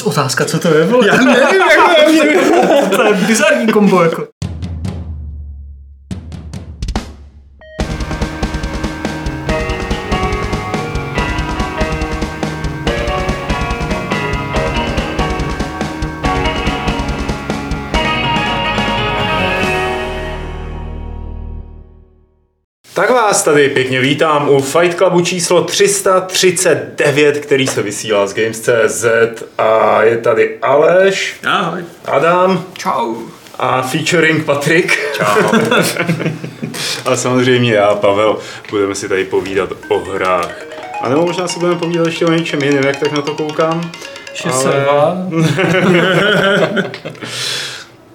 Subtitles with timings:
[0.00, 1.06] vůbec otázka, co to je, vole?
[1.06, 4.39] Já nevím, jak to je bizarní kombo, jako.
[23.30, 29.04] Vás tady pěkně vítám u Fight Clubu číslo 339, který se vysílá z Games.cz
[29.58, 31.84] a je tady Aleš, Ahoj.
[32.04, 33.14] Adam Čau.
[33.58, 34.98] a featuring Patrik.
[35.16, 35.58] Čau.
[37.04, 38.38] a samozřejmě já, Pavel,
[38.70, 40.66] budeme si tady povídat o hrách.
[41.00, 43.90] A nebo možná si budeme povídat ještě o něčem jiném, jak tak na to koukám.
[44.44, 45.16] Ale...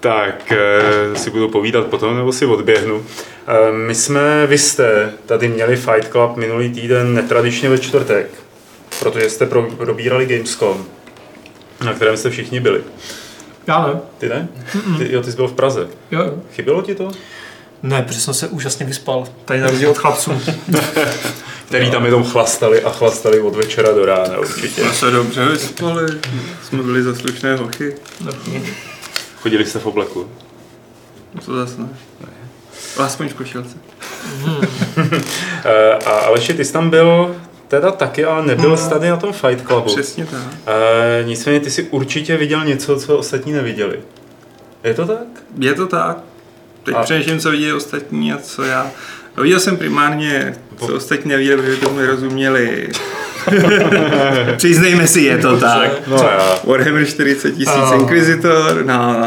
[0.05, 3.05] tak eh, si budu povídat potom, nebo si odběhnu.
[3.47, 8.29] Eh, my jsme, vy jste tady měli Fight Club minulý týden netradičně ve čtvrtek,
[8.99, 10.85] protože jste pro, probírali Gamescom,
[11.85, 12.81] na kterém jste všichni byli.
[13.67, 13.93] Já ne.
[14.17, 14.47] Ty ne?
[14.97, 15.87] Ty, jo, ty jsi byl v Praze.
[16.11, 16.33] Jo, jo.
[16.53, 17.11] Chybělo ti to?
[17.83, 19.27] Ne, protože jsem se úžasně vyspal.
[19.45, 20.31] Tady na rozdíl od chlapců.
[21.67, 24.81] Který tam jenom chlastali a chlastali od večera do rána určitě.
[24.81, 26.07] Jsme se dobře vyspali.
[26.63, 27.95] Jsme byli za slušné hochy.
[29.45, 30.29] Chodili jste v obleku?
[31.33, 31.87] No to zase ne.
[32.97, 33.77] Aspoň v košilce.
[35.65, 37.35] Eh, A Aleši, ty jsi tam byl
[37.67, 39.85] teda taky, ale nebyl jsi tady na tom Fight Clubu.
[39.87, 40.41] Přesně tak.
[40.67, 43.99] Eh, nicméně ty si určitě viděl něco, co ostatní neviděli.
[44.83, 45.27] Je to tak?
[45.59, 46.17] Je to tak.
[46.83, 48.91] Teď A- přemýšlím, co viděli ostatní a co já.
[49.37, 52.89] Viděl jsem primárně, co ostatní neviděli, protože tomu nerozuměli.
[54.57, 56.07] Přiznejme si, je to tak.
[56.07, 56.17] No.
[56.63, 59.21] Warhammer 40 tisíc Inquisitor, no,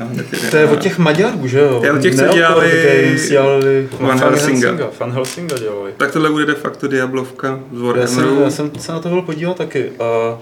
[0.00, 1.78] no, ty To je od těch Maďarů, že jo?
[1.80, 4.76] To je od těch, co dělali dělali Van Helsinga.
[5.00, 5.92] Van Helsinga dělali.
[5.96, 8.42] Tak tohle bude de facto Diablovka z Já jsem, Warhammeru.
[8.44, 9.92] já jsem se na to byl podívat taky.
[10.00, 10.38] A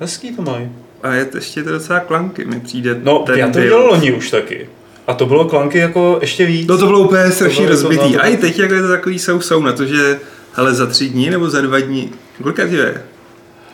[0.00, 0.68] hezký to mají.
[1.02, 4.12] A je to ještě to docela klanky, mi přijde No, ten já to dělal loni
[4.12, 4.66] už taky.
[5.06, 6.68] A to bylo klanky jako ještě víc.
[6.68, 8.02] No to bylo úplně strašně to- rozbitý.
[8.02, 10.18] no, to- A i teď jak je to takový sou sou na to, že
[10.52, 13.02] hele za tři dní nebo za dva dní, kolika ti je?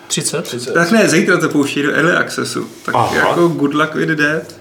[0.08, 0.72] 30?
[0.74, 2.66] Tak ne, zítra to pouští do early accessu.
[2.84, 3.16] Tak Aha.
[3.16, 4.58] jako good luck with that.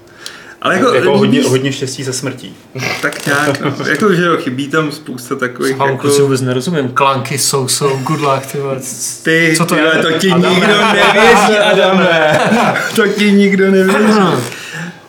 [0.61, 2.56] Ale jako, jako, hodně, hodně štěstí se smrtí.
[3.01, 3.75] tak nějak, no.
[3.88, 6.01] jako, že jo, chybí tam spousta takových Chápu, jako...
[6.01, 6.89] kluci vůbec nerozumím.
[6.89, 8.79] Klanky jsou, jsou, good luck, ty vole.
[9.23, 9.91] Ty, Co to ty, je?
[9.91, 10.50] ale to ti Adame.
[10.56, 12.39] nikdo nevěří, Adame.
[12.95, 14.19] to ti nikdo nevěří.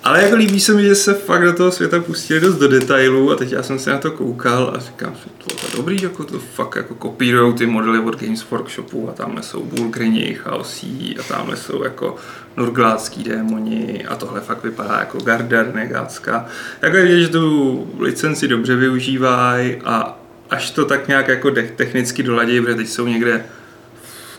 [0.09, 3.33] Ale jako líbí se mi, že se fakt do toho světa pustili dost do detailů
[3.33, 6.25] a teď já jsem se na to koukal a říkám si, to je dobrý, jako
[6.25, 11.23] to fakt jako kopírujou ty modely od Games Workshopu a tamhle jsou Bulgrini, Chaosí a
[11.23, 12.17] tamhle jsou jako
[12.57, 16.47] Nurgládský démoni a tohle fakt vypadá jako Gardar, Negácka.
[16.83, 20.19] Jako je že tu licenci dobře využívají a
[20.51, 23.45] až to tak nějak jako technicky doladí, protože teď jsou někde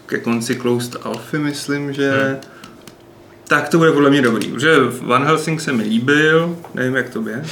[0.05, 2.58] ke konci Closed Alphy, myslím, že hmm.
[3.49, 7.29] Tak to bude podle mě dobrý, protože Van Helsing se mi líbil, nevím jak to
[7.29, 7.43] je.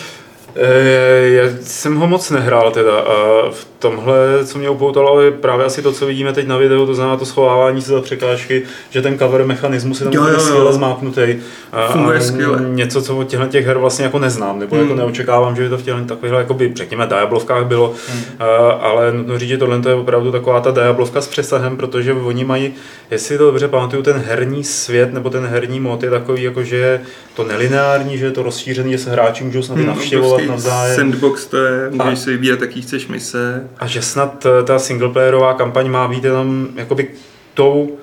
[0.55, 4.15] E, já jsem ho moc nehrál teda a v tomhle,
[4.45, 7.25] co mě upoutalo, je právě asi to, co vidíme teď na videu, to znamená to
[7.25, 11.35] schovávání se za překážky, že ten cover mechanismus je tam Jo, jo, skvěle zmáknutý.
[11.71, 12.61] A, Funguje a skvěle.
[12.69, 14.83] Něco, co od těchto těch her vlastně jako neznám, nebo Hmm.
[14.85, 18.21] jako neočekávám, že by to v těchto takových, jakoby, řekněme, diablovkách bylo, Hmm.
[18.39, 22.13] a, ale nutno říct, že tohle to je opravdu taková ta diablovka s přesahem, protože
[22.13, 22.73] oni mají,
[23.11, 26.75] jestli to dobře pamatuju, ten herní svět nebo ten herní mod je takový, jako že
[26.75, 27.01] je
[27.35, 30.95] to nelineární, že je to rozšířený, že se hráči můžou snad Hmm, navštěvovat obrovský navzájem.
[30.95, 33.66] Sandbox to je, můžeš A- si vybírat, jaký chceš mise.
[33.79, 37.07] A že snad eh, ta singleplayerová kampaň má být jenom jakoby
[37.53, 37.97] tou,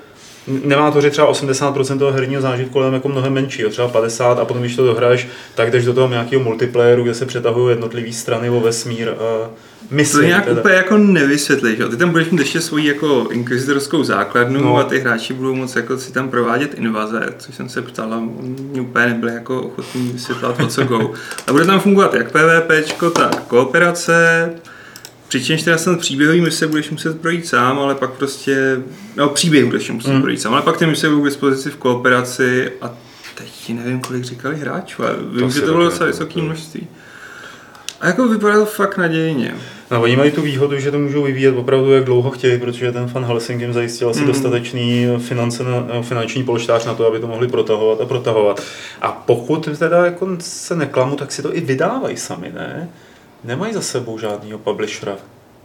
[0.63, 4.39] nemá to, že třeba 80% toho herního zážitku, ale jako mnohem menší, jo, třeba 50
[4.39, 8.11] a potom, když to dohraješ, tak jdeš do toho nějakého multiplayeru, kde se přetahují jednotlivé
[8.11, 9.15] strany o vesmír a
[9.89, 10.25] To mise.
[10.25, 10.59] nějak teda.
[10.59, 11.77] úplně jako nevysvětlíš.
[11.89, 14.77] Ty tam budeš mít ještě svoji jako inkvizitorskou základnu No.
[14.77, 18.17] a ty hráči budou moct jako si tam provádět invaze, což jsem se ptal a
[18.17, 21.11] oni úplně nebyli jako ochotní vysvětlovat o co go.
[21.47, 24.51] A bude tam fungovat jak PvPčko, tak kooperace,
[25.27, 28.81] Přičemž teda snad příběhový mise budeš muset projít sám, ale pak prostě,
[29.15, 30.15] no příběh budeš muset Mm.
[30.15, 30.21] mm.
[30.21, 32.93] projít sám, ale pak ty mise budou k dispozici v kooperaci a
[33.35, 36.87] teď nevím, kolik říkali hráčů, ale vím, že to bylo docela vysoké množství.
[38.01, 39.55] A jako vypadá to fakt nadějně.
[39.91, 43.07] No, oni mají tu výhodu, že to můžou vyvíjet opravdu jak dlouho chtějí, protože ten
[43.07, 44.27] fan Helsing jim zajistil asi Mhm.
[44.27, 48.61] dostatečný finance na, finanční polštář na to, aby to mohli protahovat a protahovat.
[49.01, 52.89] A pokud teda jako se neklamu, tak si to i vydávají sami, ne?
[53.45, 55.17] Nemají za sebou žádného publishera.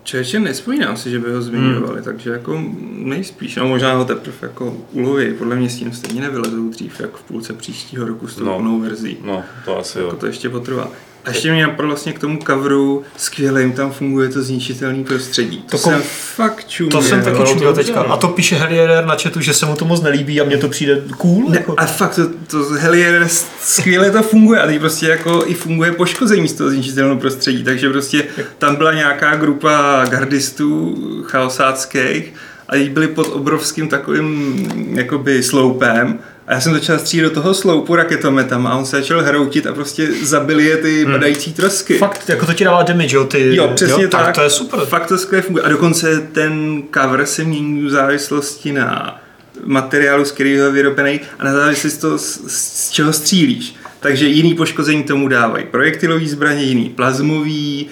[0.02, 2.04] Čeče, nespomínám si, že by ho zmiňovali, hmm.
[2.04, 2.62] takže jako
[2.92, 7.16] nejspíš, no možná ho teprve jako uloví, podle mě s tím stejně nevylezou dřív, jak
[7.16, 8.56] v půlce příštího roku s tou no.
[8.56, 9.18] plnou verzí.
[9.24, 10.16] No, to asi Jako jo.
[10.16, 10.90] to ještě potrvá.
[11.24, 15.62] A ještě mě napadlo vlastně k tomu coveru, skvěle jim tam funguje to zničitelné prostředí.
[15.62, 16.02] To, to jsem
[16.36, 17.00] fakt čuměl.
[17.00, 18.00] To jsem taky čuměl teďka.
[18.00, 20.68] A to píše Hellier na chatu, že se mu to moc nelíbí a mně to
[20.68, 21.50] přijde cool.
[21.50, 21.74] Ne, jako.
[21.76, 23.28] A fakt to, to Hellier
[23.60, 27.64] skvěle to funguje a teď prostě jako i funguje poškození z toho zničitelného prostředí.
[27.64, 28.24] Takže prostě
[28.58, 30.96] tam byla nějaká grupa gardistů
[31.26, 32.34] chaosáckých
[32.68, 36.18] a byli pod obrovským takovým jakoby sloupem
[36.50, 39.72] a já jsem začal střílet do toho sloupu raketometama a on se začal hroutit a
[39.72, 41.12] prostě zabili je ty hmm.
[41.12, 41.98] padající trosky.
[41.98, 43.24] Fakt, jako to ti dává damage, jo?
[43.24, 44.24] Ty, jo, přesně jo, tak.
[44.24, 44.34] tak.
[44.34, 44.80] To je super.
[44.80, 45.64] Fakt to skvěle funguje.
[45.64, 49.20] A dokonce ten cover se mění v závislosti na
[49.64, 53.74] materiálu, z kterého je vyrobený a na závislosti z, z, z čeho střílíš.
[54.00, 57.86] Takže jiný poškození tomu dávají projektilový zbraně, jiný plazmový,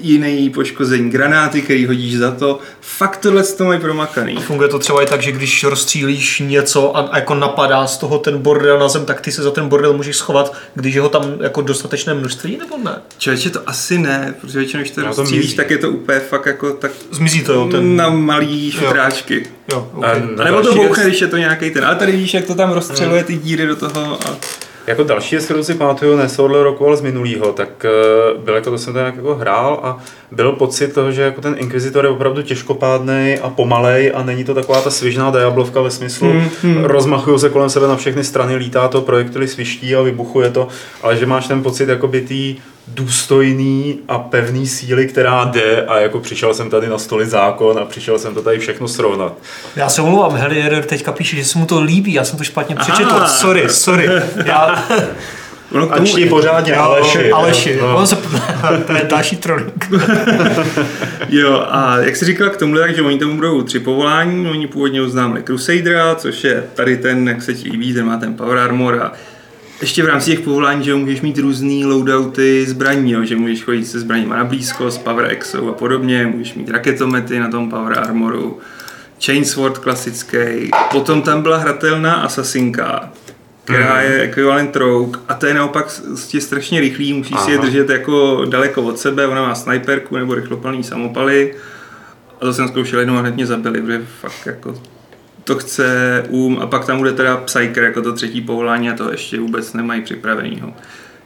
[0.00, 2.58] jiný poškození granáty, který hodíš za to.
[2.80, 4.36] Fakt tohle to mají promakaný.
[4.36, 8.18] Funguje to třeba i tak, že když rozstřílíš něco a, a jako napadá z toho
[8.18, 11.08] ten bordel na zem, tak ty se za ten bordel můžeš schovat, když je ho
[11.08, 12.94] tam jako dostatečné množství, nebo ne?
[13.18, 16.72] Člověče, to asi ne, protože většinou, když to rozstřílíš, tak je to úplně fakt jako
[16.72, 17.96] tak Zmizí to, jo, ten...
[17.96, 19.46] na malý šutráčky.
[19.72, 20.10] Jo, okay.
[20.10, 21.84] a, a nebo to bouchne, když je to nějaký ten.
[21.84, 24.18] Ale tady víš, jak to tam rozstřeluje ty díry do toho.
[24.26, 24.36] A...
[24.86, 27.86] Jako další kterou si pamatuju, ne z roku, ale z minulého, tak
[28.34, 29.98] uh, byl jako to jsem tam jako hrál a
[30.30, 34.54] byl pocit toho, že jako ten Inquisitor je opravdu těžkopádný a pomalej a není to
[34.54, 36.84] taková ta svižná diablovka ve smyslu hmm, hmm.
[36.84, 40.68] rozmachují se kolem sebe na všechny strany, lítá to, projektily sviští a vybuchuje to,
[41.02, 42.56] ale že máš ten pocit jakoby tý
[42.88, 47.84] důstojný a pevný síly, která jde a jako přišel jsem tady na stoli zákon a
[47.84, 49.32] přišel jsem to tady všechno srovnat.
[49.76, 52.76] Já se omlouvám, Hellier teďka píše, že se mu to líbí, já jsem to špatně
[52.76, 53.28] přečetl, Aha.
[53.28, 54.08] sorry, sorry.
[54.44, 54.84] Já...
[55.74, 57.30] No, a čti pořádně Aleši.
[57.30, 57.96] Aleši, no.
[57.96, 58.16] on se,
[58.86, 59.88] to je další trolling.
[61.28, 65.02] jo, a jak jsi říkal k tomu, takže oni tam budou tři povolání, oni původně
[65.02, 69.02] oznámili Crusadera, což je tady ten, jak se ti líbí, ten má ten Power Armor
[69.02, 69.12] a
[69.82, 73.84] ještě v rámci těch povolání, že můžeš mít různý loadouty zbraní, jo, že můžeš chodit
[73.84, 74.50] se zbraněma na
[74.88, 78.58] s Power Exo a podobně, můžeš mít raketomety na tom Power Armoru,
[79.24, 83.12] Chainsword klasický, potom tam byla hratelná Assassinka,
[83.64, 84.00] která mm.
[84.00, 86.00] je ekvivalent Rogue a to je naopak
[86.34, 87.44] je strašně rychlý, musíš Aha.
[87.44, 91.54] si je držet jako daleko od sebe, ona má sniperku nebo rychlopalný samopaly
[92.40, 94.74] a to jsem zkoušel jednou a hned mě zabili, protože fakt jako
[95.44, 99.10] to chce um a pak tam bude teda Psyker jako to třetí povolání a to
[99.10, 100.74] ještě vůbec nemají připravenýho.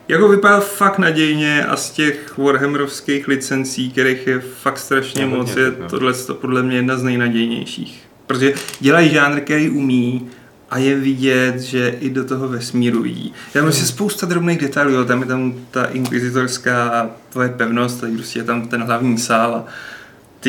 [0.08, 5.56] Jako vypadá fakt nadějně a z těch Warhammerovských licencí, kterých je fakt strašně je moc,
[5.56, 8.02] je tohle to podle mě jedna z nejnadějnějších.
[8.26, 10.28] Protože dělají žánr, který umí
[10.70, 13.32] a je vidět, že i do toho vesmíru jí.
[13.52, 18.38] Tam je prostě spousta drobných detailů, tam je tam ta inkvizitorská tvoje pevnost, tady prostě
[18.38, 19.64] je tam ten hlavní sál a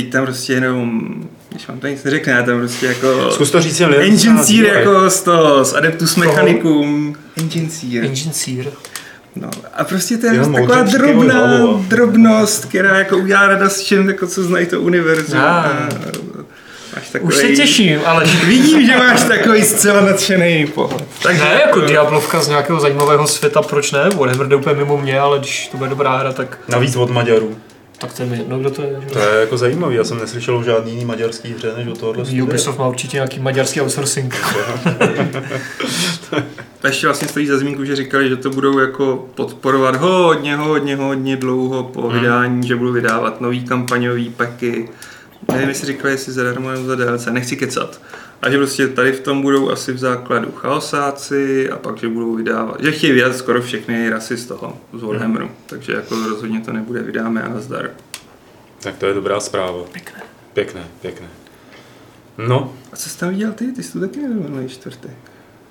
[0.01, 1.13] teď tam prostě jenom,
[1.49, 3.31] když vám to nic neřekne, já tam prostě jako...
[3.31, 7.15] Zkus to říct Engine Seer jako z, to, z Adeptus Mechanicum.
[7.37, 8.05] Engine Seer.
[8.05, 8.65] Engine Seer.
[9.35, 14.43] No, a prostě to je taková drobná drobnost, která jako udělá radost všem, jako co
[14.43, 15.39] znají to univerzum.
[15.39, 15.71] A,
[16.95, 17.33] máš takový...
[17.33, 18.25] Už se těším, ale...
[18.45, 21.07] Vidím, že máš takový zcela nadšený pohled.
[21.23, 24.09] Tak ne, jako Diablovka z nějakého zajímavého světa, proč ne?
[24.15, 26.59] Warhammer jde úplně mimo mě, ale když to bude dobrá hra, tak...
[26.67, 27.57] Navíc od Maďarů.
[27.97, 29.01] Tak to je mi jedno, kdo to je.
[29.01, 29.07] Že?
[29.07, 32.25] To je jako zajímavý, já jsem neslyšel o žádný jiný maďarský hře než o tohohle
[32.25, 32.43] studia.
[32.43, 34.35] Ubisoft má určitě nějaký maďarský outsourcing.
[36.83, 40.95] A ještě vlastně stojí za zmínku, že říkali, že to budou jako podporovat hodně, hodně,
[40.95, 42.19] hodně dlouho po hmm.
[42.19, 44.89] vydání, že budou vydávat nový kampaňový paky.
[45.51, 48.01] Nevím, jestli říkali, jestli zadarmo nebo za DLC, nechci kecat.
[48.41, 52.35] A že prostě tady v tom budou asi v základu chaosáci a pak, že budou
[52.35, 55.45] vydávat, že chtějí vydat skoro všechny rasy z toho, z Warhammeru.
[55.45, 55.55] Hmm.
[55.65, 57.89] Takže jako rozhodně to nebude, vydáme a nazdar.
[58.79, 59.83] Tak to je dobrá zpráva.
[59.91, 60.21] Pěkné.
[60.53, 61.27] Pěkné, pěkné.
[62.37, 62.73] No.
[62.93, 63.71] A co jsi tam viděl ty?
[63.71, 65.17] Ty jsi tu taky nebyl minulý čtvrtek.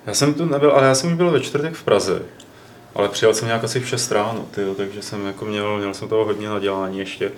[0.05, 2.21] Já jsem tu nebyl, ale já jsem byl ve čtvrtek v Praze.
[2.95, 6.07] Ale přijel jsem nějak asi v 6 ráno, tyjo, takže jsem jako měl, měl jsem
[6.07, 7.31] toho hodně na dělání ještě.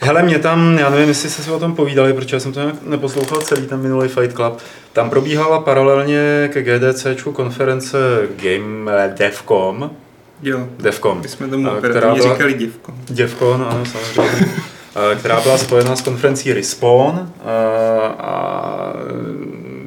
[0.00, 2.60] Hele, mě tam, já nevím, jestli jste si o tom povídali, protože já jsem to
[2.60, 4.58] nějak neposlouchal celý ten minulý Fight Club.
[4.92, 7.98] Tam probíhala paralelně ke GDC konference
[8.36, 9.90] Game Devcom.
[10.42, 11.20] Jo, Devcom.
[11.22, 12.94] My jsme tomu která byla, říkali Devcom.
[13.10, 14.46] Devcom, ano, samozřejmě.
[15.18, 17.32] která byla spojená s konferencí Respawn
[18.18, 18.92] a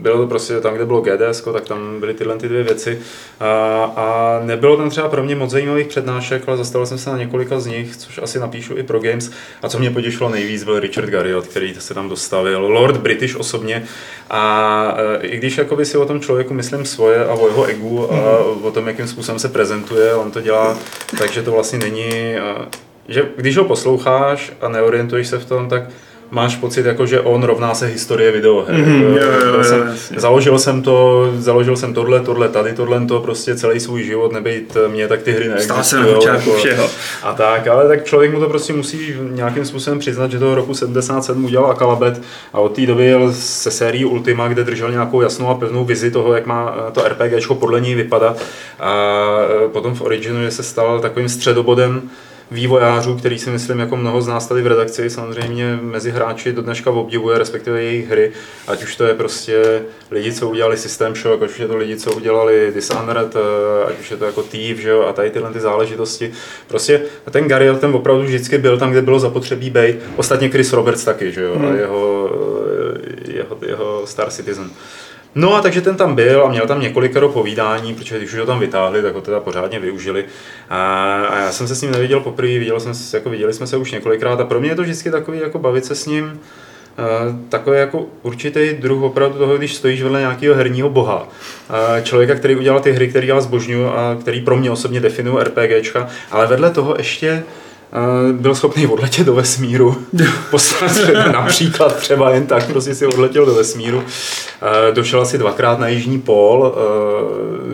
[0.09, 2.99] bylo to prostě tam, kde bylo GDS, tak tam byly tyhle ty dvě věci.
[3.39, 7.17] A, a nebylo tam třeba pro mě moc zajímavých přednášek, ale zastavil jsem se na
[7.17, 9.31] několika z nich, což asi napíšu i pro Games.
[9.61, 12.67] A co mě potěšilo nejvíc, byl Richard Garriott, který se tam dostavil.
[12.67, 13.83] Lord British osobně.
[14.29, 18.13] A e, i když jakoby si o tom člověku myslím svoje a o jeho egu
[18.13, 18.65] a mhm.
[18.65, 20.77] o tom, jakým způsobem se prezentuje, on to dělá,
[21.17, 22.35] takže to vlastně není,
[23.07, 25.83] že když ho posloucháš a neorientuješ se v tom, tak
[26.31, 28.75] máš pocit, jako, že on rovná se historie videoher.
[28.75, 33.19] Jako, jo, jo, jo, jsem, založil jsem to, založil jsem tohle, tohle, tady, tohle, to
[33.19, 35.83] prostě celý svůj život, nebejt mě, tak ty hry neexistují.
[35.83, 36.89] Stál se na počátku všeho.
[37.23, 40.73] A tak, ale tak člověk mu to prostě musí nějakým způsobem přiznat, že toho roku
[40.73, 42.21] 77 udělal Akalabet
[42.53, 46.11] a od té doby jel se sérií Ultima, kde držel nějakou jasnou a pevnou vizi
[46.11, 48.41] toho, jak má eh, to RPGčko podle něj vypadat.
[48.79, 49.25] A
[49.65, 52.09] eh, potom v Originu se stal takovým středobodem
[52.51, 56.61] vývojářů, který si myslím, jako mnoho z nás tady v redakci, samozřejmě mezi hráči do
[56.61, 58.31] dneška obdivuje, respektive jejich hry,
[58.67, 61.97] ať už to je prostě lidi, co udělali System Shock, ať už je to lidi,
[61.97, 65.53] co udělali Dishonored, eh, ať už je to jako Thief, že jo, a tady tyhle
[65.53, 66.31] ty záležitosti.
[66.67, 67.01] Prostě
[67.31, 69.95] ten Gary ten opravdu vždycky byl tam, kde bylo zapotřebí být.
[70.15, 72.29] Ostatně Chris Roberts taky, že jo, a jeho,
[72.95, 74.69] eh, jeho, jeho Star Citizen.
[75.35, 78.45] No a takže ten tam byl a měl tam několikero povídání, protože když už ho
[78.45, 80.25] tam vytáhli, tak ho teda pořádně využili.
[80.69, 83.67] A, a já jsem se s ním neviděl poprvé, viděl jsem se, jako viděli jsme
[83.67, 86.39] se už několikrát a pro mě je to vždycky takový jako bavit se s ním,
[87.49, 91.27] takový jako určitý druh opravdu toho, když stojíš vedle nějakého herního boha.
[92.03, 96.07] Člověka, který udělal ty hry, který já zbožňuju a který pro mě osobně definují RPGčka,
[96.31, 97.43] ale vedle toho ještě
[98.31, 99.97] byl schopný odletět do vesmíru.
[100.51, 100.91] Poslat
[101.31, 104.03] například třeba jen tak, prostě si odletěl do vesmíru.
[104.93, 106.75] Došel asi dvakrát na jižní pól.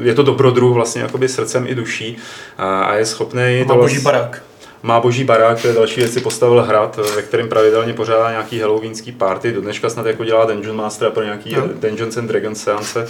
[0.02, 2.18] Je to dobrodruh vlastně jakoby srdcem i duší
[2.58, 3.66] a je schopný...
[3.68, 4.42] Má boží barák.
[4.84, 8.60] Má boží barák, to je další věc, si postavil hrad, ve kterém pravidelně pořádá nějaký
[8.60, 9.52] halloweenský party.
[9.52, 11.64] Do dneška snad jako dělá Dungeon Master pro nějaký Jo.
[11.80, 13.08] Dungeons and Dragons seance.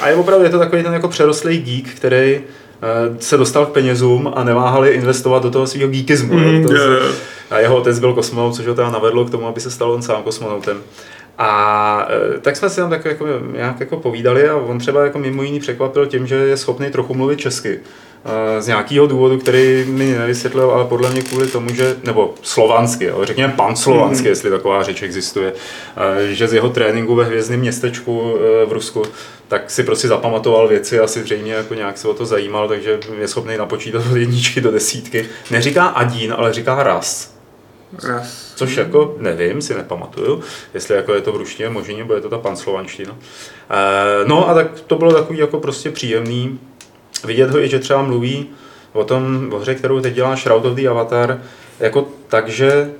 [0.00, 2.40] A- je opravdu je to takový ten jako přerostlý geek, který
[3.18, 6.34] se dostal k penězům a neváhali investovat do toho svého geekismu.
[6.34, 6.62] Mm.
[6.66, 7.12] To jo.
[7.50, 10.02] a jeho otec byl kosmonaut, což ho teda navedlo k tomu, aby se stal on
[10.02, 10.76] sám kosmonautem.
[11.38, 15.18] A e, tak jsme si tam tak jako, nějak jako povídali a on třeba jako
[15.18, 17.80] mimo jiný překvapil tím, že je schopný trochu mluvit česky.
[18.24, 23.04] E, Z nějakého důvodu, který mi nevysvětlil, ale podle mě kvůli tomu, že, nebo slovansky,
[23.04, 25.52] jo, řekněme pan slovansky, jestli taková řeč existuje,
[25.96, 29.02] e, že z jeho tréninku ve hvězdném městečku e, v Rusku,
[29.48, 33.28] tak si prostě zapamatoval věci, asi zřejmě jako nějak se o to zajímal, takže je
[33.28, 35.26] schopný napočítat od jedničky do desítky.
[35.50, 37.32] Neříká adín, ale říká ras.
[38.08, 38.52] Raz.
[38.54, 40.42] Což jako nevím, si nepamatuju,
[40.74, 43.16] jestli jako je to v ruštině možný, nebo je to ta panslovanština.
[43.70, 46.58] E, no a tak to bylo takový jako prostě příjemný
[47.24, 48.46] vidět ho i, že třeba mluví
[48.92, 51.42] o tom, o hře, kterou teď dělá Shroud of the Avatar,
[51.80, 52.90] jako tak, že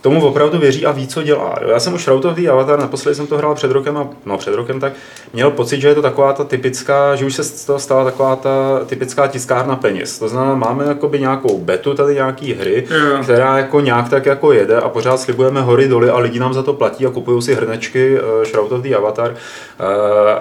[0.00, 1.54] tomu opravdu věří a ví, co dělá.
[1.62, 1.68] Jo.
[1.70, 4.38] Já jsem už Shroud of the Avatar, naposledy jsem to hrál před rokem, a, no
[4.38, 4.92] před rokem tak,
[5.32, 8.36] měl pocit, že je to taková ta typická, že už se z toho stala taková
[8.36, 10.18] ta typická tiskárna peněz.
[10.18, 13.18] To znamená, máme jakoby nějakou betu tady nějaký hry, Jo.
[13.22, 16.62] která jako nějak tak jako jede a pořád slibujeme hory doly a lidi nám za
[16.62, 19.86] to platí a kupují si hrnečky uh, Shroud of the Avatar uh,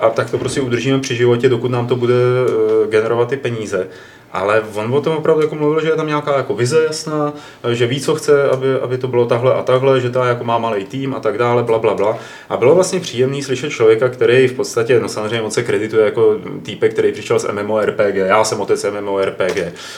[0.02, 3.88] a tak to prostě udržíme při životě, dokud nám to bude uh, generovat ty peníze.
[4.36, 7.34] Ale on o tom opravdu jako mluvil, že je tam nějaká jako vize jasná,
[7.72, 10.58] že ví, co chce, aby, aby to bylo tahle a takhle, že ta jako má
[10.58, 12.18] malý tým a tak dále, bla, bla, bla.
[12.50, 16.36] A bylo vlastně příjemný slyšet člověka, který v podstatě, no samozřejmě moc se kredituje jako
[16.64, 18.16] týpek, který přišel z MMORPG.
[18.16, 19.58] Já jsem otec MMORPG,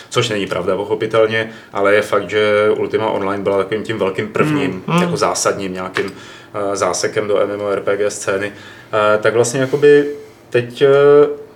[0.09, 4.83] což není pravda, pochopitelně, ale je fakt, že Ultima Online byla takovým tím velkým prvním,
[4.87, 5.01] Mm.
[5.01, 6.11] jako zásadním nějakým
[6.53, 8.51] eh, zásekem do MMORPG scény.
[8.93, 10.05] Eh, Tak vlastně jakoby
[10.49, 10.87] teď eh,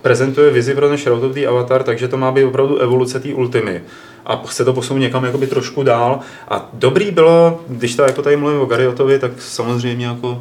[0.02, 3.34] prezentuje vizi pro ten Shroud of the Avatar, takže to má být opravdu evoluce té
[3.34, 3.82] Ultimy.
[4.26, 6.20] A chce to posunout někam jakoby trošku dál.
[6.48, 10.40] A dobrý bylo, když to jako tady mluvím o Gariotovi, tak samozřejmě jako...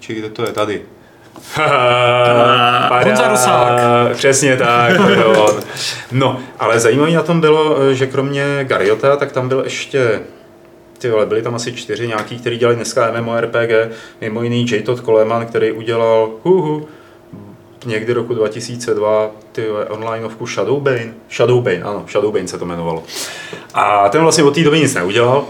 [0.00, 0.52] Či kde to je?
[0.52, 0.82] Tady.
[3.04, 3.80] Honza Rusák.
[4.12, 4.92] Přesně tak.
[6.12, 10.20] No, ale zajímavé na tom bylo, že kromě Gariota, tak tam byl ještě
[10.98, 13.70] ty vole, byli tam asi čtyři nějaký, který dělali dneska MMORPG,
[14.20, 14.82] mimo jiný J.
[14.82, 16.88] Todd Coleman, který udělal huhu,
[17.84, 21.14] někdy roku 2002 ty onlineovku Shadowbane.
[21.30, 23.02] Shadowbane, ano, Shadowbane se to jmenovalo.
[23.74, 25.44] A ten vlastně od té doby nic neudělal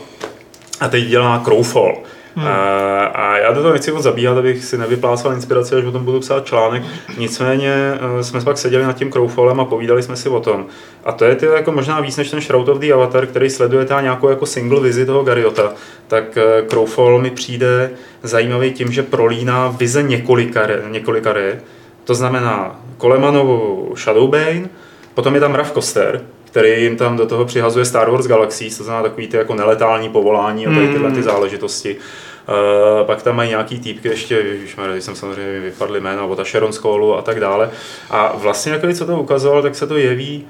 [0.81, 1.97] a teď dělá Crowfall.
[2.39, 2.47] Hmm.
[2.47, 6.05] A, a já do toho nechci moc zabíhat, abych si nevyplácal inspiraci, až o tom
[6.05, 6.83] budu psát článek.
[7.19, 7.73] Nicméně
[8.19, 10.67] eh, jsme pak seděli nad tím Crowfallem a povídali jsme si o tom.
[11.05, 13.85] A to je ty jako možná víc než ten Shroud of the Avatar, který sleduje
[13.85, 15.73] ta nějakou jako single vizi toho Gariota.
[16.07, 17.91] Tak eh, Crowfall mi přijde
[18.23, 21.61] zajímavý tím, že prolíná vize několika, několika re.
[22.09, 24.69] To znamená Colemanovu Shadowbane,
[25.15, 28.85] potom je tam Rav Koster, který jim tam do toho přihazuje Star Wars Galaxies, to
[28.85, 31.97] znamená takový ty jako neletální povolání a tady tyhle ty záležitosti.
[31.97, 34.43] Uh, pak tam mají nějaký týpky ještě,
[34.91, 37.71] když jsem samozřejmě vypadly jména, od Sharon Skolu a tak dále.
[38.11, 40.47] A vlastně jako co to ukazoval, tak se to jeví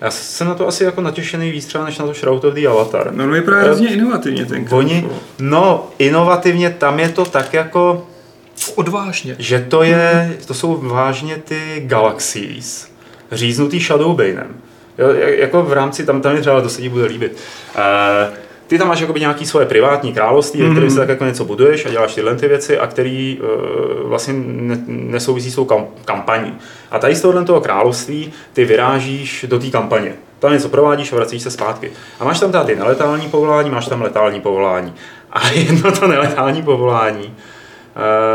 [0.00, 2.68] já jsem na to asi jako natěšený víc třeba než na to Shroud of the
[2.68, 3.10] Avatar.
[3.12, 5.20] No, no vypadá hrozně inovativně ten Oni, Crowfall.
[5.38, 8.06] no, inovativně tam je to tak jako,
[8.76, 9.36] Odvážně.
[9.38, 12.88] že to je, to jsou vážně ty Galaxies,
[13.32, 14.56] říznutý Shadowbanem.
[14.98, 17.36] Jo, jak- jako v rámci, tam, tam je třeba, to se ti bude líbit.
[17.76, 18.34] Uh,
[18.66, 20.72] ty tam máš jakoby nějaký svoje privátní království, mm-hmm.
[20.72, 24.34] které si tak jako něco buduješ a děláš tyhle ty věci a který uh, vlastně
[24.36, 26.58] ne, nesouvisí s tou kam, kampaní.
[26.90, 30.14] A tady z tohohle toho království ty vyrážíš do té kampaně.
[30.38, 31.90] Tam něco provádíš a vracíš se zpátky.
[32.20, 34.94] A máš tam tady neletální povolání, máš tam letální povolání.
[35.32, 37.34] A jedno to neletální povolání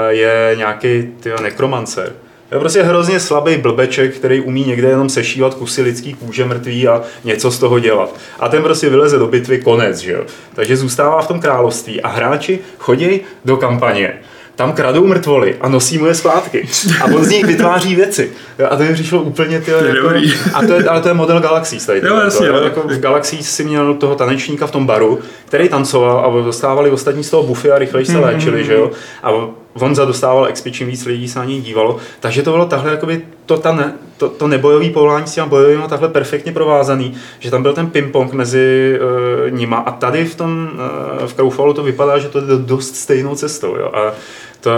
[0.09, 2.13] je nějaký tyjo, nekromancer
[2.53, 7.01] je prostě hrozně slabý blbeček, který umí někde jenom sešívat kusy lidský kůže mrtvý a
[7.23, 8.15] něco z toho dělat.
[8.39, 10.25] A ten prostě vyleze do bitvy konec, že jo.
[10.55, 14.13] Takže zůstává v tom království a hráči chodí do kampaně
[14.55, 16.67] tam kradou mrtvoly a nosí mu je zpátky.
[17.01, 18.31] A on z nich vytváří věci.
[18.69, 20.09] A to mi přišlo úplně ty, jako,
[20.53, 21.85] a to je, ale to je model Galaxy.
[21.85, 25.69] Tady, jo, jasně, to, jako v Galaxy si měl toho tanečníka v tom baru, který
[25.69, 28.65] tancoval a dostávali ostatní z toho bufy a rychleji se léčili, mm-hmm.
[28.65, 28.91] že jo.
[29.23, 29.29] A
[29.75, 31.97] Vonza dostával XP, čím víc lidí se na něj dívalo.
[32.19, 35.83] Takže to bylo takhle, jakoby to, ta ne, to, to nebojový povolání s těma bojovými
[35.89, 40.69] takhle perfektně provázaný, že tam byl ten ping-pong mezi uh, nima a tady v tom
[40.73, 43.75] uh, v Crowfallu to vypadá, že to je dost stejnou cestou.
[43.75, 43.91] Jo.
[43.93, 44.13] A
[44.61, 44.71] to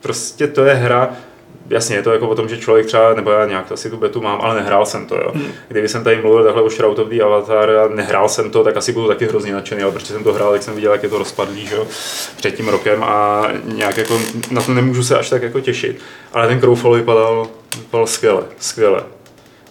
[0.00, 1.10] prostě to je hra,
[1.70, 4.20] jasně je to jako o tom, že člověk třeba, nebo já nějak asi tu betu
[4.20, 5.30] mám, ale nehrál jsem to, jo.
[5.34, 5.52] Hmm.
[5.68, 8.76] Kdyby jsem tady mluvil takhle o Shroud of the Avatar a nehrál jsem to, tak
[8.76, 11.08] asi budu taky hrozně nadšený, ale protože jsem to hrál, tak jsem viděl, jak je
[11.08, 11.86] to rozpadlý, že jo,
[12.36, 15.98] před tím rokem a nějak jako na to nemůžu se až tak jako těšit.
[16.32, 17.46] Ale ten Crowfall vypadal,
[17.78, 19.02] vypadal skvěle, skvěle.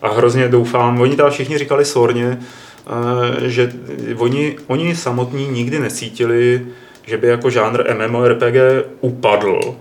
[0.01, 2.37] A hrozně doufám, oni tam všichni říkali sorně,
[2.87, 3.71] eh, že
[4.17, 6.65] oni, oni samotní nikdy necítili,
[7.05, 8.55] že by jako žánr MMORPG
[9.01, 9.75] upadl,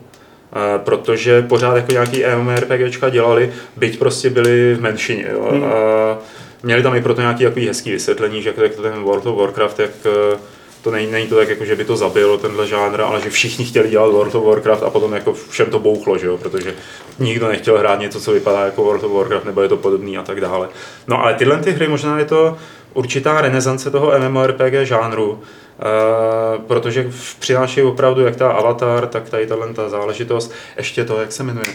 [0.79, 5.27] protože pořád jako nějaký MMORPGčka dělali, byť prostě byli v menšině.
[5.33, 5.49] Jo.
[5.51, 5.65] Hmm.
[5.65, 6.19] A
[6.63, 9.79] měli tam i proto nějaký takový hezký vysvětlení, že jak to ten World of Warcraft,
[9.79, 10.39] jak eh,
[10.83, 13.65] to není, není to tak, jako, že by to zabilo tenhle žánr, ale že všichni
[13.65, 16.39] chtěli dělat World of Warcraft a potom jako všem to bouchlo, že jo?
[16.39, 16.75] protože
[17.19, 20.23] nikdo nechtěl hrát něco, co vypadá jako World of Warcraft, nebo je to podobný a
[20.23, 20.69] tak dále.
[21.09, 22.57] No ale tyhle ty hry možná je to
[22.95, 25.43] určitá renesance toho MMORPG žánru,
[25.81, 30.53] Uh, protože přináší opravdu jak ta Avatar, tak tady ta záležitost.
[30.77, 31.67] Ještě to, jak se jmenuje,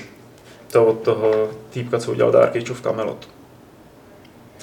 [0.72, 3.30] to od toho týpka, co udělal Dark Age of Camelot.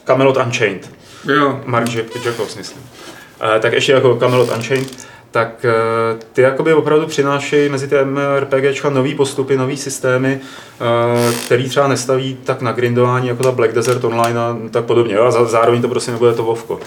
[0.06, 0.90] Camelot Unchained.
[1.28, 1.60] Jo.
[1.64, 1.94] Mark
[2.24, 2.82] Jacobs, myslím.
[2.82, 8.90] Uh, tak ještě jako Camelot Unchained, tak uh, ty jakoby opravdu přinášejí mezi ty MMORPGčka
[8.90, 14.04] nový postupy, nový systémy, uh, který třeba nestaví tak na grindování jako ta Black Desert
[14.04, 15.18] Online a tak podobně.
[15.18, 16.80] A zároveň to prostě nebude to Vovko.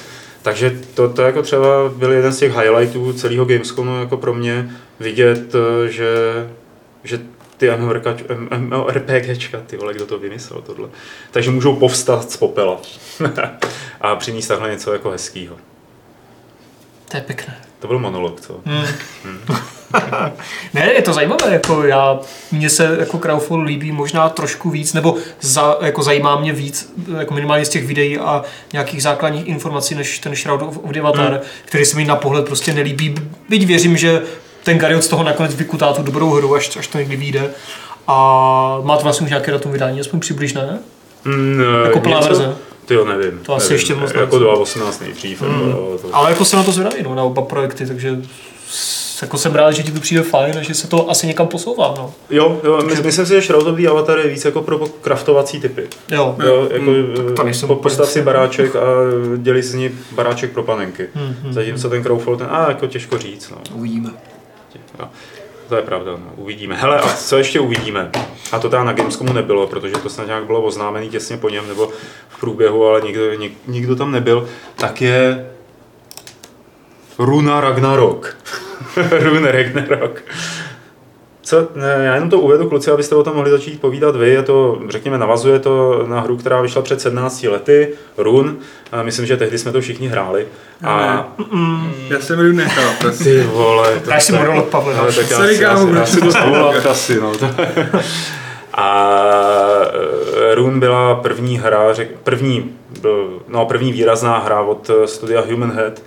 [0.46, 4.70] Takže to, to jako třeba byl jeden z těch highlightů celého Gamescomu jako pro mě
[5.00, 6.08] vidět, eh, že,
[7.04, 7.20] že
[7.58, 7.70] ty
[8.58, 10.90] MMORPGčka, ty vole, kdo to vymyslel tohle.
[11.32, 12.82] Takže můžou povstat z popela
[14.02, 15.56] a přinést takhle něco jako hezkýho.
[17.12, 17.58] To je pěkné.
[17.86, 18.60] To byl monolog, co?
[18.66, 18.86] Hmm.
[19.24, 19.58] Hmm.
[20.74, 22.20] ne, je to zajímavé, jako já,
[22.52, 27.34] mně se jako Crowfall líbí možná trošku víc, nebo za, jako zajímá mě víc, jako
[27.34, 28.44] minimálně z těch videí a
[28.74, 31.40] nějakých základních informací, než ten Shroud of Devatar, hmm.
[31.66, 33.16] který se mi na pohled prostě nelíbí.
[33.50, 34.22] Byť věřím, že
[34.64, 37.50] ten Gariot z toho nakonec vykutá tu dobrou hru, až, až to někdy vyjde.
[38.08, 38.14] A
[38.84, 40.80] má to vlastně už nějaké datum vydání, aspoň přibližné?
[41.26, 42.56] Mm, jako plná verze?
[42.86, 43.40] Ty jo, nevím.
[43.40, 43.76] To asi nevím.
[43.76, 45.42] ještě moc Jako 2018 nejdřív.
[45.42, 45.74] Mm.
[46.02, 46.10] to...
[46.12, 48.18] Ale jako se na to zvědavý, no, na oba projekty, takže
[49.22, 51.94] jako jsem rád, že ti to přijde fajn a že se to asi někam posouvá.
[51.98, 52.14] No.
[52.30, 53.04] Jo, jo Takže...
[53.04, 55.84] myslím si, že Shroudový avatar je víc jako pro kraftovací typy.
[56.12, 56.36] Jo.
[56.46, 58.80] jo jako, mm, po, postav si baráček a
[59.38, 61.08] dělí z ní baráček pro panenky.
[61.16, 63.50] Hmm, hmm, Zatímco ten Crowfall, ten, a jako těžko říct.
[63.50, 63.58] No.
[63.76, 64.10] Uvidíme.
[65.00, 65.08] Jo.
[65.70, 66.34] To je pravda, no.
[66.36, 66.76] uvidíme.
[66.76, 68.12] Hele, a co ještě uvidíme?
[68.52, 71.68] A to teda na Gamescomu nebylo, protože to snad nějak bylo oznámený těsně po něm,
[71.68, 71.92] nebo
[72.30, 75.52] v průběhu, ale nikdo, nik, nikdo tam nebyl, tak je
[77.20, 78.38] Runa Ragnarok.
[79.12, 80.24] Runa Ragnarok.
[81.46, 84.30] Co, ne, já jenom to uvedu, kluci, abyste o tom mohli začít povídat vy.
[84.30, 88.58] Je to, řekněme, navazuje to na hru, která vyšla před 17 lety, Run.
[88.92, 90.48] A myslím, že tehdy jsme to všichni hráli.
[90.84, 91.28] A...
[91.52, 92.84] Mm, já jsem Run nechal.
[93.24, 94.00] Ty vole.
[94.00, 94.76] To, já si mohl od.
[94.76, 96.22] Ale tak já, já, já, já si
[96.90, 97.32] asi, no.
[98.78, 99.12] A
[100.52, 102.72] e, Rune byla první hra, řek, první,
[103.48, 106.02] no, první výrazná hra od studia Human Head,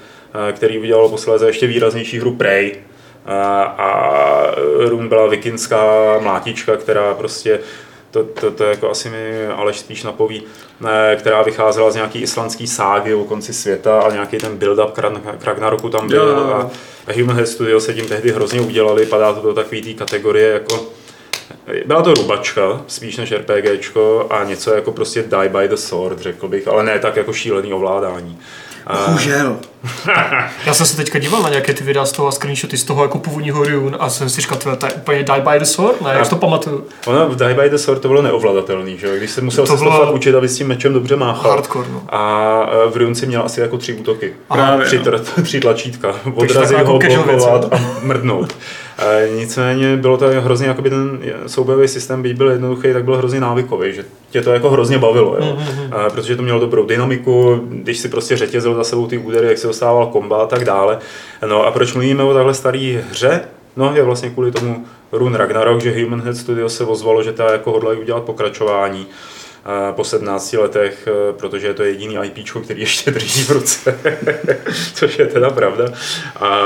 [0.49, 2.77] e, který udělal posledně ještě výraznější hru Prey,
[3.79, 4.51] a
[4.89, 5.83] Rum byla vikinská
[6.19, 7.61] mlátička, která prostě
[8.11, 10.43] to, to, to jako asi mi Aleš spíš napoví,
[11.17, 14.91] která vycházela z nějaký islandský ságy o konci světa a nějaký ten build-up
[15.39, 16.55] k Ragnaroku tam byl jo.
[16.55, 16.71] a,
[17.07, 20.53] a Human Head Studio se tím tehdy hrozně udělali, padá to do takové té kategorie
[20.53, 20.87] jako
[21.87, 26.49] byla to rubačka, spíš než RPGčko a něco jako prostě Die by the Sword, řekl
[26.49, 28.39] bych, ale ne tak jako šílený ovládání.
[29.07, 29.57] Bohužel.
[30.67, 33.03] Já jsem se teďka díval na nějaké ty videa z toho a screenshoty z toho
[33.03, 36.11] jako původního Rune a jsem si říkal, to je úplně Die by the Sword, ne,
[36.19, 36.85] jak to pamatuju.
[37.07, 39.13] Ono v Die by the Sword to bylo neovladatelný, že jo?
[39.17, 41.51] Když se musel To se bylo- fakt učit, aby s tím mečem dobře máchal.
[41.51, 42.03] Hardcore, no.
[42.09, 44.33] A e, v Runci měl asi jako tři útoky.
[44.53, 45.05] Právě, tři, no.
[45.05, 46.15] tr- tři tlačítka.
[46.35, 47.69] Odrazit jako ho, blokovat jo.
[47.73, 48.57] a mrdnout.
[48.99, 53.41] E, nicméně bylo to hrozně, jakoby ten soubojový systém, byť byl jednoduchý, tak byl hrozně
[53.41, 55.59] návykový, že tě to jako hrozně bavilo, jo?
[55.59, 56.07] Mm-hmm.
[56.07, 59.59] E, protože to mělo dobrou dynamiku, když si prostě řetězil za sebou ty údery, jak
[59.59, 60.99] se dostával komba a tak dále.
[61.47, 63.41] No a proč mluvíme o takhle staré hře?
[63.77, 67.53] No je vlastně kvůli tomu Rune Ragnarok, že Human Head Studio se ozvalo, že ta
[67.53, 69.07] jako hodlají udělat pokračování
[69.93, 73.99] po 17 letech, eh, protože je to jediný IP, který ještě drží v ruce,
[74.95, 75.85] což je teda pravda.
[76.37, 76.59] A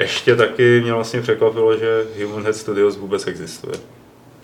[0.00, 3.74] ještě taky mě vlastně překvapilo, že Human Head Studios vůbec existuje.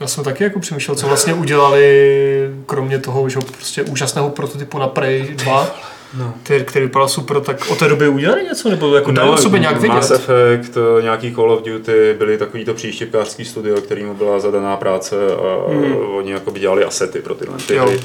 [0.01, 4.89] Já jsem taky jako přemýšlel, co vlastně udělali, kromě toho, že prostě úžasného prototypu na
[4.89, 5.77] Prey 2,
[6.19, 6.35] No.
[6.43, 9.61] který, který vypadal super, tak od té doby udělali něco, nebo jako dali o sobě
[9.61, 9.95] nějak vidět?
[9.95, 15.17] Mass Effect, eh, nějaký Call of Duty, byly takovýto příštěpkářský studio, kterýmu byla zadaná práce
[15.37, 15.97] a Hmm.
[16.17, 18.01] oni jako by dělali asety pro tyhle ty Jo, hry.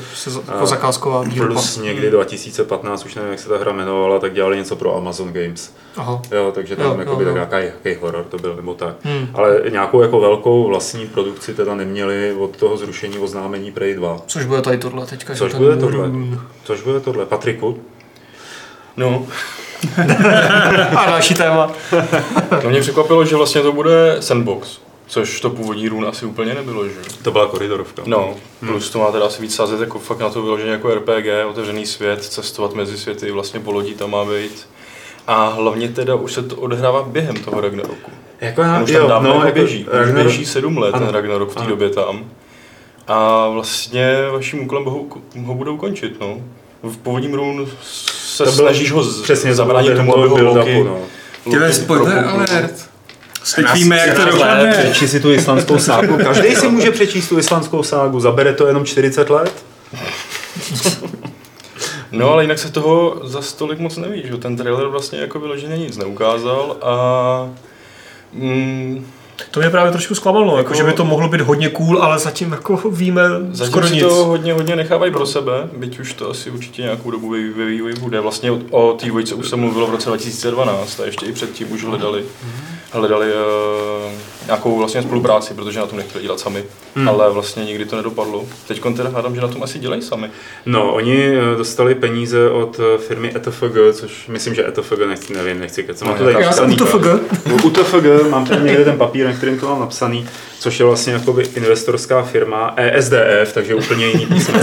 [0.47, 1.53] A jako zakázková výroba.
[1.53, 5.33] Plus někdy 2015, už nevím, jak se ta hra jmenovala, tak dělali něco pro Amazon
[5.33, 5.73] Games.
[5.97, 6.21] Aha.
[6.31, 7.35] Jo, takže tam Jo, jakoby jo, jo.
[7.35, 8.95] tak nějaký, jaký horor to byl, nebo tak.
[9.03, 9.27] Hmm.
[9.33, 14.17] Ale nějakou jako velkou vlastní produkci teda neměli od toho zrušení oznámení Prey 2.
[14.27, 15.35] Což bude tady tohle teďka.
[15.35, 16.09] Což bude tohle?
[16.63, 17.25] Což bude tohle?
[17.25, 17.77] Patriku?
[18.97, 19.27] No,
[20.97, 21.71] A další téma.
[22.63, 24.77] no mě překvapilo, že vlastně to bude sandbox,
[25.07, 26.93] což to původní run asi úplně nebylo, že?
[27.23, 28.01] To byla koridorovka.
[28.05, 31.25] No, plus to má teda asi víc sázet jako fakt na to vyloženě jako RPG,
[31.49, 34.67] otevřený svět, cestovat mezi světy, vlastně po lodí tam má být.
[35.27, 38.11] A hlavně teda už se to odehrává během toho Ragnaroku.
[38.41, 41.05] Jako já, už tam dávno jako běží, už Ragnarok- běží sedm let Ano.
[41.05, 42.25] ten Ragnarok v té době tam.
[43.07, 45.05] A vlastně vaším úkolem ho,
[45.45, 46.37] ho budou končit, no.
[46.83, 47.67] V původním runu
[48.35, 50.85] se To bylo- snažíš ho z- Přesně, to zabránit bylo tomu, aby ho Loki, build-upu,
[50.85, 50.97] no.
[51.51, 52.89] Tyhle spoiler alert.
[53.55, 54.71] Teď víme, jak to dopadne.
[54.83, 56.17] Přečti si tu islandskou ságu.
[56.17, 58.19] Každý si může přečíst tu islandskou ságu.
[58.19, 59.53] Zabere to jenom 40 let?
[62.11, 65.77] No ale jinak se toho za stolik moc neví, že ten trailer vlastně jako vyloženě
[65.77, 67.49] nic neukázal a
[68.33, 69.07] mm,
[69.51, 72.19] To mě právě trošku zklamalo, jako, Jako- že by to mohlo být hodně cool, ale
[72.19, 74.03] zatím jako víme zatím skoro si nic.
[74.03, 77.93] to hodně, hodně nechávají pro sebe, byť už to asi určitě nějakou dobu ve vývoji
[77.99, 78.19] bude.
[78.19, 81.71] Vlastně o, o té dvojce už se mluvilo v roce 2012 a ještě i předtím
[81.71, 82.23] už hledali,
[82.93, 84.11] hledali uh,
[84.45, 86.63] nějakou vlastně spolupráci, protože na tom nechtěli dělat sami,
[86.95, 87.09] Hmm.
[87.09, 88.45] ale vlastně nikdy to nedopadlo.
[88.67, 90.29] Teď teda hádám, že na tom asi dělají sami.
[90.65, 95.59] No, oni eh, dostali peníze od eh, firmy ETFG, což myslím, že ETFG, nechci, nevím,
[95.59, 96.07] nechci kecat.
[96.07, 96.91] Mám No, to tady já- Já jsem napsaný.
[97.01, 97.53] UTFG.
[97.63, 100.27] U UTFG mám tady někde ten papír, na kterým to mám napsaný,
[100.63, 104.59] což je vlastně jakoby investorská firma ESDF, takže úplně jiný písmo.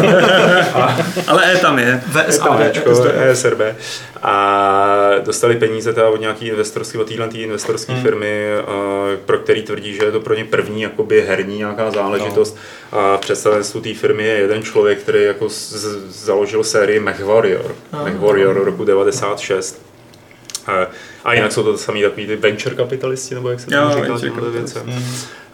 [1.26, 2.00] Ale E tam je.
[2.06, 2.60] VSAD.
[2.60, 3.60] ESDFčko, ESRB.
[4.22, 8.02] A dostali peníze teda od nějaký investorský, od téhle investorské Hmm.
[8.02, 12.56] firmy, eh, pro který tvrdí, že je to pro ně první jakoby herní nějaká záležitost.
[12.92, 17.74] A představenstvu té firmy je jeden člověk, který jako z, z, založil sérii MechWarrior.
[17.92, 18.04] Ah.
[18.04, 19.89] MechWarrior roku 96.
[20.66, 20.86] A,
[21.24, 24.18] a jinak jsou to samý takový ty venture kapitalisti, nebo jak se to říká těmhle
[24.20, 24.58] capitalisti.
[24.58, 25.04] věcem.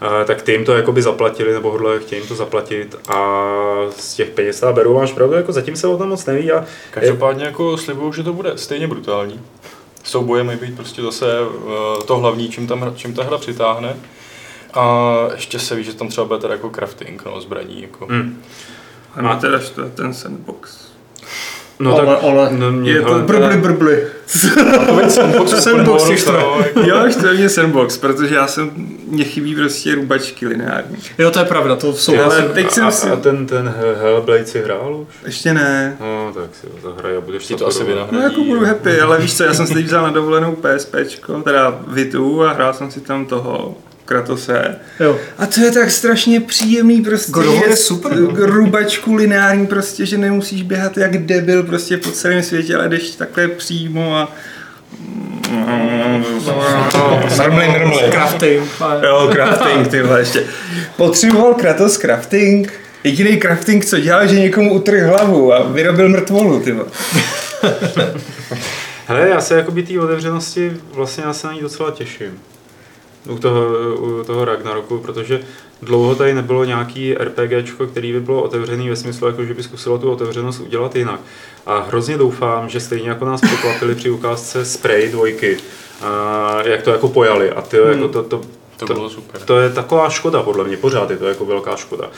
[0.01, 3.47] A, tak ty jim to jakoby zaplatili, nebo hodle chtějí jim to zaplatit a
[3.97, 6.65] z těch peněz teda berou, máš pravdu, jako zatím se o tom moc neví a
[6.91, 9.41] Každopádně jako slibuju, že to bude stejně brutální.
[10.03, 13.95] Souboje mají být prostě zase eh, to hlavní, čím, tam, hra- čím ta hra přitáhne.
[14.73, 17.81] A ještě se ví, že tam třeba bude teda jako crafting, no, zbraní.
[17.81, 18.07] Jako.
[18.09, 18.41] Hm.
[19.15, 20.86] A má teda što ten sandbox.
[21.79, 24.03] No Ale- tak, ale no, mě, Je to hele, brbli brbli.
[24.27, 26.31] Sandbox, Sandbox to.
[26.31, 28.71] bonus, no, Jo, to je mě sandbox, protože já jsem,
[29.07, 30.97] mě chybí prostě rubačky lineární.
[31.17, 32.43] Jo, to je pravda, to jsou Ale vlastně...
[32.49, 35.07] teď jsem a, si- a ten, ten Hellblade si hrál už?
[35.25, 35.97] Ještě ne.
[35.99, 38.15] No, tak si ho zahraj a budeš Ti to asi vynahradí.
[38.17, 41.41] No jako budu happy, ale víš co, já jsem si teď vzal na dovolenou PSPčko,
[41.41, 43.75] teda Vitu a hrál jsem si tam toho
[44.07, 44.75] Kratose.
[44.99, 45.19] Jo.
[45.37, 47.31] A to je tak strašně příjemný prostě.
[47.31, 48.29] God je super, no.
[48.33, 53.47] Rubačku lineární prostě, že nemusíš běhat jak debil prostě po celém světě, ale jdeš takhle
[53.47, 54.31] přímo a...
[57.37, 57.97] Mrmli, mrmli.
[58.11, 58.63] Crafting.
[59.03, 60.43] Jo, crafting, ty vole, ještě.
[60.97, 66.75] Potřeboval Kratos crafting, jediný crafting, co dělal, že někomu utrh hlavu a vyrobil mrtvolu, ty.
[69.07, 72.39] Hele, já se jakoby té otevřenosti vlastně já se na ní docela těším.
[73.29, 75.41] U toho, u toho Ragnaroku, protože
[75.81, 79.97] dlouho tady nebylo nějaký RPGčko, který by bylo otevřený ve smyslu, jako že by zkusilo
[79.97, 81.19] tu otevřenost udělat jinak.
[81.65, 85.57] A hrozně doufám, že stejně jako nás překvapili při ukázce Spray dvojky,
[86.01, 87.51] a jak to jako pojali.
[87.51, 88.41] A ty, jako to, to,
[88.77, 89.41] To bylo super.
[89.41, 92.09] to je taková škoda, podle mě, pořád je to jako velká škoda.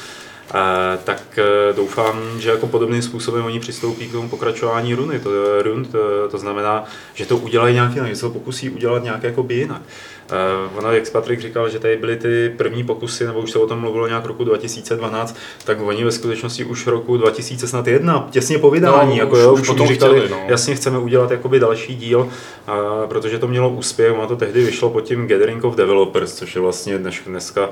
[0.54, 5.20] Eh, tak eh, doufám, že jako podobným způsobem oni přistoupí k tomu pokračování runy.
[5.20, 9.54] To, run, to, to znamená, že to udělají nějaký, něco pokusí udělat nějak jako by
[9.56, 9.82] jinak.
[10.32, 13.68] Uh, ono, jak Patrik říkal, že tady byly ty první pokusy, nebo už se o
[13.68, 19.18] tom mluvilo nějak roku 2012, tak oni ve skutečnosti už roku 2001, těsně po vydání,
[19.18, 20.42] No, jako už- jo, už už, potom říkali, chtěli, no.
[20.48, 24.90] jasně chceme udělat jakoby další díl, uh, protože to mělo úspěch, ono to tehdy vyšlo
[24.90, 27.70] pod tím Gathering of Developers, což je vlastně dnes, dneska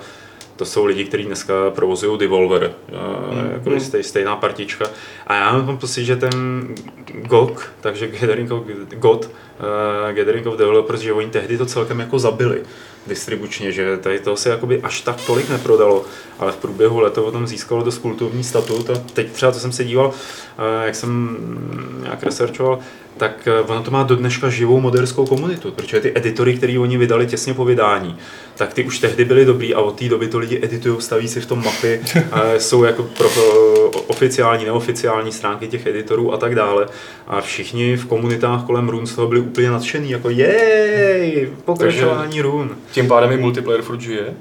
[0.58, 3.52] to jsou lidi, kteří dneska provozují Devolver, mm.
[3.54, 3.80] jako Mm.
[3.80, 4.86] stej, stejná partička.
[5.28, 6.67] A já mám pocit, že ten
[7.13, 8.63] GOG, takže Gathering of,
[8.96, 12.62] God, uh, Gathering of Developers, že oni tehdy to celkem jako zabili
[13.08, 16.06] distribučně, že tady to se jakoby až tak tolik neprodalo,
[16.39, 19.72] ale v průběhu let to potom získalo dost kultovní statut a teď třeba, co jsem
[19.72, 20.12] se díval,
[20.58, 22.80] eh, jak jsem mm, nějak researchoval,
[23.17, 26.97] tak eh, ono to má do dneška živou moderskou komunitu, protože ty editory, které oni
[26.97, 28.17] vydali těsně po vydání,
[28.56, 31.41] tak ty už tehdy byly dobrý a od té doby to lidi editují, staví si
[31.41, 32.01] v tom mapy,
[32.58, 36.88] jsou jako pro, eh, oficiální, neoficiální stránky těch editorů a tak dále.
[37.27, 42.77] A všichni v komunitách kolem Run z toho byli úplně nadšený, jako jej, pokračování Run.
[42.91, 44.34] Tím pádem i multiplayer furt žije.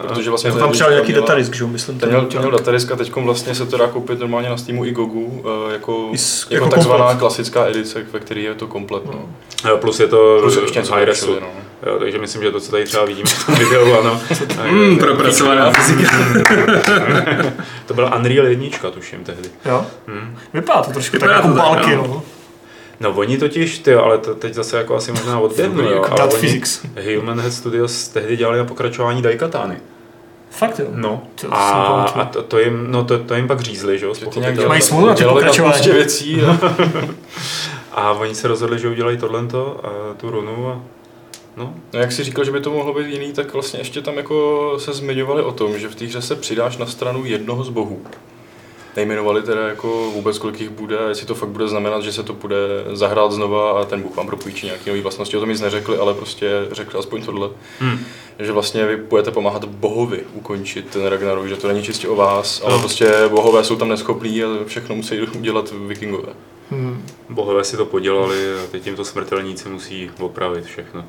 [0.00, 1.98] Protože vlastně To tam přijal nějaký datadisk, že jo, myslím.
[1.98, 4.84] Ten měl, ten měl datadisk a teď vlastně se to dá koupit normálně na Steamu
[4.84, 7.18] i Gogu, eh, jako, I s- jako, jako takzvaná komplet.
[7.18, 9.04] klasická edice, ve které je to komplet.
[9.06, 9.28] No.
[9.74, 11.26] Eh, Plus je to Plus je ještě něco high resu.
[11.26, 11.90] vylepšili, no.
[11.92, 14.20] Jo, takže myslím, že to, co tady třeba vidíme v tom videu, ano.
[14.62, 16.10] Hmm, propracovaná fyzika.
[17.86, 19.48] to byl Unreal 1, tuším tehdy.
[19.64, 19.86] Jo?
[20.06, 20.36] Hmm.
[20.54, 22.22] Vypadá to trošku Vypadá tak jako tak, pálky, no.
[23.00, 23.10] No.
[23.10, 26.80] Oni totiž, ty, ale to teď zase jako asi možná odběhnu, jo, ale oni, physics.
[27.16, 29.76] Human Head Studios tehdy dělali na pokračování Daikatány.
[30.50, 30.86] Fakt jo.
[30.90, 31.22] No.
[31.40, 34.18] To A, a to, to, jim, no to, to jim pak řízli, že jo, z
[34.18, 34.58] Že ty pochopitelnosti.
[34.58, 35.90] nějak Mají smůlu na ty dělali na pokračování.
[35.90, 36.42] věcí.
[36.42, 36.58] A,
[37.92, 40.80] A oni se rozhodli, že udělají tohleto, a tu runu a
[41.56, 44.16] no, no, jak si říkal, že by to mohlo být jiný, tak vlastně ještě tam
[44.16, 47.68] jako se zmiňovali o tom, že v té hře se přidáš na stranu jednoho z
[47.68, 48.02] bohů.
[48.98, 52.22] Nejmenovali teda jako vůbec, kolik jich bude, a jestli to fakt bude znamenat, že se
[52.22, 52.56] to bude
[52.92, 55.36] zahrát znova a ten bůh vám propůjčí nějaké nové vlastnosti.
[55.36, 57.50] O tom nic neřekli, ale prostě řekli aspoň tohle.
[57.80, 57.98] Hmm.
[58.38, 62.62] Že vlastně vy budete pomáhat bohovi ukončit ten Ragnarok, že to není čistě o vás,
[62.64, 62.80] ale No.
[62.80, 66.32] prostě bohové jsou tam neschopní a všechno musí udělat vikingové.
[66.70, 67.04] Hmm.
[67.30, 71.04] bohové si to podělali a teď jim to smrtelníci musí opravit všechno.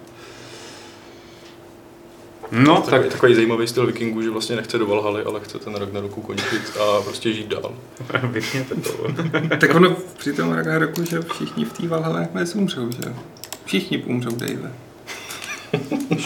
[2.51, 5.75] No, tak tak takový zajímavý styl vikingů, že vlastně nechce do Valhaly, ale chce ten
[5.75, 7.73] Ragnarok ukončit a prostě žít dál.
[8.23, 8.91] vypněte to.
[9.57, 13.13] Tak ono při tom Ragnaroku, že všichni v té Valhalle nakonec umřou, že jo?
[13.65, 14.71] Všichni umřou, Dave.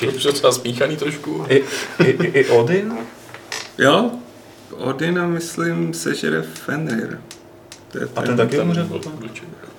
[0.02, 1.46] Je třeba smíchaný trošku.
[1.50, 1.64] I,
[2.04, 2.94] i, i, i Odin?
[3.78, 4.12] Jo?
[4.78, 7.20] Odina, myslím, sežere Fenrir.
[7.92, 8.88] To je A ten taky umře?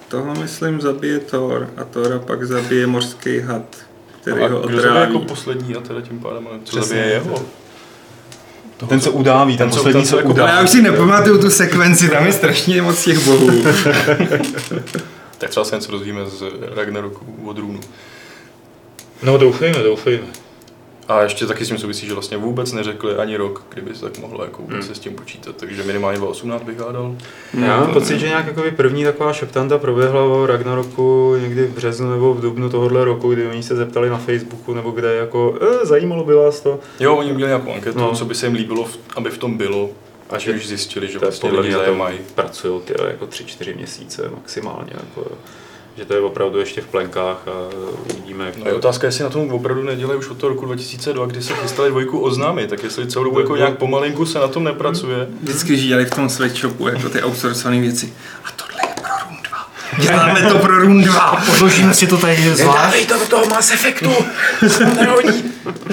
[0.09, 3.77] Toho, myslím, zabije Thor a Thora pak zabije mořský had,
[4.33, 5.01] který A ho otráví.
[5.01, 7.43] jako poslední a teda tím pádem, co zabije jeho?
[8.89, 10.53] Ten, co udáví, ten, Ten, poslední, co jako- udáví.
[10.53, 13.51] já už si nepamatuju tu sekvenci, tam je strašně moc těch bohů.
[15.39, 16.43] Tak třeba se něco dozvíme z
[16.77, 17.81] Ragnaroku od Růnu.
[19.23, 20.27] No doufejme, doufejme.
[21.09, 24.19] A ještě taky s tím souvisí, že vlastně vůbec neřekli ani rok, kdyby se tak
[24.19, 24.87] mohlo jako vůbec Hmm.
[24.89, 27.17] se s tím počítat, takže minimálně 18 bych hádal.
[27.67, 32.11] Já mám pocit, že nějak jakoby první taková šoptanta proběhla o Ragnaroku někdy v březnu
[32.11, 35.87] nebo v dubnu tohohle roku, kdy oni se zeptali na Facebooku nebo kde jako, e,
[35.87, 36.81] zajímalo by vás to.
[37.01, 38.15] Jo, oni udělali nějakou anketu, No.
[38.15, 39.91] co by se jim líbilo, aby v tom bylo.
[40.31, 42.19] A že- už zjistili, že vlastně lidi mě zájem tam mají.
[42.35, 44.93] pracují ty jako tři, čtyři měsíce maximálně.
[44.95, 45.31] Jako,
[45.97, 47.51] že to je opravdu ještě v plenkách a
[48.11, 50.67] uvidíme, jak No to je otázka, jestli na tom opravdu nedělají už od toho roku
[50.67, 54.49] 2002, kdy se chystali dvojku oznámit, tak jestli celou dobu jako nějak pomalinku se na
[54.49, 55.27] tom nepracuje.
[55.43, 58.13] Vždycky žíjeli v tom sweatshopu jako ty outsourcované věci.
[58.45, 59.69] A tohle je pro Room 2.
[59.99, 61.43] Děláme to pro Room 2.
[61.47, 63.07] Podložíme si to tady zvlášť.
[63.09, 64.11] to do toho Mass Effectu!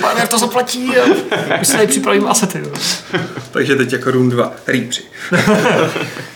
[0.01, 1.05] Partner to zaplatí a
[1.59, 2.61] my si tady připravíme asety.
[3.51, 4.53] Takže teď jako Room 2.
[4.67, 5.03] Reapři.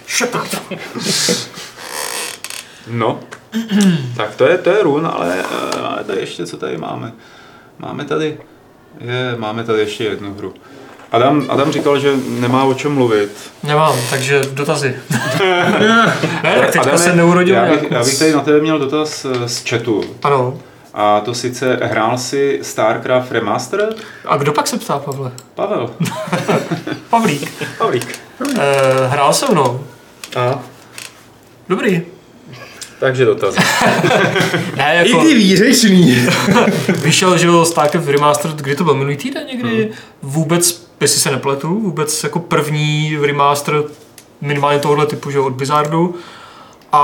[0.07, 0.61] Shepard.
[2.87, 3.19] No,
[4.17, 7.13] tak to je, to je run, ale, eh, ale tady ještě, co tady máme?
[7.79, 8.37] Máme tady,
[8.99, 10.53] je, máme tady ještě jednu hru.
[11.11, 13.31] Adam, Adam říkal, že nemá o čem mluvit.
[13.63, 14.95] Nemám, takže dotazy.
[16.43, 19.25] ne, tak teďka Adame, se neurodil já bych, já bych tady na tebe měl dotaz
[19.25, 20.03] eh, z chatu.
[20.23, 20.57] Ano.
[20.93, 23.97] A to sice hrál si StarCraft Remastered?
[24.25, 25.31] A kdo pak se ptá, Pavle?
[25.55, 25.89] Pavel.
[27.09, 27.51] Pavlík.
[27.77, 28.19] Pavlík.
[28.59, 29.83] Eh, hrál se mnou.
[30.35, 30.59] A?
[31.69, 32.05] Dobrý.
[32.99, 33.55] Takže dotaz.
[34.75, 36.27] Ne, I jako ty výřečný.
[36.87, 39.91] vyšel, že jo, StarCraft Remastered, kdy to byl minulý týden někdy?
[40.21, 43.83] Vůbec, jestli se nepletu, vůbec jako první remaster
[44.41, 46.15] minimálně tohohle typu, že jo, od Blizzardu.
[46.91, 47.01] A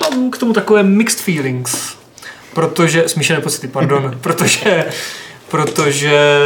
[0.00, 1.96] mám k tomu takové mixed feelings.
[2.54, 4.84] Protože, smíšené pocity, pardon, protože,
[5.48, 6.38] protože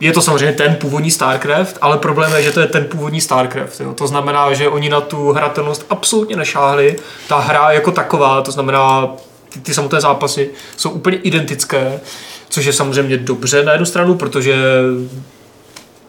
[0.00, 3.80] je to samozřejmě ten původní StarCraft, ale problém je, že to je ten původní StarCraft.
[3.80, 3.92] Jo.
[3.94, 6.96] To znamená, že oni na tu hratelnost absolutně nešáhli.
[7.28, 9.08] Ta hra jako taková, to znamená
[9.48, 12.00] ty, ty samotné zápasy, jsou úplně identické,
[12.48, 14.56] což je samozřejmě dobře na jednu stranu, protože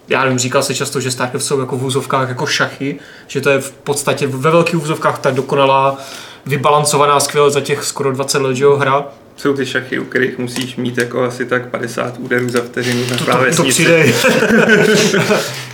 [0.07, 3.49] já nevím, říkal se často, že StarCraft jsou jako v úzovkách jako šachy, že to
[3.49, 5.97] je v podstatě ve velkých úzovkách tak dokonalá,
[6.45, 9.05] vybalancovaná skvěle za těch skoro 20 let, že jo, hra.
[9.37, 13.07] Jsou ty šachy, u kterých musíš mít jako asi tak 50 úderů za vteřinu na
[13.07, 13.69] To, to, to klávesnici.
[13.69, 14.03] přijde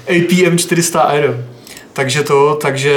[0.08, 1.38] APM 400R.
[1.94, 2.96] Takže to, takže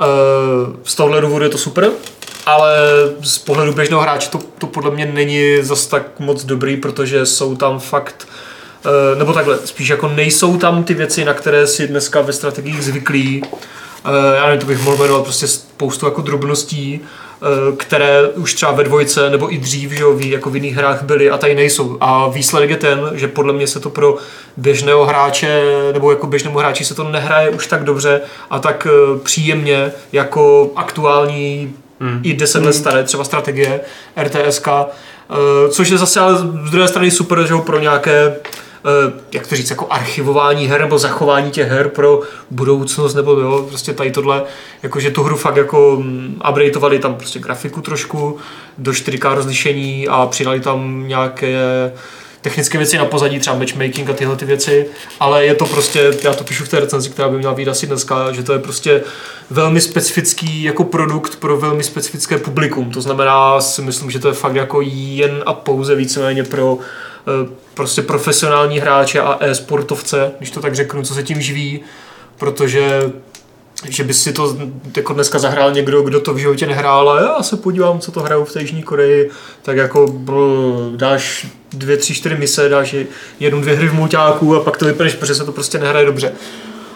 [0.00, 1.90] uh, z tohohle důvodu je to super,
[2.46, 2.72] ale
[3.22, 7.56] z pohledu běžného hráče to, to podle mě není zas tak moc dobrý, protože jsou
[7.56, 8.28] tam fakt
[9.12, 12.84] uh, nebo takhle, spíš jako nejsou tam ty věci, na které si dneska ve strategiích
[12.84, 13.42] zvyklí.
[14.04, 18.72] Uh, já nevím, to bych mohl jmenovat prostě spoustu jako drobností, uh, které už třeba
[18.72, 21.54] ve dvojce nebo i dřív, že jo, ví, jako v jiných hrách byly a tady
[21.54, 21.96] nejsou.
[22.00, 24.16] A výsledek je ten, že podle mě se to pro
[24.56, 29.18] běžného hráče nebo jako běžnému hráči se to nehraje už tak dobře a tak uh,
[29.18, 32.20] příjemně jako aktuální hmm.
[32.22, 33.80] i 10 let staré třeba strategie
[34.22, 34.68] RTSK,
[35.70, 38.38] což je zase ale z druhé strany super, že jo, pro nějaké eh,
[39.32, 43.92] jak to říct, jako archivování her nebo zachování těch her pro budoucnost, nebo jo, prostě
[43.92, 44.42] tady tohle,
[44.82, 48.38] jakože tu hru fakt jako mm, updateovali tam prostě grafiku trošku
[48.78, 51.56] do 4K rozlišení a přidali tam nějaké
[52.40, 54.86] technické věci na pozadí, třeba matchmaking a tyhle ty věci,
[55.20, 57.86] ale je to prostě, já to píšu v té recenzi, která by měla být asi
[57.86, 59.02] dneska, že to je prostě
[59.50, 62.90] velmi specifický jako produkt pro velmi specifické publikum.
[62.90, 66.78] To znamená, si myslím, že to je fakt jako jen a pouze víceméně pro
[67.44, 67.48] eh,
[67.80, 71.80] prostě profesionální hráče a e-sportovce, když to tak řeknu, co se tím živí,
[72.38, 73.12] protože
[73.88, 74.56] že by si to
[74.96, 78.20] jako dneska zahrál někdo, kdo to v životě nehrál a já se podívám, co to
[78.20, 79.30] hrajou v té Jižní Koreji,
[79.62, 82.94] tak jako bl, dáš dvě, tři, čtyři mise, dáš
[83.40, 86.32] jednu, dvě hry v mulťáku a pak to vypneš, protože se to prostě nehraje dobře.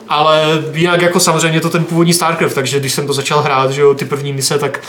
[0.08, 3.80] Ale jinak jako samozřejmě to ten původní StarCraft, takže když jsem to začal hrát, že
[3.80, 4.80] jo, ty první mise, tak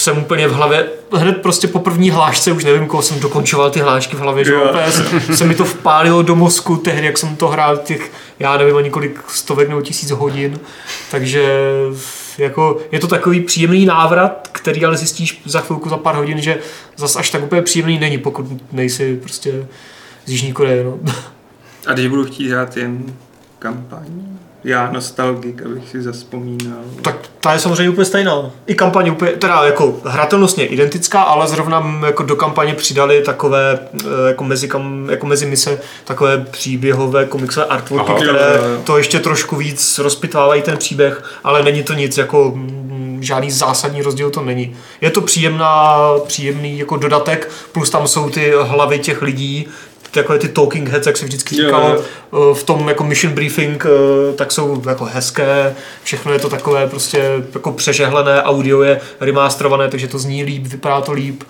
[0.00, 3.80] jsem úplně v hlavě, hned prostě po první hlášce, už nevím, koho jsem dokončoval ty
[3.80, 4.54] hlášky v hlavě, že
[5.34, 8.90] se, mi to vpálilo do mozku tehdy, jak jsem to hrál těch, já nevím, ani
[8.90, 10.60] kolik stovek nebo tisíc hodin,
[11.10, 11.72] takže
[12.38, 16.58] jako je to takový příjemný návrat, který ale zjistíš za chvilku, za pár hodin, že
[16.96, 19.66] zas až tak úplně příjemný není, pokud nejsi prostě
[20.26, 20.98] z Jižní Koreje, no.
[21.86, 23.14] A když budu chtít hrát jen
[23.58, 24.06] kampaň,
[24.64, 26.78] já nostalgik, abych si zaspomínal.
[27.02, 28.50] Tak ta je samozřejmě úplně stejná.
[28.66, 34.28] I kampaně úplně, teda jako hratelnostně identická, ale zrovna jako do kampaně přidali takové eh,
[34.28, 38.20] jako mezi, kam, jako mezi mise takové příběhové komiksové artworky, Aha.
[38.20, 42.58] které Jo, jo, to ještě trošku víc rozpitvávají ten příběh, ale není to nic jako
[43.20, 44.76] žádný zásadní rozdíl to není.
[45.00, 45.96] Je to příjemná,
[46.26, 49.68] příjemný jako dodatek, plus tam jsou ty hlavy těch lidí,
[50.10, 52.02] takové ty talking heads, jak se vždycky říkalo, jo.
[52.32, 56.86] eh, v tom jako mission briefing, eh, tak jsou jako hezké, všechno je to takové
[56.86, 61.42] prostě jako přežehlené, audio je remasterované, takže to zní líp, vypadá to líp,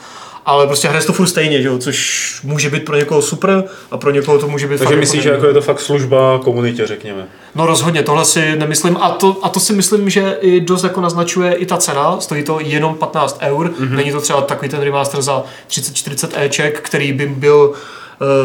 [0.47, 1.79] ale prostě hraje to furt stejně, že jo?
[1.79, 5.23] což může být pro někoho super a pro někoho to může být Takže fakt myslíš,
[5.23, 7.27] že jako jako je to fakt služba komunitě, řekněme.
[7.55, 11.01] No rozhodně, tohle si nemyslím a to, a to si myslím, že i dost jako
[11.01, 13.91] naznačuje i ta cena, stojí to jenom 15 eur, mm-hmm.
[13.91, 17.75] není to třeba takový ten remaster za 30-40 Eček, který by byl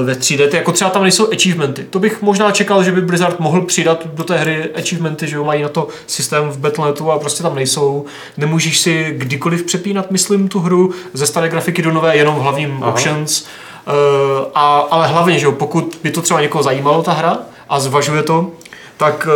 [0.03, 1.83] ve 3D, Ty jako třeba tam nejsou achievementy.
[1.89, 5.43] To bych možná čekal, že by Blizzard mohl přidat do té hry achievementy, že jo,
[5.43, 8.05] mají na to systém v Battle.netu a prostě tam nejsou.
[8.37, 12.77] Nemůžeš si kdykoliv přepínat, myslím, tu hru ze staré grafiky do nové, jenom v hlavním
[12.81, 12.91] Aha.
[12.91, 13.45] options.
[13.87, 13.91] Eh,
[14.55, 18.23] a, ale hlavně, že jo, pokud by to třeba někoho zajímalo ta hra a zvažuje
[18.23, 18.51] to,
[18.97, 19.27] tak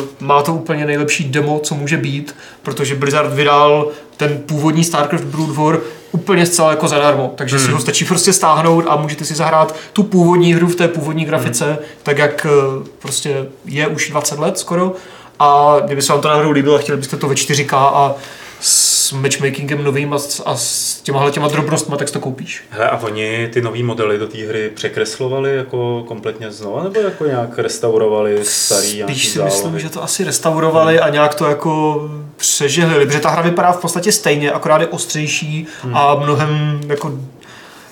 [0.00, 5.24] uh, má to úplně nejlepší demo, co může být, protože Blizzard vydal ten původní StarCraft
[5.24, 5.78] Brood War
[6.12, 7.66] úplně zcela jako zadarmo, takže hmm.
[7.66, 11.24] si ho stačí prostě stáhnout a můžete si zahrát tu původní hru v té původní
[11.24, 11.76] grafice, hmm.
[12.02, 14.94] tak jak uh, prostě je už 20 let skoro
[15.38, 18.14] a kdyby se vám to náhodou líbilo a chtěli byste to ve 4K a
[18.60, 22.64] s matchmakingem novým a, s- a s těma těma drobnostma, tak si to koupíš.
[22.70, 27.26] Hele, a oni ty nové modely do té hry překreslovali jako kompletně znova, nebo jako
[27.26, 29.54] nějak restaurovali starý Spíš si zálohy?
[29.56, 32.02] myslím, že to asi restaurovali a nějak to jako
[32.36, 37.12] přežehlili, protože ta hra vypadá v podstatě stejně, akorát je ostřejší a mnohem jako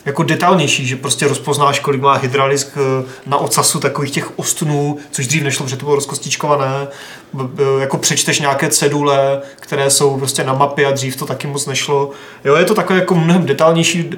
[0.06, 5.26] jako detailnější, že prostě rozpoznáš, kolik má hydralisk eh, na ocasu takových těch ostnů, což
[5.26, 6.88] dřív nešlo, protože to bylo rozkostičkované.
[7.80, 12.10] Jako přečteš nějaké cedule, které jsou prostě na mapě a dřív to taky moc nešlo.
[12.44, 14.10] Jo, je to takové jako mnohem detailnější,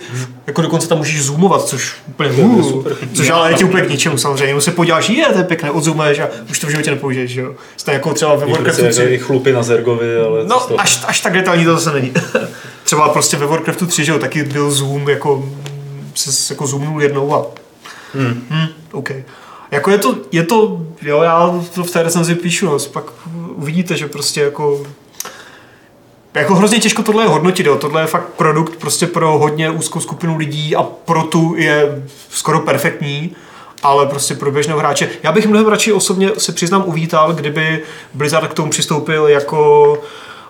[0.47, 2.97] jako dokonce tam můžeš zoomovat, což úplně uh, super.
[3.15, 5.71] což ale je ti úplně k ničemu samozřejmě, jenom se podíváš, je, to je pěkné,
[5.71, 7.55] odzoomuješ a už to v životě nepoužiješ, jo.
[7.77, 9.15] Stejně jako třeba ve Warcraftu Warcraft 3.
[9.15, 12.13] i chlupy na Zergovi, ale No, až, až tak detailní to zase není.
[12.85, 15.49] Třeba prostě ve Warcraftu 3, že jo, taky byl zoom, jako
[16.19, 17.47] se jako zoomnul jednou a
[18.15, 18.47] Hmm.
[18.51, 19.11] Hmm, OK.
[19.71, 23.05] Jako je to, je to, jo, já to v té recenzi píšu, no, pak
[23.55, 24.87] uvidíte, že prostě jako
[26.35, 27.77] jako hrozně těžko tohle je hodnotit, jo.
[27.77, 32.61] tohle je fakt produkt prostě pro hodně úzkou skupinu lidí a pro tu je skoro
[32.61, 33.37] perfektní,
[33.83, 35.09] ale prostě pro běžného hráče.
[35.23, 37.83] Já bych mnohem radši osobně se přiznám uvítal, kdyby
[38.15, 40.03] Blizzard k tomu přistoupil jako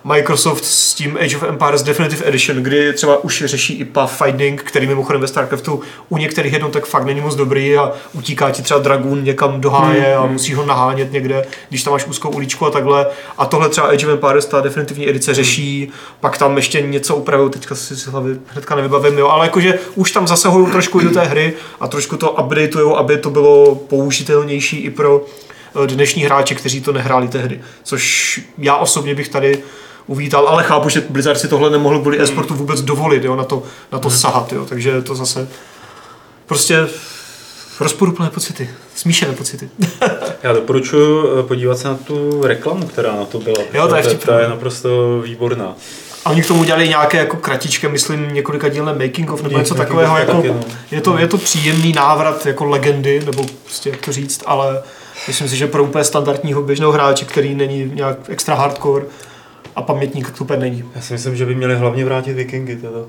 [0.03, 4.87] Microsoft s tím Age of Empires Definitive Edition, kdy třeba už řeší i pathfinding, který
[4.87, 9.23] mimochodem ve StarCraftu u některých jednotek fakt není moc dobrý a utíká ti třeba Dragoon
[9.23, 13.07] někam do háje a musí ho nahánět někde, když tam máš úzkou uličku a takhle.
[13.37, 17.49] A tohle třeba Age of Empires, ta definitivní edice řeší, pak tam ještě něco upravují,
[17.49, 21.21] teďka si si hlavy hnedka nevybavím, jo, ale jakože už tam zasahují trošku do té
[21.21, 25.25] hry a trošku to updateujou, aby to bylo použitelnější i pro
[25.83, 27.61] eh, dnešní hráče, kteří to nehráli tehdy.
[27.83, 29.63] Což já osobně bych tady
[30.09, 33.63] uvítal, ale chápu, že Blizzard si tohle nemohl kvůli e-sportu vůbec dovolit, jo, na to,
[33.91, 35.47] na to sahat, jo, takže to zase
[36.45, 36.87] prostě
[37.79, 39.69] rozporuplné pocity, smíšené pocity.
[40.43, 43.57] Já doporučuji eh, podívat se na tu reklamu, která na to byla.
[43.73, 44.33] Jo, to je ta, vtipná.
[44.33, 45.75] ta je naprosto výborná.
[46.25, 49.75] A oni k tomu udělali nějaké jako kratičké, myslím, několika dílné making of nebo něco
[49.75, 50.59] takového, jako, taky, no.
[50.91, 54.81] je, to, je to příjemný návrat jako legendy, nebo prostě jak to říct, ale
[55.27, 59.05] myslím si, že pro úplně standardního běžného hráče, který není nějak extra hardcore
[59.79, 60.83] a pamětník, to úplně není.
[60.95, 62.75] Já si myslím, že by měli hlavně vrátit Vikingy.
[62.75, 62.99] Teda.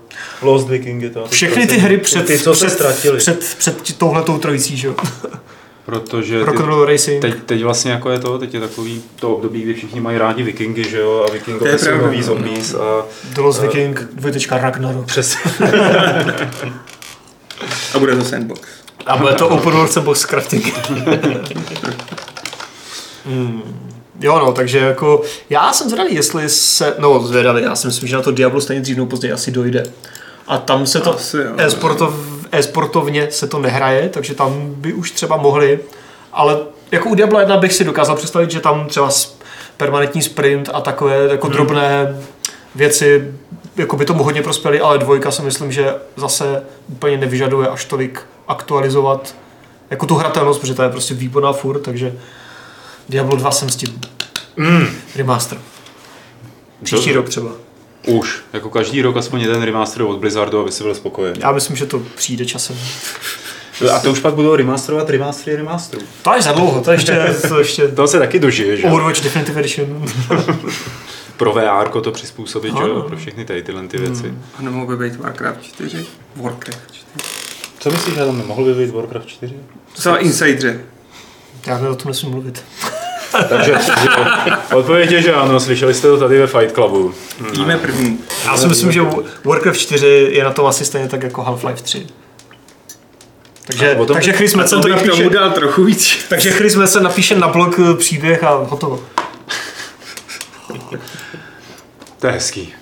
[0.42, 1.10] Lost Vikingy.
[1.10, 1.26] Teda.
[1.26, 3.18] Všechny ty hry před, Ty, co se před, ztratili.
[3.18, 4.94] před, před touhletou trojicí, že jo?
[5.86, 7.22] Protože ty, Rock'n'Roll Racing.
[7.22, 10.42] teď, teď vlastně jako je to, teď je takový to období, kdy všichni mají rádi
[10.42, 12.22] Vikingy, že jo, a To je Vikingové jsou pravda, nový no.
[12.22, 13.04] zombies a
[13.34, 15.06] The Lost Viking, dvojtečka Ragnarok.
[15.06, 15.36] přes...
[17.94, 18.68] A bude to sandbox.
[19.06, 20.74] A bude to Open World Sandbox Crafting.
[23.26, 23.62] hmm.
[24.20, 28.16] Jo no, takže jako já jsem zvědavý, jestli se, no zvědavý, já si myslím, že
[28.16, 29.82] na to Diablo stejně dřív nebo později asi dojde.
[30.46, 31.52] A tam se to, Asi jo.
[31.56, 32.14] e-sportov,
[32.52, 35.80] e-sportovně se to nehraje, takže tam by už třeba mohli,
[36.32, 36.58] ale
[36.92, 39.10] jako u Diablo 1 bych si dokázal představit, že tam třeba
[39.76, 41.52] permanentní sprint a takové jako hmm.
[41.52, 42.16] drobné
[42.74, 43.34] věci
[43.76, 48.20] jako by tomu hodně prospěly, ale dvojka si myslím, že zase úplně nevyžaduje až tolik
[48.48, 49.34] aktualizovat
[49.90, 52.12] jako tu hratelnost, protože ta je prostě výborná furt, takže
[53.09, 54.01] Diablo 2 jsem s tím.
[54.57, 54.86] Mm.
[55.16, 55.59] Remaster.
[56.82, 57.51] Příští To- rok třeba.
[58.07, 61.40] Už, jako každý rok aspoň jeden remaster od Blizzardu, aby si byl spokojený.
[61.42, 62.76] Já myslím, že to přijde časem.
[63.94, 66.03] A to už pak budou remasterovat remastery remasterů.
[66.22, 68.86] To je za dlouho, to ještě, to ještě To se taky dožije, že?
[68.88, 70.05] Overwatch Definitive Edition.
[71.36, 72.82] Pro VR to přizpůsobit, že?
[72.82, 73.03] jo.
[73.03, 74.34] Pro všechny tady tyhle ty věci.
[74.59, 76.07] A nemohl by být Warcraft 4?
[76.36, 77.07] Warcraft 4.
[77.78, 79.55] Co myslíš, že tam nemohl by být Warcraft 4?
[79.96, 80.80] To jsou insideři.
[81.66, 82.64] Já o tom nesmím mluvit.
[83.48, 83.72] Takže
[84.16, 84.24] jo,
[84.74, 87.14] odpověď je, že ano, slyšeli jste to tady ve Fight Clubu.
[87.52, 88.18] Víme první.
[88.44, 89.00] Já si myslím, že
[89.44, 92.06] Warcraft 4 je na tom asi stejně tak jako Half-Life 3.
[93.66, 96.18] Takže, tom- takže Chris Metzen to napíše, tomu dal trochu víc.
[96.28, 99.02] takže Chris Metzen napíše na blog eh, příběh a hotovo.
[102.20, 102.74] To je hezký.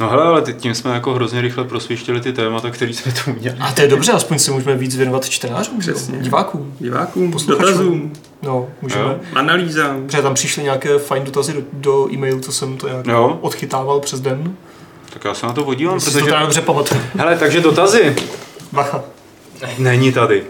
[0.00, 3.32] No hele, ale teď tím jsme jako hrozně rychle prosvištili ty témata, které jsme tu
[3.40, 3.56] měli.
[3.60, 5.78] A to je dobře, aspoň si můžeme víc věnovat čtenářům?
[5.78, 6.18] Přesně.
[6.18, 6.74] divákům.
[6.80, 7.72] Divákům, Posluchačům.
[7.72, 8.12] dotazům,
[8.42, 9.02] No, můžeme.
[9.04, 9.16] Jo.
[9.34, 10.06] analýzám.
[10.06, 13.38] Protože tam přišly nějaké fajn dotazy do, do e-mailu, co jsem to nějak Jo.
[13.40, 14.56] odchytával přes den.
[15.12, 16.30] Tak já se na to podívám, Jestli si to protože...
[16.32, 17.00] teda dobře pamatuju.
[17.16, 18.16] Hele, takže dotazy.
[18.72, 19.02] Bacha.
[19.78, 20.42] Není tady.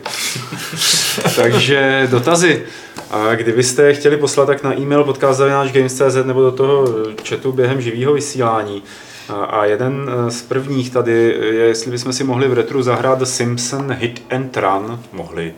[1.36, 2.62] Takže dotazy.
[3.11, 6.84] A kdybyste chtěli poslat, tak na e-mail podcast.games.cz nebo do toho
[7.28, 8.82] chatu během živého vysílání.
[9.28, 13.18] A- A jeden eh, z prvních tady je, jestli bychom si mohli v retru zahrát
[13.18, 15.00] The Simpson Hit and Run.
[15.12, 15.54] Mohli.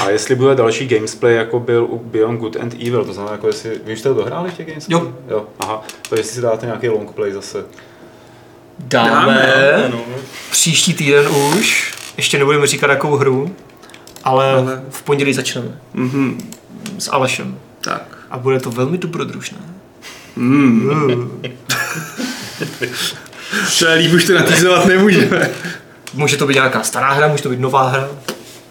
[0.00, 3.46] A jestli bude další gamesplay, jako byl u Beyond Good and Evil, to znamená, jako
[3.46, 3.80] jestli...
[3.84, 5.00] Vy už jste to dohráli v těch gamesplay?
[5.00, 5.12] Jo.
[5.28, 5.46] jo.
[5.60, 7.64] Aha, to jestli si dáte nějaký longplay zase.
[8.78, 10.00] Dáme, Dáme, no.
[10.50, 13.54] příští týden už, ještě nebudeme říkat jakou hru,
[14.24, 16.50] ale, Ale- v pondělí začneme Mhm.
[16.98, 17.58] s Alešem.
[17.80, 18.18] Tak.
[18.30, 19.58] A bude to velmi dobrodružné.
[20.36, 21.40] Mm.
[23.78, 25.50] To je líp, už to natýzovat nemůžeme.
[26.14, 28.08] Může to být nějaká stará hra, může to být nová hra,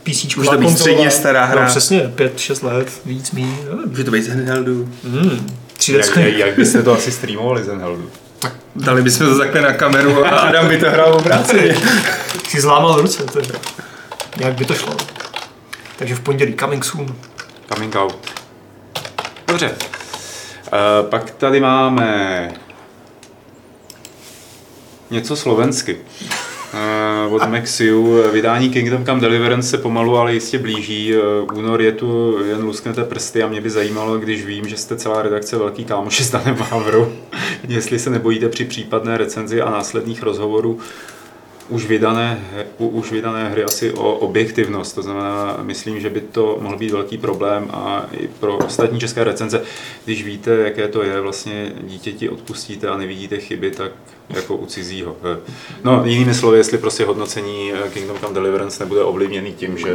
[0.03, 1.61] PC, Může to být středně stará hra.
[1.63, 3.55] No, přesně, 5-6 let, víc, míň.
[3.85, 4.89] Může to být z handheldu.
[5.03, 5.47] Mm.
[5.77, 8.09] 3D Jak, jak, jak byste to asi streamovali z Enheldu?
[8.75, 11.75] Dali bychom to takhle na kameru a Adam by to hrál obráceně.
[12.47, 13.45] Si zlámal ruce, to je.
[14.37, 14.97] Jak by to šlo.
[15.97, 17.15] Takže v pondělí coming soon.
[17.73, 18.15] Coming out.
[19.47, 19.69] Dobře.
[19.69, 22.51] Uh, pak tady máme
[25.11, 25.97] něco slovensky.
[27.27, 28.31] Uh, od Maxiu.
[28.31, 31.13] Vydání Kingdom Come Deliverance se pomalu, ale jistě blíží.
[31.15, 34.95] Uh, únor je tu, jen lusknete prsty a mě by zajímalo, když vím, že jste
[34.95, 37.13] celá redakce Velký kámoši s Danem Havru,
[37.67, 40.79] jestli se nebojíte při případné recenzi a následných rozhovorů
[41.69, 42.39] už vydané,
[42.77, 44.95] už vydané hry asi o objektivnost.
[44.95, 49.23] To znamená, myslím, že by to mohl být velký problém a i pro ostatní české
[49.23, 49.61] recenze,
[50.05, 53.91] když víte, jaké to je, vlastně dítěti odpustíte a nevidíte chyby, tak
[54.29, 55.17] jako u cizího.
[55.83, 59.87] No, jinými slovy, jestli prostě hodnocení Kingdom Come Deliverance nebude ovlivněný tím, že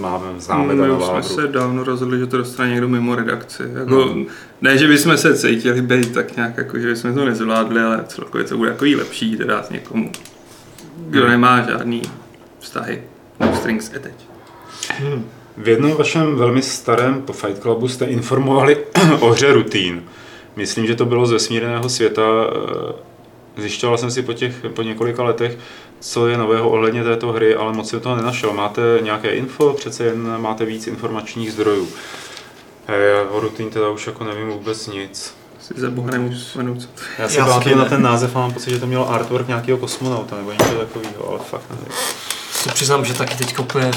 [0.00, 3.62] máme, známe My ten už jsme se dávno rozhodli, že to dostane někdo mimo redakci.
[3.74, 4.24] Jako, no.
[4.60, 8.46] Ne, že bychom se cítili být tak nějak, jako, že jsme to nezvládli, ale celkově
[8.46, 10.12] to bude takový lepší teda s někomu,
[11.06, 11.30] kdo Hmm.
[11.30, 12.02] nemá žádný
[12.58, 13.02] vztahy.
[13.40, 14.28] No strings attached.
[15.56, 18.86] V jednom vašem velmi starém po Fight Clubu jste informovali
[19.20, 20.02] o hře Routine.
[20.56, 22.22] Myslím, že to bylo z vesmírného světa.
[22.88, 23.08] Eh,
[23.56, 25.58] Zjišťoval jsem si po, těch, po několika letech,
[26.00, 28.52] co je nového ohledně této hry, ale moc jsem toho nenašel.
[28.52, 29.72] Máte nějaké info?
[29.72, 31.88] Přece jen máte víc informačních zdrojů.
[32.88, 35.34] Eh, Já o Routine teda už jako nevím vůbec nic.
[35.74, 37.08] Si za boha nemůžu vzpomenout, co to je.
[37.18, 40.36] Já si pamatuju na ten název a mám pocit, že to mělo artwork nějakého kosmonauta
[40.36, 41.86] nebo něco takového, ale fakt nevím.
[42.52, 43.90] Se přiznám, že taky teď úplně...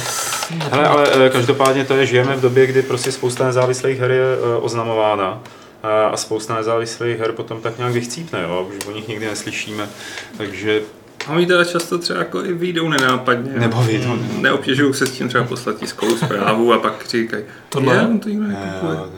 [0.71, 4.21] Hele, ale eh, každopádně to je, žijeme v době, kdy prostě spousta nezávislých her je
[4.21, 5.39] eh, oznamována
[5.83, 8.67] eh, a spousta nezávislých her potom tak nějak vychcípne, jo?
[8.69, 9.89] už o nich nikdy neslyšíme,
[10.37, 10.81] takže
[11.27, 13.51] A oni teda často třeba jako i vyjdou nenápadně.
[13.59, 14.17] Nebo vyjdou.
[14.37, 17.95] Neobtěžují se s tím třeba poslat tiskovou zprávu a pak říkají, Tohle?
[17.95, 18.95] je, on to nikdo ne, nekupuje.
[18.95, 19.09] to.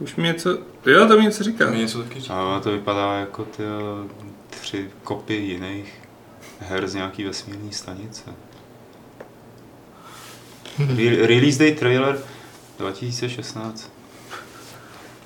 [0.00, 1.66] Už mi něco, jo, to mi něco říká.
[1.70, 2.34] Mě něco taky říká.
[2.56, 4.04] A to vypadá jako ty jo,
[4.50, 5.94] tři kopy jiných
[6.60, 8.22] her z nějaký vesmírné stanice.
[10.78, 12.18] Re- release day trailer
[12.78, 13.90] 2016.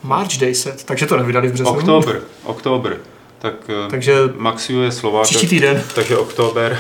[0.03, 1.73] March Day set, takže to nevydali v březnu.
[1.73, 2.97] Oktober, oktober.
[3.39, 5.83] Tak, eh, Takže Maxiu je Slovák, příští týden.
[5.95, 6.79] takže oktober.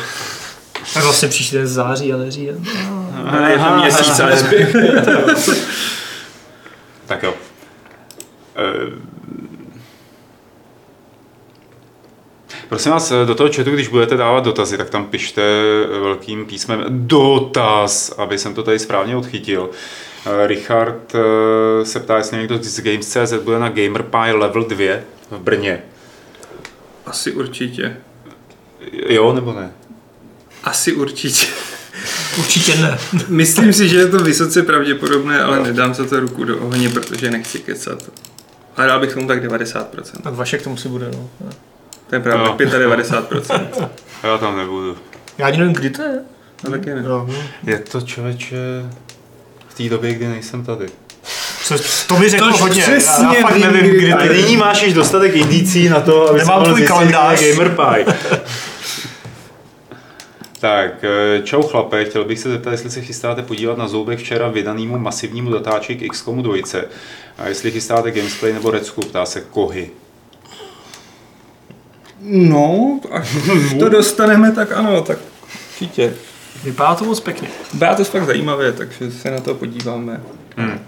[0.95, 2.65] Tak vlastně příští týden září, ale říjen.
[3.33, 4.43] Ne, je to měsíc, ale.
[7.07, 7.35] Tak jo.
[8.59, 9.19] Eh,
[12.69, 15.43] Prosím vás, do toho chatu, když budete dávat dotazy, tak tam pište
[16.01, 19.71] velkým písmem dotaz, aby jsem to tady správně odchytil.
[20.27, 24.97] Eh, Richard eh, se ptá, jestli někdo z Games.cz bude na GamerPie level 2
[25.31, 25.83] v Brně.
[27.07, 27.97] Asi určitě.
[29.09, 29.73] Jo nebo ne?
[30.65, 31.47] Asi určitě.
[32.39, 32.99] Určitě ne.
[33.29, 37.31] Myslím si, že je to vysoce pravděpodobné, ale nedám za to ruku do ohně, protože
[37.31, 38.11] nechci kecat.
[38.79, 39.85] A dal bych tomu tak 90%.
[40.23, 41.29] Tak Vašek tomu si bude, no.
[42.07, 42.57] To je právě No.
[42.57, 43.67] 95%.
[44.23, 44.97] Já tam nebudu.
[45.39, 46.19] Já ani nevím, kdy to je.
[46.67, 47.03] A taky ne.
[47.03, 47.29] No,
[47.67, 48.57] Je to člověče
[49.69, 50.87] v té době, kdy nejsem tady.
[51.65, 51.75] Co-
[52.09, 52.83] to mi řekl To hodně.
[52.83, 54.43] přesně já, já fakt vím, nevím, kdy kdy je.
[54.43, 57.39] nyní máš již dostatek indicí na to, aby Nemám mohl tvůj zjistit, kalendář.
[57.39, 58.07] že je GamerPie.
[60.61, 64.49] Tak, eh, čau chlape, chtěl bych se zeptat, jestli se chystáte podívat na zoubek včera
[64.49, 66.87] vydanému masivnímu datáči k XCOMu 2
[67.39, 69.91] a jestli chystáte gamesplay nebo recku, ptá se Kohy.
[72.21, 73.29] No, až
[73.79, 75.19] to dostaneme, tak ano, tak
[75.71, 76.15] určitě.
[76.65, 77.49] Vypadá to moc pěkně.
[77.75, 80.21] Byla to fakt zajímavé, takže se na to podíváme.
[80.57, 80.81] Hmm.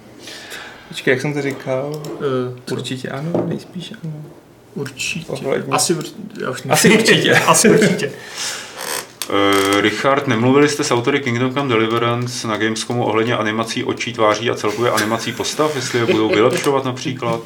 [0.88, 2.02] Počkej, jak jsem to říkal?
[2.06, 4.12] Uh, Určitě ano, nejspíš ano.
[4.74, 5.32] určitě.
[5.32, 5.72] Ohledně.
[5.72, 6.72] Asi, nevím.
[6.72, 7.34] Asi určitě.
[7.34, 8.12] Asi určitě.
[9.30, 14.50] Uh, Richard, nemluvili jste s autory Kingdom Come Deliverance na Gamescomu ohledně animací očí, tváří
[14.50, 17.40] a celkově animací postav, jestli je budou vylepšovat například?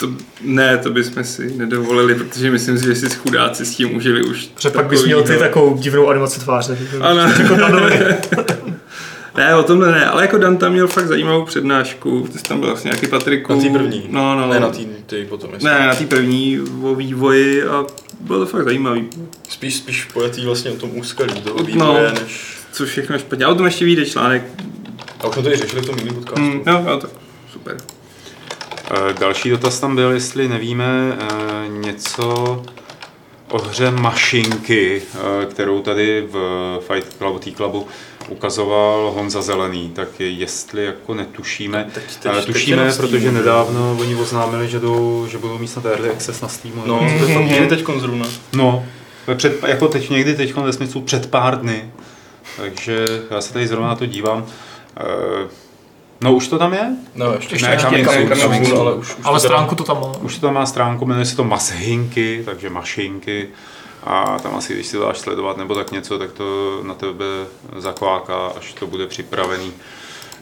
[0.00, 0.08] To,
[0.42, 4.48] ne, to bychom si nedovolili, protože myslím si, že si chudáci s tím užili už
[4.60, 6.78] Že pak bys měl ty takovýho- takovou divnou animaci tváře.
[7.00, 7.20] Ano.
[7.22, 8.44] Jako.
[9.36, 12.60] Ne, o tomhle ne, ale jako Dan tam měl fakt zajímavou přednášku, ty jsi tam
[12.60, 13.54] byl vlastně nějaký Patriku.
[13.54, 14.06] Na té první.
[14.10, 14.46] No, no.
[14.48, 15.50] Ne na té ty potom.
[15.54, 15.68] jestli.
[15.70, 17.84] Ne, na té první o vývoji a
[18.20, 19.08] bylo to fakt zajímavý.
[19.48, 21.64] Spíš, spíš pojetý vlastně o tom úskalí toho No.
[21.64, 22.56] vývoje, než...
[22.72, 23.44] Co všechno špatně.
[23.44, 24.42] A o tom ještě vyjde článek.
[25.20, 26.40] A už jsme to i řešili v tom minulém podcastu.
[26.40, 27.08] Hmm, jo, jo, to
[27.52, 27.76] super.
[28.90, 32.62] Eh, Další dotaz tam byl, jestli nevíme eh, něco
[33.50, 36.38] o hře Mašinky, eh, kterou tady v
[36.92, 37.86] Fight Clubu, T-Clubu
[38.28, 43.32] ukazoval Honza Zelený, tak jestli jako netušíme, Teď- teď- teď tušíme, Steamu, protože že?
[43.32, 46.82] nedávno oni oznámili, že, jdou, že budou mít snad early access na Steamu.
[46.86, 48.26] No, nebo to je teď zrovna.
[48.52, 48.84] No,
[49.36, 51.90] před, jako teď někdy teď ve smyslu před pár dny.
[52.56, 54.46] Takže já se tady zrovna na to dívám.
[55.00, 55.48] Eh,
[56.20, 56.96] No už to tam je?
[57.14, 58.78] No, ještě, Ještě Ne, coming soon, coming soon.
[58.80, 60.12] ale už, už Ale to stránku to tam má.
[60.20, 63.48] Už to tam má stránku, jmenuje se to Mashinky, takže mašinky.
[64.04, 67.24] A tam asi, když si dáš sledovat nebo tak něco, tak to na tebe
[67.76, 69.72] zakváká, až to bude připravený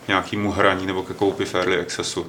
[0.08, 2.26] nějakému hraní nebo ke koupi v Early Accessu.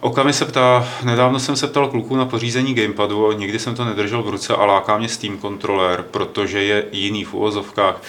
[0.00, 4.22] Okami se ptá, nedávno jsem se ptal kluků na pořízení gamepadu, nikdy jsem to nedržel
[4.22, 8.02] v ruce a láká mě Steam kontroler, protože je jiný v uvozovkách.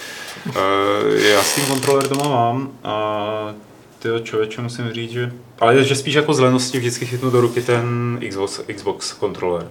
[0.56, 3.54] E, já Steam kontroler doma mám a
[3.98, 5.32] tyjo, člověče musím říct, že...
[5.60, 9.68] Ale že spíš jako z lenosti vždycky chytnu do ruky ten Xbox, Xbox kontroler.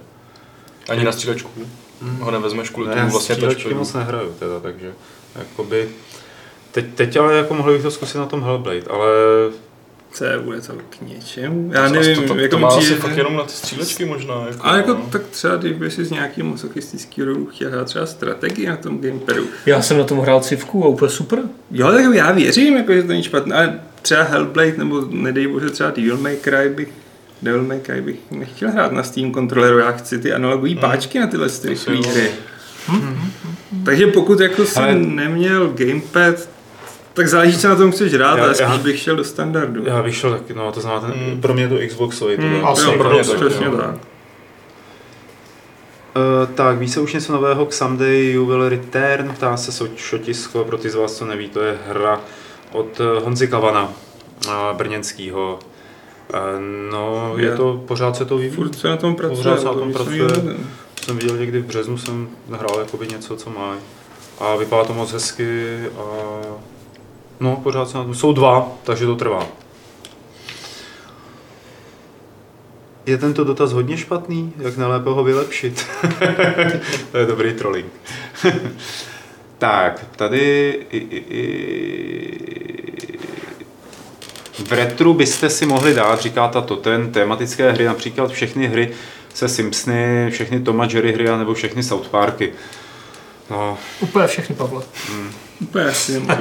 [0.88, 1.50] Ani na střílečku
[2.20, 3.74] ho nevezmeš kvůli Ne, tomu já vlastně touchpadu.
[3.74, 4.92] moc nehraju teda, takže
[5.38, 5.88] jakoby...
[6.72, 9.06] Teď, teď ale jako mohli bych to zkusit na tom Hellblade, ale
[10.12, 11.70] Co je, bude to k něčemu?
[11.74, 13.52] Já A nevím, to, to, jako to má asi přijde, fakt že- jenom na ty
[13.52, 14.34] střílečky možná.
[14.46, 15.08] Jako, Ale jako no.
[15.12, 19.44] tak třeba, kdyby si z nějakého masochistického rodu chtěl hrát třeba strategii na tom gamepadu.
[19.66, 21.38] Já jsem na tom hrál civku a úplně super.
[21.70, 25.70] Jo, tak já věřím, jako, že to není špatné, ale třeba Hellblade nebo nedej bože
[25.70, 26.88] třeba Devil May Cry bych
[27.42, 31.26] Devil May Cry bych nechtěl hrát na Steam kontroleru, já chci ty analogové páčky na
[31.26, 32.02] tyhle ty si jo.
[32.10, 32.30] hry.
[33.84, 36.34] Takže pokud jako jsem Ale- neměl gamepad,
[37.14, 39.82] tak záleží, co na tom chceš hrát, Já- ale spíš já- bych šel do standardu.
[39.86, 41.40] já bych šel taky, no to znamená, ten, Mm.
[41.40, 42.36] pro mě to Xboxový.
[42.36, 42.62] Mm, tohle.
[42.72, 43.76] asi jo, pro mě taky, přesně jo.
[43.76, 43.94] tak.
[46.16, 49.90] Uh, tak, ví se už něco nového k Someday You Will Return, ptá se so-
[49.96, 52.20] Šotisko, pro ty z vás, co neví, to je hra
[52.72, 53.92] od eh, Honzy Kavana,
[54.72, 55.58] brněnskýho.
[55.62, 55.71] Uh,
[56.90, 57.56] no, je Je.
[57.56, 58.54] to, pořád se to vyvíjí.
[58.54, 59.36] Furt se na tom pracuje.
[59.36, 60.28] Pořád se na to tom pracuje.
[61.04, 63.76] Jsem viděl někdy v březnu, jsem hrál jakoby něco, co má.
[64.40, 66.02] A vypadá to moc hezky a
[67.40, 68.14] no, pořád se na tom.
[68.14, 69.46] Jsou dva, takže to trvá.
[73.06, 74.52] Je tento dotaz hodně špatný?
[74.58, 75.86] Jak nejlépe ho vylepšit?
[77.12, 77.92] to je dobrý trolling.
[79.58, 80.38] tak, tady
[80.90, 83.11] i, i, i...
[84.58, 88.90] v retru byste si mohli dát, říká tato, ten tematické hry, například všechny hry
[89.34, 92.52] se Simpsony, všechny Toma Jerry hry, nebo všechny South Parky.
[93.50, 94.82] No, Úplně všechny, Pavle.
[95.60, 96.34] Úplně asi nemůžu.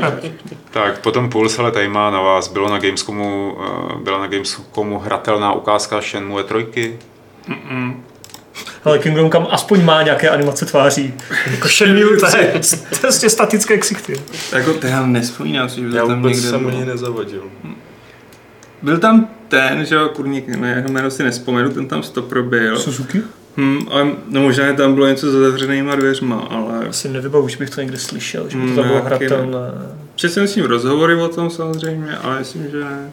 [0.72, 5.00] tak potom Pulse, ale tady má na vás, bylo na Gamescomu, eh, byla na Gamescomu
[5.00, 6.98] hratelná ukázka Shenmue 3.
[8.84, 11.14] Ale Kingdom Come aspoň má nějaké animace tváří.
[11.52, 12.62] Jako Shenmue, to je
[13.02, 14.22] prostě statické ksichty.
[14.52, 16.50] jako to já nespomínám si, že Já tam vůbec někde.
[16.50, 16.70] jsem byl.
[16.78, 17.44] ani nezavadil.
[18.82, 22.80] Byl tam ten, že jo, kurník, na jeho jméno si nespomenu, ten tam stopro byl.
[22.80, 23.22] Suzuki?
[23.58, 27.70] Hm, ale no možná tam bylo něco za zavřenýma dvěřma, ale Asi nevybavu, že bych
[27.70, 29.06] to někde slyšel, že by to tam bylo ne.
[29.06, 29.60] hratelné.
[30.16, 33.12] četl jsem s ním rozhovory o tom samozřejmě, ale myslím, že ne.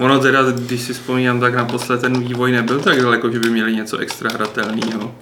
[0.00, 3.76] Ono teda, když si vzpomínám, tak naposled ten vývoj nebyl tak daleko, že by měli
[3.76, 5.14] něco extra hratelného.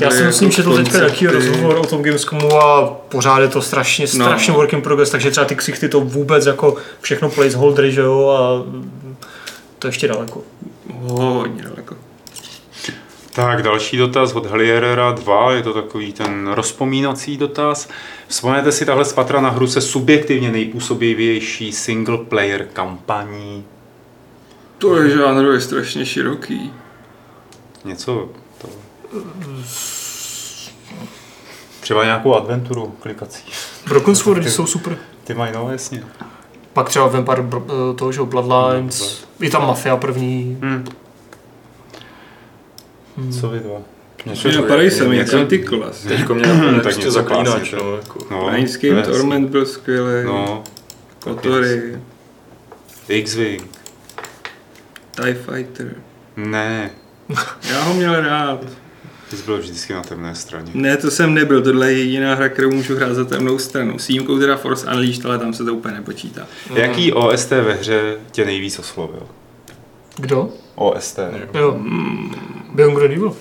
[0.00, 3.48] Já jsem s ním jako četl teďka nějaký rozhovor o tom Gamescomu a pořád je
[3.48, 4.24] to strašně, No.
[4.24, 8.28] strašně work in progress, takže třeba ty ksichty to vůbec jako všechno placeholdery, že jo,
[8.28, 8.64] a
[9.78, 10.42] to ještě daleko.
[11.00, 11.96] Hodně daleko.
[13.34, 17.88] Tak, další dotaz od Helierera 2, je to takový ten rozpomínací dotaz.
[18.28, 23.64] Vzpomenete si tahle z patra na hru se subjektivně nejpůsobivější single player kampaní?
[24.78, 26.72] To je žánr je strašně široký.
[27.84, 28.28] Něco.
[31.80, 33.42] Třeba nějakou adventuru klikací.
[33.88, 34.98] Broken Sword jsou super.
[35.24, 36.04] Ty mají no, jasně.
[36.72, 40.58] Pak třeba Vampire eh, toho, že jo, Bloodlines, je tam Mafia první.
[40.62, 40.84] Hm.
[43.16, 43.32] Hmm.
[43.32, 43.78] Co vy dva?
[44.26, 46.02] Něco napadají se mi, něco- jako ty klas.
[46.02, 46.46] Teďko mě
[46.82, 48.18] prostě něco zaklínač, no, jako.
[48.30, 48.50] No.
[49.02, 50.24] Torment byl skvělý.
[50.26, 50.64] No,
[51.18, 51.98] Kotory,
[53.08, 53.62] X-Wing.
[55.10, 55.94] TIE Fighter.
[56.36, 56.90] Ne,
[57.70, 58.64] Já ho měl rád.
[59.30, 60.70] Ty jsi byl vždycky na temné straně.
[60.74, 63.98] Ne, to jsem nebyl, tohle je jediná hra, kterou můžu hrát za temnou stranu.
[63.98, 66.46] S výjimkou teda Force Unleashed, ale tam se to úplně nepočítá.
[66.74, 69.26] Jaký OST ve hře tě nejvíc oslovil?
[70.16, 70.48] Kdo?
[70.74, 71.18] OST.
[71.54, 71.78] Jo.
[72.74, 73.36] Beyond Good Evil.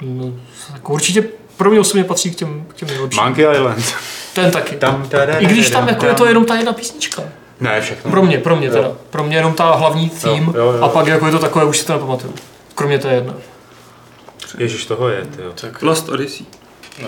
[0.00, 0.34] No,
[0.72, 3.22] tak určitě pro mě osobně patří k těm, k těm nejlepším.
[3.22, 3.94] Monkey Island.
[4.34, 4.76] Ten taky.
[4.76, 7.22] Tam, tada, I když tam jako je to jenom ta jedna písnička.
[7.60, 8.10] Ne, všechno.
[8.10, 8.72] Pro mě, pro mě Jo.
[8.72, 8.92] teda.
[9.10, 10.82] Pro mě jenom ta hlavní theme Jo, jo, jo.
[10.84, 12.34] a pak jako je to takové, už si to nepamatuju.
[12.74, 13.32] Kromě té jedné.
[14.58, 15.52] Ježiš, toho je, ty jo.
[15.60, 16.46] Tak, Lost Odyssey.
[17.00, 17.06] uh,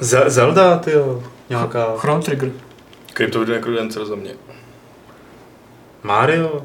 [0.00, 1.22] Z- Zelda, ty jo.
[1.48, 1.86] Nějaká.
[1.96, 2.50] Chrono Trigger.
[3.14, 4.30] Crypto Necrodancer za mě.
[6.02, 6.62] Mario.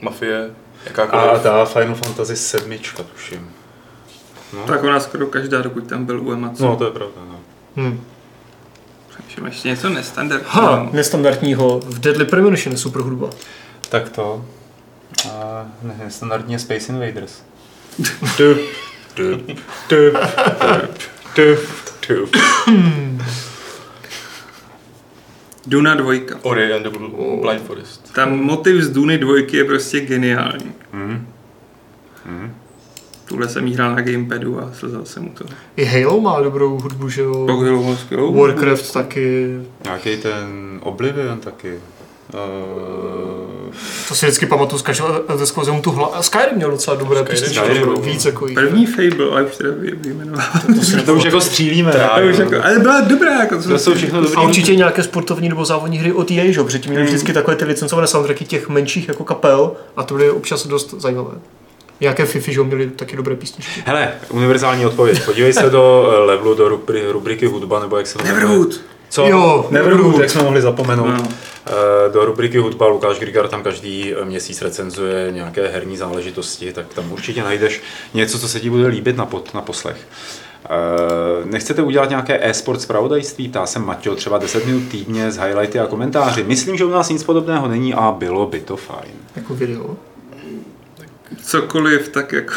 [0.00, 1.42] Mafie, A jakákoliv.
[1.42, 2.78] ta Final Fantasy 7,
[3.14, 3.50] tuším.
[4.52, 6.64] No, Tak ona skoro každá, dokud tam byl u Ematsu.
[6.64, 7.40] no to je pravda, no.
[7.76, 8.00] Hm.
[9.38, 10.62] Přemýšlím, ještě něco nestandardního.
[10.62, 11.80] Ha, nestandardního.
[11.84, 13.30] V Deadly Premonition je super hudba.
[13.88, 14.44] Tak to.
[15.30, 17.42] A ne, standardně Space Invaders.
[18.38, 18.58] Dup,
[19.16, 19.40] dup,
[19.90, 20.16] dup,
[20.68, 20.88] dup,
[21.36, 21.58] dup,
[22.08, 22.36] dup.
[25.66, 26.38] Duna dvojka.
[26.42, 26.98] Ori and the
[27.40, 28.14] Blind Forest.
[28.14, 30.72] Tam motiv z Duny dvojky je prostě geniální.
[30.92, 31.27] Mhm.
[33.28, 35.44] Tuhle jsem jí hrál na gamepadu a slzal jsem mu to.
[35.76, 37.46] I Halo má dobrou hudbu, že jo.
[37.46, 38.34] Pak bylo skvělou.
[38.34, 39.56] Warcraft taky.
[39.84, 40.46] Nějaký ten
[40.82, 41.74] Oblivion taky.
[42.34, 43.74] Uh,
[44.08, 45.46] To si vždycky pamatuju z každého Elder
[45.82, 46.22] tu hla...
[46.22, 48.54] Skyrim měl docela dobré Skyrim, písničky, víc jako jí.
[48.54, 50.44] První Fable, ale už teda vy- vyjmenoval.
[51.06, 51.92] to už jako střílíme.
[51.92, 54.36] To už jako, ale byla dobrá, jako To jsou všechno dobrý.
[54.36, 56.58] A určitě nějaké sportovní nebo závodní hry od EA, že?
[56.60, 56.64] jo?
[56.64, 57.14] Předtím měli Hmm.
[57.14, 61.30] vždycky takové ty licencované soundtracky těch menších jako kapel a to byly občas dost zajímavé.
[62.00, 63.82] Nějaké Fifi, že měli taky dobré písničky.
[63.86, 65.24] Hele, univerzální odpověď.
[65.24, 68.40] Podívej se do eh, levelu, do rubry, rubriky hudba, nebo jak se to jmenuje.
[68.42, 68.80] Neverwood.
[69.10, 69.26] Co?
[69.26, 70.20] Jo, Neverwood.
[70.20, 71.06] jak jsme mohli zapomenout.
[71.08, 71.28] No.
[71.66, 76.86] Eh, Do rubriky hudba Lukáš Grigar tam každý eh, měsíc recenzuje nějaké herní záležitosti, tak
[76.94, 77.82] tam určitě najdeš
[78.14, 79.96] něco, co se ti bude líbit na, pod, na poslech.
[80.64, 80.68] Eh,
[81.44, 83.48] Nechcete udělat nějaké e-sport zpravodajství?
[83.48, 86.42] Ptá se Maťo, třeba 10 minut týdně s highlighty a komentáři.
[86.44, 89.12] Myslím, že u nás nic podobného není a bylo by to fajn.
[89.36, 89.96] Jako video.
[91.42, 92.54] Cokoliv, tak jako...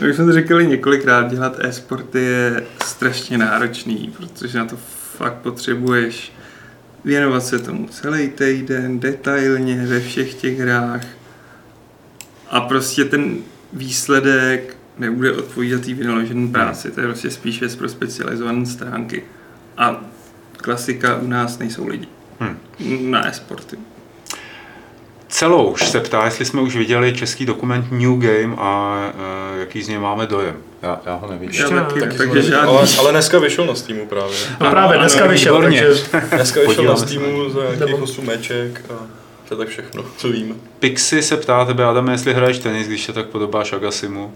[0.00, 4.76] My už jsme to říkali několikrát, dělat e-sporty je strašně náročný, protože na to
[5.16, 6.32] fakt potřebuješ
[7.04, 11.04] věnovat se tomu celý týden, detailně ve všech těch hrách.
[12.50, 13.36] A prostě ten
[13.72, 16.90] výsledek nebude odpovídat té vynaložené práci.
[16.90, 19.22] To je prostě spíš věc pro specializované stránky.
[19.76, 20.04] A
[20.56, 22.08] klasika u nás nejsou lidi.
[22.40, 22.56] Hm.
[23.10, 23.76] Na e-sporty.
[25.28, 28.96] Celouš se ptá, jestli jsme už viděli český dokument New Game a
[29.54, 30.56] uh, jaký z něj máme dojem.
[30.82, 31.60] Já, já ho nevidím.
[31.60, 32.68] Já taky, taky takže jsme- žádný.
[32.68, 34.36] Ale, ale dneska vyšel na Steamu právě.
[34.60, 35.80] No právě, ano, dneska ano, vyšel, výborně.
[35.82, 36.02] takže
[36.36, 36.98] Dneska vyšel na Podíváme.
[36.98, 38.94] Steamu za nějakých Nebo- 8 meček a
[39.48, 40.54] to je tak všechno, co víme.
[40.78, 44.34] Pixi se ptá tebe, Adame, jestli hraješ tenis, když se tak podobáš Agasimu.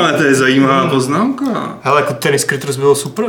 [0.00, 1.78] Ale to je zajímavá poznámka.
[1.82, 3.26] Hele, jako Tennis Critters bylo super.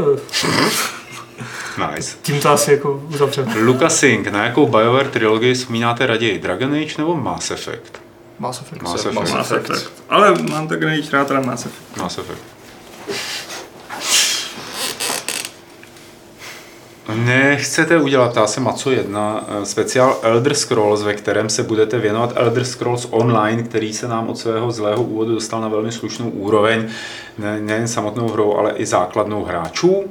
[1.77, 2.17] Nice.
[2.21, 3.59] Tím to asi jako uzavřeme.
[3.59, 6.39] Lucasing, na jakou BioWare trilogii vzpomínáte raději?
[6.39, 8.01] Dragon Age nebo Mass Effect?
[8.39, 8.81] Mass Effect.
[8.81, 9.33] Mass Mass Effect.
[9.33, 9.91] Mass Effect.
[10.09, 11.97] Ale mám tak nejvíc rád teda Mass Effect.
[11.97, 12.41] Mass Effect.
[17.15, 22.33] Nechcete udělat, ptá se Maco 1, eh, speciál Elder Scrolls, ve kterém se budete věnovat
[22.35, 26.89] Elder Scrolls Online, který se nám od svého zlého úvodu dostal na velmi slušnou úroveň,
[27.37, 30.03] ne, nejen samotnou hrou, ale i základnou hráčů.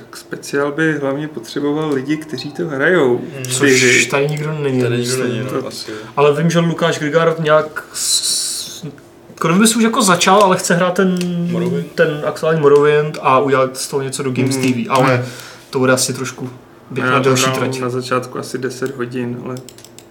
[0.00, 3.20] Tak speciál by hlavně potřeboval lidi, kteří to hrajou.
[3.50, 4.82] Což Ty- tady nikdo není.
[4.82, 5.90] Tady nikdo není, no, to- asi.
[6.16, 7.84] Ale vím, že Lukáš Grigard nějak...
[9.34, 11.18] Kromě už jako začal, ale chce hrát ten,
[11.52, 11.92] Morrowind?
[11.94, 14.72] ten aktuální Morrowind a udělat z toho něco do Games Mhm.
[14.72, 15.26] TV, ale
[15.70, 16.50] to bude asi trošku
[16.90, 17.78] být na delší trať.
[17.80, 19.54] na začátku asi 10 hodin, ale...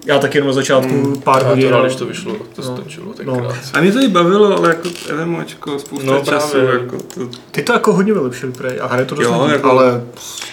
[0.07, 1.21] Já taky jenom na začátku Mm.
[1.21, 1.63] pár Já hodin.
[1.63, 2.77] to rád, ale- když to vyšlo, to No.
[2.77, 3.47] stačilo No.
[3.73, 4.89] A mě to i bavilo, ale jako
[5.25, 6.73] MMOčko, spousta No, času, právě.
[6.73, 7.29] jako to...
[7.51, 10.03] Ty to jako hodně vylepšili prej a hraje to dost Jo, jako- ale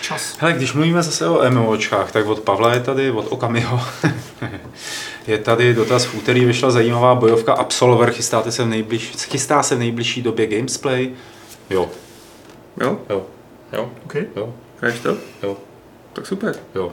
[0.01, 0.35] čas.
[0.39, 3.81] Hele, když mluvíme zase o MMOčkách, tak od Pavla je tady, od Okamiho,
[5.27, 9.77] je tady dotaz, v úterý vyšla zajímavá bojovka Absolver, chystáte se v nejbliž, chystá se
[9.77, 11.11] v nejbližší době Gamesplay?
[11.71, 11.89] Jo,
[12.81, 12.99] Jo?
[13.11, 13.27] jo,
[13.73, 13.91] Jo.
[14.05, 14.25] Okay.
[14.37, 15.17] jo, Hraješ to?
[15.43, 15.57] jo,
[16.13, 16.55] Tak super.
[16.75, 16.93] jo.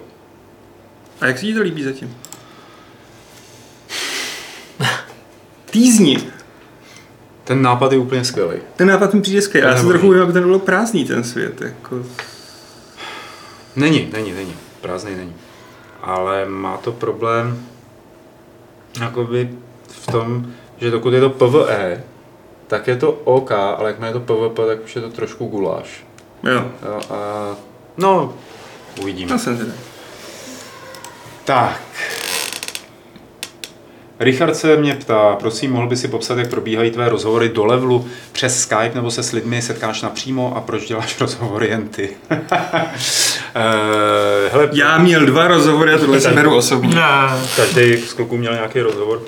[1.22, 2.18] A jak se ti to líbí zatím?
[5.72, 6.17] Týzni.
[7.43, 8.57] Ten nápad je úplně skvělý.
[8.76, 9.67] Ten nápad mi přijde skvělý.
[9.67, 11.61] Já se trochu bojím, aby ten byl prázdný ten svět.
[11.61, 11.95] Jako...
[13.76, 14.53] Není, není, není.
[14.82, 15.36] Prázdný není.
[16.01, 17.65] Ale má to problém
[18.99, 19.49] jakoby
[19.88, 20.45] v tom,
[20.78, 22.03] že dokud je to PvE,
[22.67, 26.05] tak je to OK, ale jak je to PvP, tak už je to trošku guláš.
[26.43, 27.55] Jo, Jo, a,
[27.97, 28.34] no,
[29.01, 29.32] uvidíme.
[29.32, 29.80] to jsem zvědavý.
[31.45, 31.82] Tak.
[34.22, 38.07] Richard se mě ptá, prosím, mohl by si popsat, jak probíhají tvé rozhovory do levelu
[38.32, 42.09] přes Skype nebo se s lidmi setkáš napřímo a proč děláš rozhovory jen ty?
[43.55, 46.95] Eh, Hele, Já měl dva rozhovory a tohle si beru osobně.
[47.55, 49.22] Každý z kluků měl nějaký rozhovor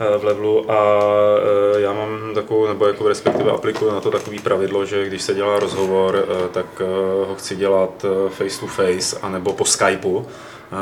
[0.00, 1.00] eh, v levelu a
[1.76, 5.34] eh, já mám takovou, nebo jako respektive aplikuju na to takový pravidlo, že když se
[5.34, 6.66] dělá rozhovor, tak
[7.28, 10.26] ho chci dělat face to face anebo po Skypeu.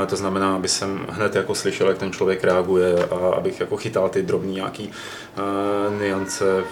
[0.06, 4.08] To znamená, aby jsem hned jako slyšel, jak ten člověk reaguje a abych jako chytal
[4.08, 4.90] ty drobný nějaký
[5.98, 6.64] niance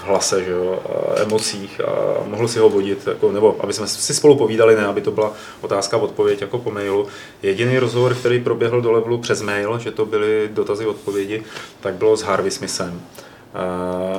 [0.00, 3.86] v hlase, že jo, a emocích a mohl si ho vodit, jako, nebo aby jsme
[3.86, 7.06] si spolu povídali, ne aby to byla otázka odpověď jako po mailu.
[7.42, 11.42] Jediný rozhovor, který proběhl do levelu přes mail, že to byly dotazy odpovědi,
[11.80, 13.02] tak bylo s Harvey Smithem.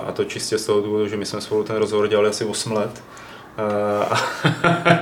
[0.08, 2.72] A to čistě z toho důvodu, že my jsme spolu ten rozhovor dělali asi 8
[2.72, 3.04] let.
[3.58, 4.16] Eh,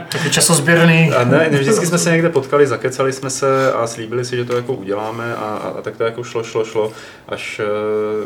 [0.12, 1.12] Taky časozběrný.
[1.12, 4.46] a ne, ne, vždycky jsme se někde potkali, zakecali jsme se a slíbili si, že
[4.46, 6.92] to jako uděláme a, a, a tak to jako šlo, šlo, šlo,
[7.28, 7.62] až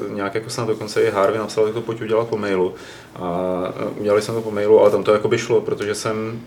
[0.08, 2.74] uh, nějak jako snad dokonce i Harvey napsal, že to pojď udělat po mailu.
[3.16, 3.30] A
[3.86, 6.40] uh, udělali jsme to po mailu, ale tam to jako by šlo, protože jsem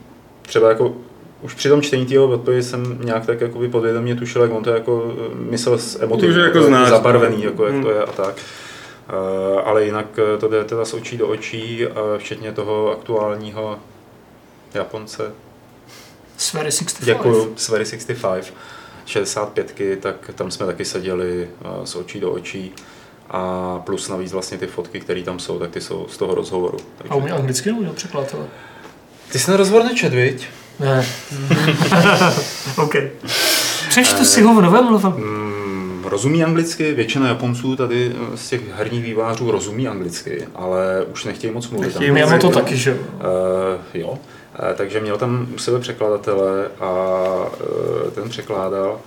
[0.43, 0.95] třeba jako
[1.43, 4.64] už při tom čtení jeho odpovědi jsem nějak tak jako by podvědomě tušil, jak on
[4.64, 7.45] to jako eh, myslel Už jako znáš, zabarvený, no.
[7.45, 7.83] jako jak Hmm.
[7.83, 8.35] to je a tak.
[9.09, 13.79] Uh, ale jinak eh, to jde teda z očí do očí, uh, včetně toho aktuálního
[14.75, 15.33] Japonce,
[16.37, 17.15] Sféry 65.
[17.15, 18.55] Děkuju, Sféry 65.
[19.07, 21.49] 65, tak tam jsme taky seděli
[21.85, 22.73] z očí do očí
[23.31, 26.79] a plus navíc vlastně ty fotky, které tam jsou, tak ty jsou z toho rozhovoru.
[27.11, 28.47] A umí anglicky nebo překladatele?
[29.33, 30.47] Ty jsi ten rozhovor nečet, viď?
[30.81, 31.07] Ne.
[32.77, 32.95] OK.
[33.89, 35.48] Přečtu si ho v novém mluvem.
[36.05, 41.53] Rozumí anglicky, většina Japonců tady eh, z těch herních vývářů rozumí anglicky, ale už nechtějí
[41.53, 41.87] moc mluvit.
[41.87, 42.39] Nechtějí anglicky.
[42.41, 42.97] To taky, že jo.
[42.97, 44.09] Uh, jo.
[44.09, 44.19] Uh,
[44.75, 46.91] takže měl tam u sebe překladatele a
[48.05, 49.01] uh, ten překládal.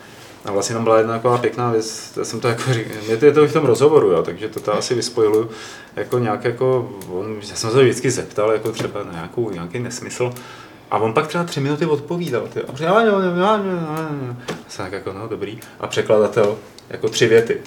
[0.46, 3.26] A vlastně tam byla jedna taková pěkná věc, já jsem to jako říkal, mě to
[3.26, 5.50] je to v tom rozhovoru, jo, takže to, to asi vyspojiluju,
[5.96, 10.34] jako nějak jako, on, já jsem se vždycky zeptal, jako třeba na nějakou, nějaký nesmysl,
[10.92, 12.48] a on pak třeba tři minuty odpovídal.
[12.54, 12.62] Ty.
[12.62, 14.10] A já, já, já, já,
[14.68, 15.60] jsem tak jako, no dobrý.
[15.80, 16.58] A překladatel,
[16.92, 17.58] jako tři věty.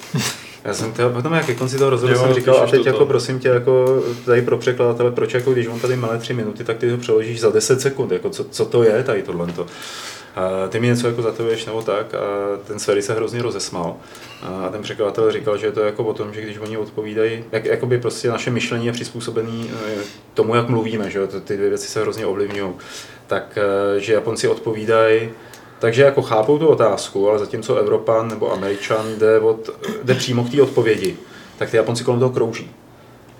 [0.65, 2.99] Já jsem teda, potom jak ke konci toho rozhovoru jsem říkal, a teď to jako
[2.99, 3.09] tam.
[3.09, 6.77] prosím tě, jako tady pro překladatele, proč jako když on tady mele tři minuty, tak
[6.79, 9.47] ty to přeložíš za 10 sekund, jako co, co to je tady tohle.
[10.37, 12.19] A ty mi něco jako zatuješ nebo tak a
[12.67, 13.97] ten Sverry se hrozně rozesmal.
[14.43, 17.65] A ten překladatel říkal, že je to jako o tom, že když oni odpovídají, jak,
[17.65, 19.65] jakoby prostě naše myšlení je přizpůsobené
[20.35, 22.73] tomu, jak mluvíme, že to- ty dvě věci se hrozně ovlivňují.
[23.27, 23.59] Tak,
[23.97, 25.29] eh, že Japonci odpovídají
[25.85, 29.71] takže jako chápou tu otázku, ale zatímco Evropan nebo Američan jde, od,
[30.05, 31.17] jde přímo k té odpovědi,
[31.59, 32.71] tak ty Japonci kolem toho krouží.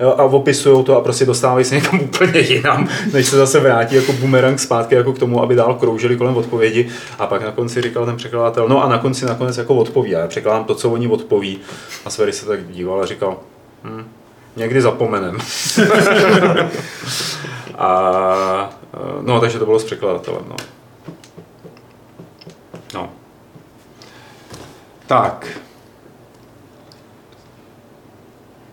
[0.01, 3.95] Jo, a opisují to a prostě dostávají se někam úplně jinam, než se zase vrátí
[3.95, 6.89] jako bumerang zpátky jako k tomu, aby dál kroužili kolem odpovědi.
[7.19, 10.11] A pak na konci říkal ten překladatel, no a na konci nakonec jako odpoví.
[10.11, 11.59] Já překládám to, co oni odpoví.
[12.05, 13.37] A Sverry se tak díval a říkal,
[13.85, 14.05] hm,
[14.57, 15.39] někdy zapomenem.
[17.79, 18.71] a,
[19.23, 20.45] no, takže to bylo s překladatelem.
[20.49, 20.57] No.
[25.07, 25.47] Tak.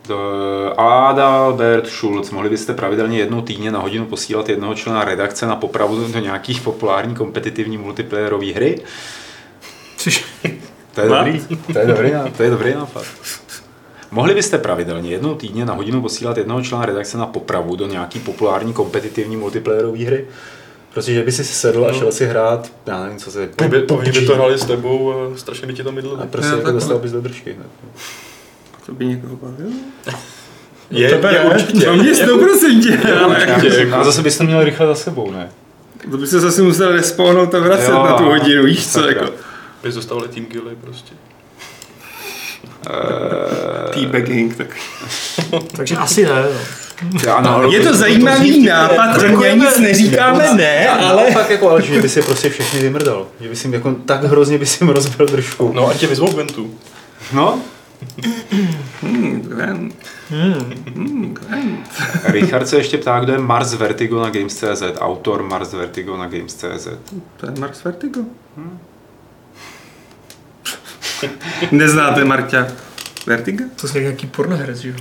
[0.08, 5.56] Do- Adalbert Schulz, mohli byste pravidelně jednou týdně na hodinu posílat jednoho člena redakce na
[5.56, 8.82] popravu do nějakých populární kompetitivní multiplayerové hry?
[9.98, 10.26] Což,
[10.96, 13.04] To je dobrý, to je dobrý, to je dobrý nápad.
[14.12, 18.20] Mohli byste pravidelně jednou týdně na hodinu posílat jednoho člena redakce na popravu do nějaký
[18.20, 20.28] populární kompetitivní multiplayerové hry?
[20.94, 23.50] Prostě, že by si sedl a šel si hrát, já nevím, co se...
[23.60, 26.22] Oni by, oni by to hrali s tebou a strašně by ti to mydlili.
[26.24, 27.56] A prostě jako dostal bys do držky.
[28.86, 29.72] To by někoho bavilo?
[30.92, 31.86] Je, Tebe je určitě.
[31.86, 32.86] To mě sto procent
[33.24, 35.52] ale Já Tě, myslím, jako- a zase bys to měl rychle za sebou, ne?
[36.12, 39.32] to by se zase musel respawnout a vracet Jo, na tu hodinu, víš co, jako
[39.84, 41.14] Bys dostavili Team Gilly prostě.
[43.94, 44.68] teabagging, tak.
[45.78, 46.42] takže asi ne.
[46.42, 46.60] No.
[47.26, 51.32] Já, no, Je to zajímavý nápad, my nic neříkáme ne, ale...
[51.32, 53.28] Fakt jako, ale že by si prostě všechny vymrdal.
[53.40, 55.72] Že by si jako tak hrozně by si jim rozbil držku.
[55.74, 56.76] No a tě vyzvou k Ventu.
[57.34, 57.60] No,
[59.02, 59.92] Hmm, Gwen.
[60.30, 61.78] Hmm, Gwen.
[62.24, 66.88] Richard se ještě ptá, kdo je Mars Vertigo na Games.cz, autor Mars Vertigo na Games.cz.
[67.38, 68.22] To je Mars Vertigo.
[71.72, 72.68] Neznáte Marťa
[73.26, 73.66] Vertiga?
[73.82, 74.96] To je nějaký pornoherec, že jo?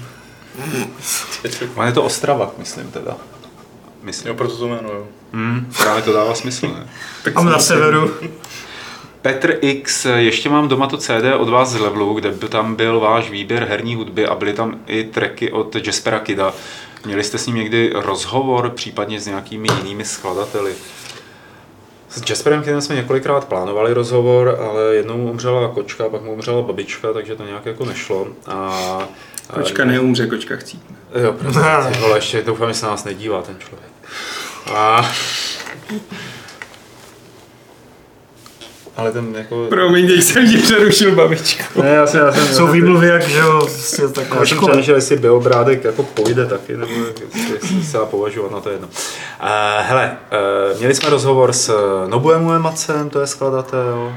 [1.74, 3.16] On je to Ostrava, myslím teda.
[4.02, 4.28] Myslím.
[4.28, 5.06] Jo, proto to jméno, jo.
[5.32, 6.88] Hmm, právě to dává smysl, ne?
[7.24, 8.10] Tak A na severu.
[9.22, 13.00] Petr X, ještě mám doma to CD od vás z Levelu, kde by tam byl
[13.00, 16.54] váš výběr herní hudby a byly tam i tracky od Jaspera Kida.
[17.06, 20.74] Měli jste s ním někdy rozhovor, případně s nějakými jinými skladateli?
[22.08, 27.12] S Jasperem Kidem jsme několikrát plánovali rozhovor, ale jednou umřela kočka, pak mu umřela babička,
[27.12, 28.26] takže to nějak jako nešlo.
[28.46, 29.08] A,
[29.54, 30.96] Kočka neumře, kočka chcípne.
[31.22, 31.60] Jo, prostě,
[31.92, 33.90] ty vole, ještě doufám, že se na nás nedívá ten člověk.
[34.74, 35.10] A...
[38.96, 39.66] Ale ten jako...
[39.68, 41.82] Promiň, teď jsem ti přerušil babičku.
[41.82, 44.96] Ne, já jsem, já jsem, Jsou výmluvy, jak, že jo, prostě taková já jsem přemýšlel,
[44.96, 48.86] jestli Biobrádek jako půjde taky, nebo jestli, se dá považovat na to jedno.
[48.88, 49.48] Uh,
[49.80, 50.16] hele,
[50.72, 51.74] uh, měli jsme rozhovor s
[52.06, 54.12] Nobuem Uemacem, to je skladatel,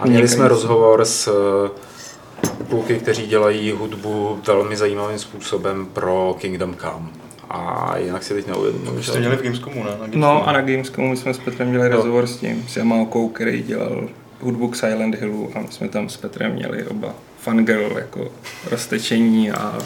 [0.00, 1.70] a měli jsme rozhovor s uh,
[2.68, 7.06] kluky, kteří dělají hudbu velmi zajímavým způsobem pro Kingdom Come.
[7.50, 9.02] A jinak si teď neuvědomuji.
[9.02, 9.90] Jste měli v Gamescomu, ne?
[9.90, 10.20] Na Gamescomu.
[10.22, 14.08] No a na Gamescomu jsme s Petrem měli rozhovor s tím, s Yamaokou, který dělal
[14.40, 18.32] hudbu k Silent Hillu a my jsme tam s Petrem měli oba fangirl jako
[18.70, 19.78] roztečení a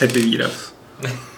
[0.00, 0.74] happy výraz.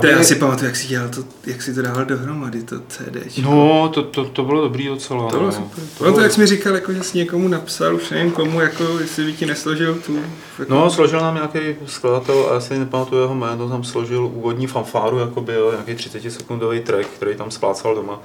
[0.00, 3.38] To já si pamatuju, jak si dělal to, jak si to dával dohromady, to CD.
[3.42, 5.30] No, to, to, to bylo dobrý docela.
[5.30, 5.52] To bylo no.
[5.52, 5.84] super.
[5.98, 8.32] To No to, bylo- jak jsi mi říkal, jako, že jsi někomu napsal, už nevím
[8.32, 10.18] komu, jako, jestli by ti nesložil tu...
[10.58, 14.66] Jako, No, složil nám nějaký skladatel, a já si nepamatuju jeho jméno, tam složil úvodní
[14.66, 18.20] fanfáru, jakoby, jo, nějaký 30 sekundový track, který tam splácal doma.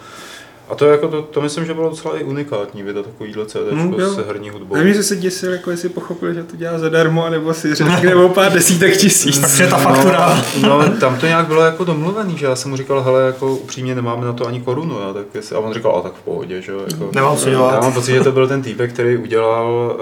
[0.70, 3.92] A to, jako to, to myslím, že bylo docela i unikátní vydat takovýhle CD No,
[3.98, 4.10] jo.
[4.14, 4.76] s herní hudbou.
[4.76, 8.30] A mě se děsil, jako jestli pochopil, že to dělá zadarmo, nebo si řekne o
[8.30, 9.40] pár desítek tisíc.
[9.40, 10.44] Takže ta faktura.
[10.62, 13.52] No, no, tam to nějak bylo jako domluvený, že já jsem mu říkal, hele, jako
[13.56, 16.22] upřímně nemáme na to ani korunu, a, tak jestli, a on říkal, a tak v
[16.22, 16.80] pohodě, že jo.
[16.92, 17.74] Jako, Nemám co dělat.
[17.74, 19.98] Já mám pocit, že to byl ten týpek, který udělal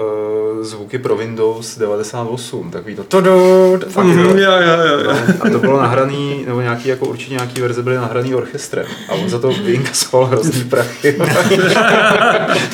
[0.58, 4.28] uh, zvuky pro Windows 98, takový to tudut, fakt, Mm, jo.
[4.36, 5.16] jo, jo, jo, jo.
[5.40, 8.86] A to bylo nahraný, nebo nějaký, jako určitě nějaký verze byly nahraný orchestrem.
[9.08, 11.18] A on za to vyinkasoval hrozný prachy.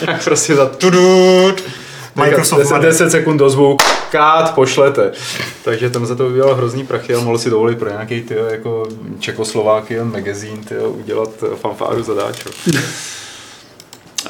[0.07, 1.62] tak prostě za tudut.
[2.16, 5.12] Microsoft 10, 10 sekund do zvuk, kát, pošlete.
[5.64, 8.89] Takže tam za to udělal hrozný prachy a mohl si dovolit pro nějaký ty jako
[9.18, 12.51] Čekoslováky magazín tyjo, udělat fanfáru zadáčo.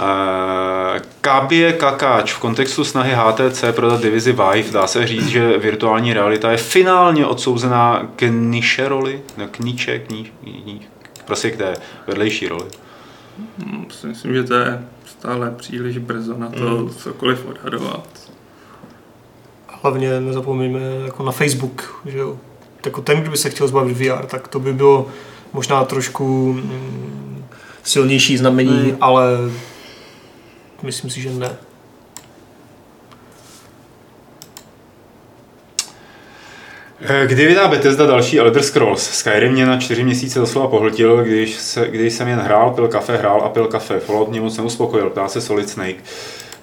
[0.01, 6.13] Uh, Kábě Kakáč v kontextu snahy HTC prodat divizi Vive dá se říct, že virtuální
[6.13, 10.81] realita je finálně odsouzená k niše roli, no, k niče, k ní, ní,
[11.25, 11.75] prostě k té
[12.07, 12.65] vedlejší roli.
[13.59, 16.91] Hm, si Myslím, že to je stále příliš brzo na to Mm.
[16.91, 18.09] cokoliv odhadovat.
[19.82, 22.39] Hlavně nezapomeňme jako na Facebook, že jo.
[22.85, 25.09] Jako ten, kdo by se chtěl zbavit VR, tak to by bylo
[25.53, 27.45] možná trošku mm,
[27.82, 28.97] silnější znamení, Hmm.
[29.01, 29.32] ale
[30.82, 31.57] myslím si, že ne.
[37.27, 39.11] Kdy vydá Bethesda další Elder Scrolls?
[39.11, 43.17] Skyrim mě na čtyři měsíce doslova pohltil, když, se, když jsem jen hrál, pil kafe,
[43.17, 44.01] hrál a pil kafe.
[44.01, 45.97] Fallout mě moc neuspokojil, ptá se Solid Snake.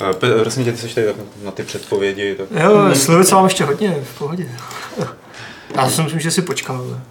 [0.02, 2.36] Eh, Prosím tě, ty jsi tady tak na ty předpovědi.
[2.36, 2.48] Tak...
[2.64, 2.96] Jo, hmm.
[2.96, 4.48] Slivice mám ještě hodně, v pohodě.
[5.76, 7.02] Já si myslím, že si počkáme.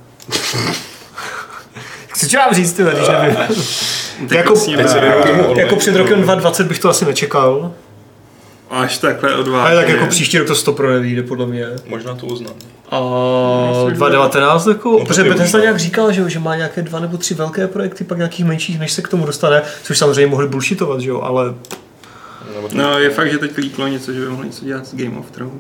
[2.16, 3.37] Co ti mám říct, ty, když nevím.
[4.31, 5.59] jako, ne, vyrobil.
[5.59, 7.72] jako před rokem 2020 bych to asi nečekal.
[8.70, 9.74] Až takhle odvážně.
[9.76, 11.66] Ale tak jako příští rok to 100 pro nevíde, podle mě.
[11.87, 12.55] Možná to uznám.
[12.91, 13.01] A
[13.70, 17.01] Myslím, že- 2019, jako, No, protože Bethesda nějak říkal, že, jo, že má nějaké dva
[17.01, 20.49] nebo tři velké projekty, pak nějakých menších, než se k tomu dostane, což samozřejmě mohli
[20.49, 21.55] bullshitovat, že jo, ale
[22.72, 25.30] No, je fakt, že teď líklo něco, že by mohli něco dělat s Game of
[25.30, 25.55] Thrones.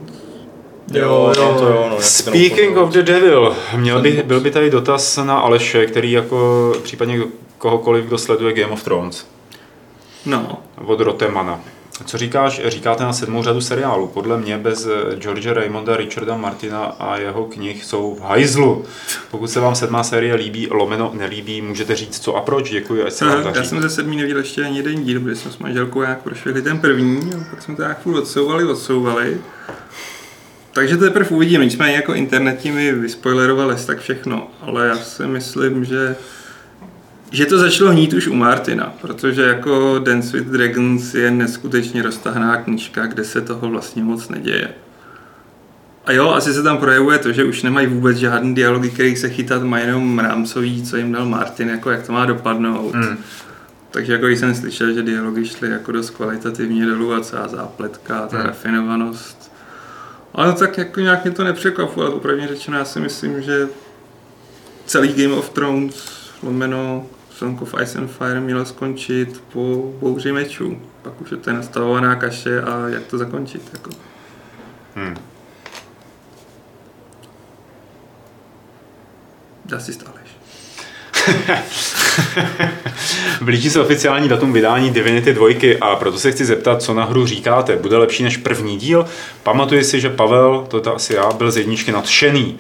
[0.92, 1.86] jo, jo, to jo.
[1.90, 6.72] No, Speaking of the devil, měl by, byl by tady dotaz na Aleše, který jako
[6.82, 7.20] případně
[7.58, 9.26] kohokoliv, kdo sleduje Game of Thrones
[10.26, 11.60] No, od Rotemana.
[12.04, 14.06] Co říkáš, říkáte na sedmou řadu seriálu?
[14.08, 18.84] Podle mě bez George Raymonda, Richarda Martina a jeho knih jsou v hajzlu.
[19.30, 22.70] Pokud se vám sedmá série líbí, lomeno nelíbí, můžete říct co a proč.
[22.70, 23.68] Děkuji, ať se vám já daří.
[23.68, 26.78] jsem ze sedmý neviděl ještě ani jeden díl, protože jsme s manželkou nějak prošli ten
[26.78, 29.40] první, a pak jsme to nějak furt odsouvali, odsouvali.
[30.72, 35.84] Takže to teprve uvidíme, nicméně jako internetí mi vyspoilerovali tak všechno, ale já si myslím,
[35.84, 36.16] že
[37.30, 42.56] že to začalo hnít už u Martina, protože jako Dance with Dragons je neskutečně roztahná
[42.56, 44.68] knížka, kde se toho vlastně moc neděje.
[46.04, 49.30] A jo, asi se tam projevuje to, že už nemají vůbec žádný dialogy, který se
[49.30, 52.94] chytat, mají jenom rámcový, co jim dal Martin, jako jak to má dopadnout.
[52.94, 53.16] Hmm.
[53.90, 58.36] Takže jako jsem slyšel, že dialogy šly jako dost kvalitativně dolů a celá zápletka, ta
[58.36, 58.46] Hmm.
[58.46, 59.52] rafinovanost.
[60.34, 63.68] Ale tak jako nějak mě to nepřekvapuje, ale opravdu řečeno, já si myslím, že
[64.86, 66.12] celý Game of Thrones,
[66.42, 67.06] lomeno
[67.40, 70.80] Song of Ice and Fire mělo skončit po bouři mečů.
[71.02, 73.62] Pak už je to nastavovaná kaše a jak to zakončit.
[73.72, 73.90] Jako.
[74.94, 75.16] Hmm.
[79.64, 80.28] Dá si stáleš.
[83.40, 85.48] Blíží se oficiální datum vydání Divinity 2
[85.80, 87.76] a proto se chci zeptat, co na hru říkáte.
[87.76, 89.06] Bude lepší než první díl?
[89.42, 92.58] Pamatuji si, že Pavel, to je to asi já, byl z jedničky nadšený.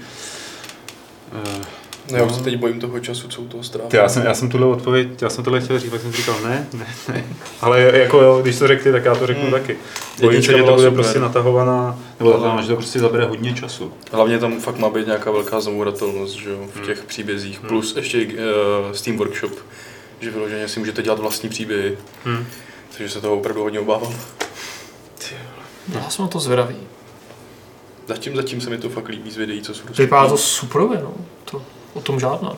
[1.32, 1.79] Eh,
[2.12, 3.90] No, já už se teď bojím toho času, co u toho strávím.
[3.90, 6.34] Ty, já jsem, já jsem tuhle odpověď, já jsem tohle chtěl říct, pak jsem říkal,
[6.44, 7.24] ne, ne, ne.
[7.60, 9.52] Ale jako jo, když to řekli, tak já to řeknu Hmm.
[9.52, 9.76] taky.
[10.20, 10.92] Bojím se, že to bude super.
[10.92, 12.36] prostě natahovaná, nebo No.
[12.36, 13.92] natahovaná, že to prostě zabere hodně času.
[14.12, 17.58] Hlavně tam fakt má být nějaká velká znouratelnost že jo, v těch příbězích.
[17.60, 17.68] Hmm.
[17.68, 18.32] Plus ještě uh,
[18.92, 19.52] Steam Workshop,
[20.20, 21.98] že vyloženě si můžete dělat vlastní příběhy.
[22.24, 22.46] Hmm.
[22.98, 24.14] Takže se toho opravdu hodně obávám.
[25.94, 26.76] já jsem na to zvědavý.
[28.06, 31.14] Zatím, zatím se mi to fakt líbí z videí, co jsou Vypadá to superově, no.
[31.50, 31.62] To,
[31.94, 32.52] o tom žádná.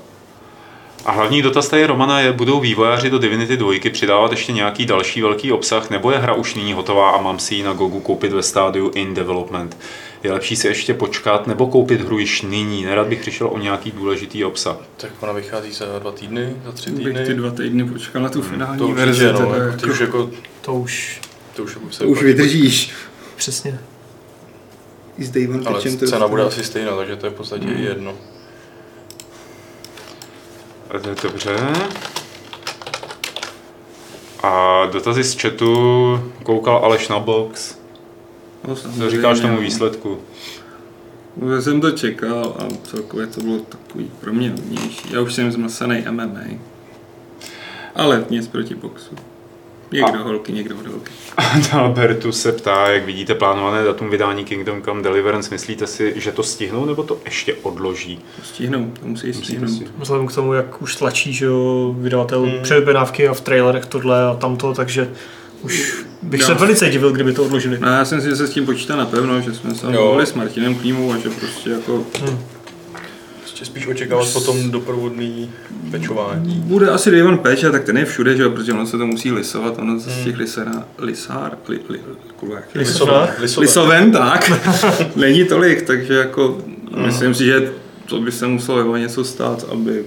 [1.04, 5.22] A hlavní dotaz tady Romana je, budou vývojáři do Divinity 2 přidávat ještě nějaký další
[5.22, 8.32] velký obsah, nebo je hra už nyní hotová a mám si ji na Gogu koupit
[8.32, 9.76] ve stádiu in development?
[10.22, 12.84] Je lepší si ještě počkat nebo koupit hru již nyní?
[12.84, 14.76] Nerad bych přišel o nějaký důležitý obsah.
[14.96, 17.26] Tak ona vychází za dva týdny, za tři Bych týdny.
[17.26, 19.26] ty dva týdny počkal na tu finální to verzi.
[19.28, 20.30] určitě, no, teda jako, ty už jako,
[20.60, 21.20] To už
[21.56, 22.92] to už, se to už vydržíš.
[23.36, 23.78] přesně.
[25.18, 25.32] I s
[25.66, 27.84] Ale cena bude asi stejná, takže to je v podstatě Hmm.
[27.84, 28.14] jedno.
[31.22, 31.56] Dobře.
[34.42, 37.78] A dotazy z chatu koukal Aleš na box.
[38.68, 39.60] No, Co říkáš tomu no.
[39.60, 40.18] výsledku?
[41.54, 45.12] Já jsem to čekal a celkově to bylo takový pro mě hodnější.
[45.12, 46.40] Já už jsem zmlsaný MMA.
[47.94, 49.14] Ale nic proti boxu.
[49.92, 50.22] Někdo a...
[50.22, 51.12] holky, někdo holky.
[51.72, 55.50] Albertu se ptá, jak vidíte plánované datum vydání Kingdom Come Deliverance.
[55.50, 58.20] Myslíte si, že to stihnou, nebo to ještě odloží?
[58.42, 59.82] Stihnou, to musí stihnout.
[59.98, 62.62] Vzhledem k tomu, jak už tlačí že jo, vydavatel hmm.
[62.62, 65.10] předobjednávky a v trailerech tohle a tamto, takže
[65.62, 66.46] už bych já.
[66.46, 67.78] se velice divil, kdyby to odložili.
[67.80, 70.34] No, já jsem si, že se s tím počítá napevno, že jsme se mluvili s
[70.34, 72.04] Martinem Klímou a že prostě jako...
[72.20, 72.51] Hmm
[73.62, 75.50] ještě spíš očekávat potom doprovodný
[75.90, 76.54] pečování.
[76.54, 79.78] Bude asi Raven Peč, tak ten je všude, že protože ono se to musí lisovat,
[79.78, 80.38] ono z těch hmm.
[80.38, 82.00] lisera, lisár, li, li,
[82.36, 84.52] kulek, lisoven, lisoven, tak,
[85.16, 86.58] není tolik, takže jako
[86.94, 87.06] hmm.
[87.06, 87.72] myslím si, že
[88.06, 90.04] to by se muselo něco stát, aby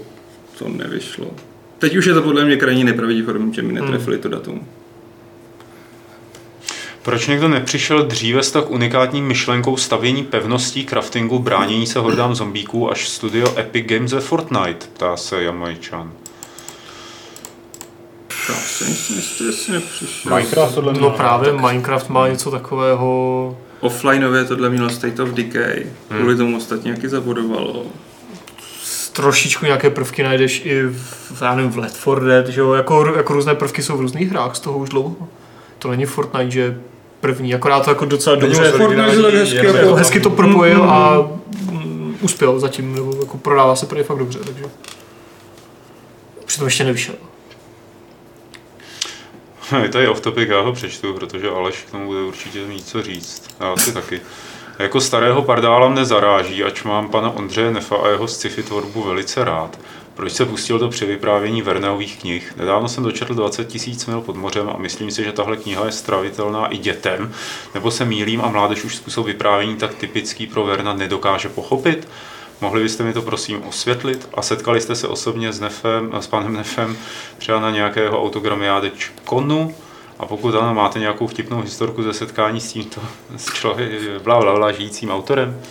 [0.60, 1.32] to nevyšlo.
[1.80, 4.68] Teď už je to podle mě krajně nepravděpodobné, že mi netrefili to datum.
[7.06, 12.92] Proč někdo nepřišel dříve s tak unikátní myšlenkou stavění pevností, craftingu, bránění se hordám zombíků
[12.92, 16.12] až studio Epic Games ve Fortnite, ptá se Jamajčan.
[20.30, 21.62] Minecraft tohle No právě, tak...
[21.62, 23.58] Minecraft má něco takového...
[23.80, 26.20] Offlineově tohle mělo State of Decay, hmm.
[26.20, 27.86] kvůli tomu ostatně jaký zabudovalo.
[29.14, 32.74] Trošičku nějaké prvky najdeš i v, já nevím, v Left 4 Dead, že jo?
[32.74, 35.16] Jako, jako různé prvky jsou v různých hrách z toho už dlouho.
[35.80, 36.78] To není Fortnite, že
[37.26, 38.74] první, akorát to jako docela dobře,
[39.32, 41.30] hezky, jako hezky to propojil mm, a
[41.72, 44.64] mm, uspěl zatím, nebo jako prodává se prý fakt dobře, takže
[46.46, 47.16] přitom ještě nevyšel.
[49.84, 53.04] Je tady off topic, já ho přečtu, protože Aleš k tomu bude určitě mít co
[53.04, 53.44] říct.
[53.60, 54.22] Já asi taky.
[54.80, 59.44] Jako starého pardála mne zaráží, ač mám pana Ondřeje Nefa a jeho sci-fi tvorbu velice
[59.44, 59.80] rád.
[60.16, 62.54] Proč se pustil do převyprávění Verneových knih?
[62.58, 65.92] Nedávno jsem dočetl 20 tisíc mil pod mořem a myslím si, že tahle kniha je
[65.92, 67.34] stravitelná i dětem,
[67.74, 72.08] nebo se mýlím a mládež už způsob vyprávění tak typický pro Verna nedokáže pochopit?
[72.62, 74.30] Mohli byste mi to prosím osvětlit?
[74.34, 76.98] A setkali jste se osobně s, Nefem, s panem Nefem
[77.38, 78.92] třeba na nějakého autogramiáde
[79.24, 79.76] konu?
[80.20, 83.02] A pokud ano, máte nějakou vtipnou historku ze setkání s tímto
[83.38, 85.62] s člověk, bla, bla, bla, žijícím autorem?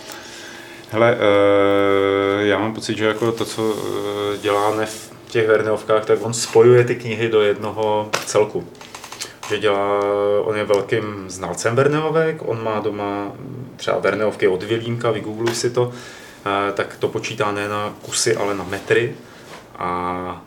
[0.95, 6.05] Hele, uh, já mám pocit, že jako to, co eh, dělá Nef v těch Verneovkách,
[6.05, 8.67] tak on spojuje ty knihy do jednoho celku.
[9.49, 9.99] Že dělá,
[10.41, 13.31] on je velkým znalcem Verneovek, on má doma
[13.75, 15.91] třeba Verneovky od Vilímka, vygoogluj si to, uh,
[16.73, 19.15] tak to počítá ne na kusy, ale na metry.
[19.77, 20.44] A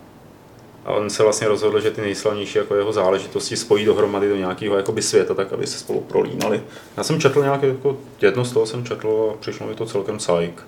[0.84, 4.76] a on se vlastně rozhodl, že ty nejslavnější jako jeho záležitosti spojí dohromady do nějakého
[4.76, 6.62] jakoby světa, tak aby se spolu prolínali.
[6.96, 10.18] Já jsem četl nějaké, jako jedno z toho jsem četl a přišlo mi to celkem
[10.18, 10.66] sajk.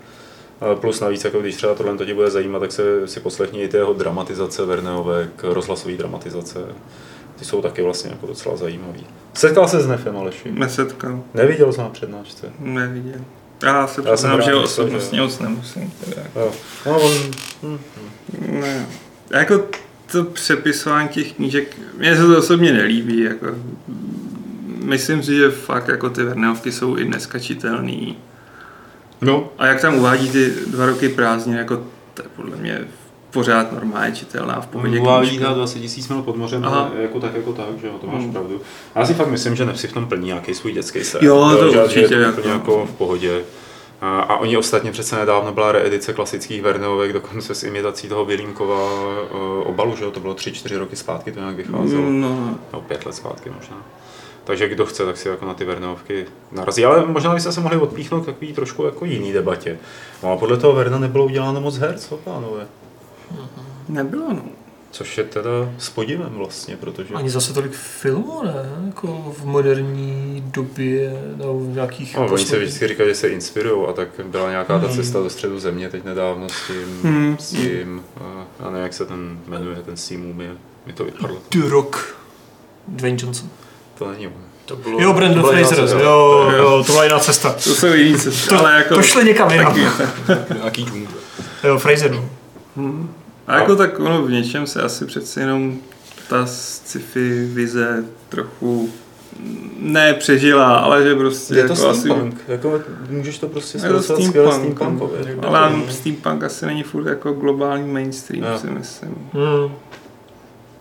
[0.81, 3.77] Plus navíc, jako když třeba tohle tě bude zajímat, tak se si poslechni i ty
[3.77, 6.61] jeho dramatizace Verneovek, rozhlasové dramatizace.
[7.39, 9.07] Ty jsou taky vlastně jako docela zajímavý.
[9.35, 10.53] Setkal se s Nefem, Aleši?
[10.53, 11.23] Nesetkal.
[11.35, 12.53] Neviděl jsem na přednášce?
[12.59, 13.21] Neviděl.
[13.63, 15.93] Já se přiznám, že osobnostně moc nemusím.
[16.05, 16.23] Teda.
[16.87, 17.13] No, on...
[17.63, 18.61] Hm, hm.
[18.61, 18.87] Ne.
[19.31, 19.63] Jako
[20.13, 23.21] to přepisování těch knížek, mně se to osobně nelíbí.
[23.21, 23.47] Jako,
[24.67, 28.17] myslím si, že fakt jako ty Verneovky jsou i dneska čitelný.
[29.21, 29.49] No.
[29.59, 31.77] A jak tam uvádí ty dva roky prázdně, jako
[32.15, 32.81] to je podle mě
[33.31, 36.91] pořád normálně čitelná v pohodě Uvádí na 20 tisíc mil pod mořem, Aha.
[37.01, 38.33] jako tak, jako tak, že jo, to máš hmm.
[38.33, 38.61] pravdu.
[38.95, 41.21] Já si fakt myslím, že Nepsi v tom plní nějaký svůj dětský sen.
[41.25, 42.09] Jo, to že, určitě.
[42.09, 43.41] Že je to jako, jako v pohodě.
[44.01, 48.85] A, a oni ostatně přece nedávno byla reedice klasických Verneovek, dokonce s imitací toho Vilímkova
[48.85, 50.11] uh, obalu, že jo?
[50.11, 52.03] to bylo 3-4 roky zpátky, to nějak vycházelo.
[52.03, 52.59] Mm, no.
[52.73, 52.81] no.
[52.81, 53.77] pět let zpátky možná.
[54.45, 56.85] Takže kdo chce, tak si jako na ty Verneovky narazí.
[56.85, 59.79] Ale možná byste se mohli odpíchnout takový trošku jako jiný debatě.
[60.23, 62.67] No a podle toho Verna nebylo uděláno moc her, co pánové?
[63.89, 64.43] Nebylo, no.
[64.91, 67.15] Což je teda s podivem vlastně, protože...
[67.15, 68.53] Ani zase tolik filmů, ne?
[68.87, 72.17] Jako v moderní době, nebo v nějakých...
[72.17, 74.97] No, oni se vždycky říkají, že se inspirují a tak byla nějaká ta hmm.
[74.97, 77.37] cesta do středu země teď nedávno s tím, hmm.
[77.41, 78.03] s tím,
[78.61, 80.51] já nevím, jak se ten jmenuje, ten Steam mi,
[80.87, 81.37] mi to vypadlo.
[81.51, 82.17] The Rock.
[82.89, 83.49] Dwayne Johnson.
[83.99, 84.33] To není on.
[84.65, 87.53] To bylo, jo, Brandon Fraser, jo, jo, jo, to byla jiná cesta.
[87.53, 88.95] To jsou jiný cesty, to, ale jako...
[88.95, 89.77] To šli někam jinam.
[90.57, 91.13] Nějaký džungl.
[91.65, 92.31] Jo, Fraser, no.
[92.77, 93.15] Hmm.
[93.47, 95.79] A jako tak ono v něčem se asi přece jenom
[96.29, 98.91] ta sci-fi vize trochu
[99.79, 102.53] ne přežila, ale že prostě je to jako steampunk, asi...
[102.53, 105.37] jako můžeš to prostě zpracovat skvěle steampunkově.
[105.43, 108.59] Ale steampunk asi není furt jako globální mainstream, no.
[108.59, 109.15] si myslím.
[109.33, 109.75] Hmm.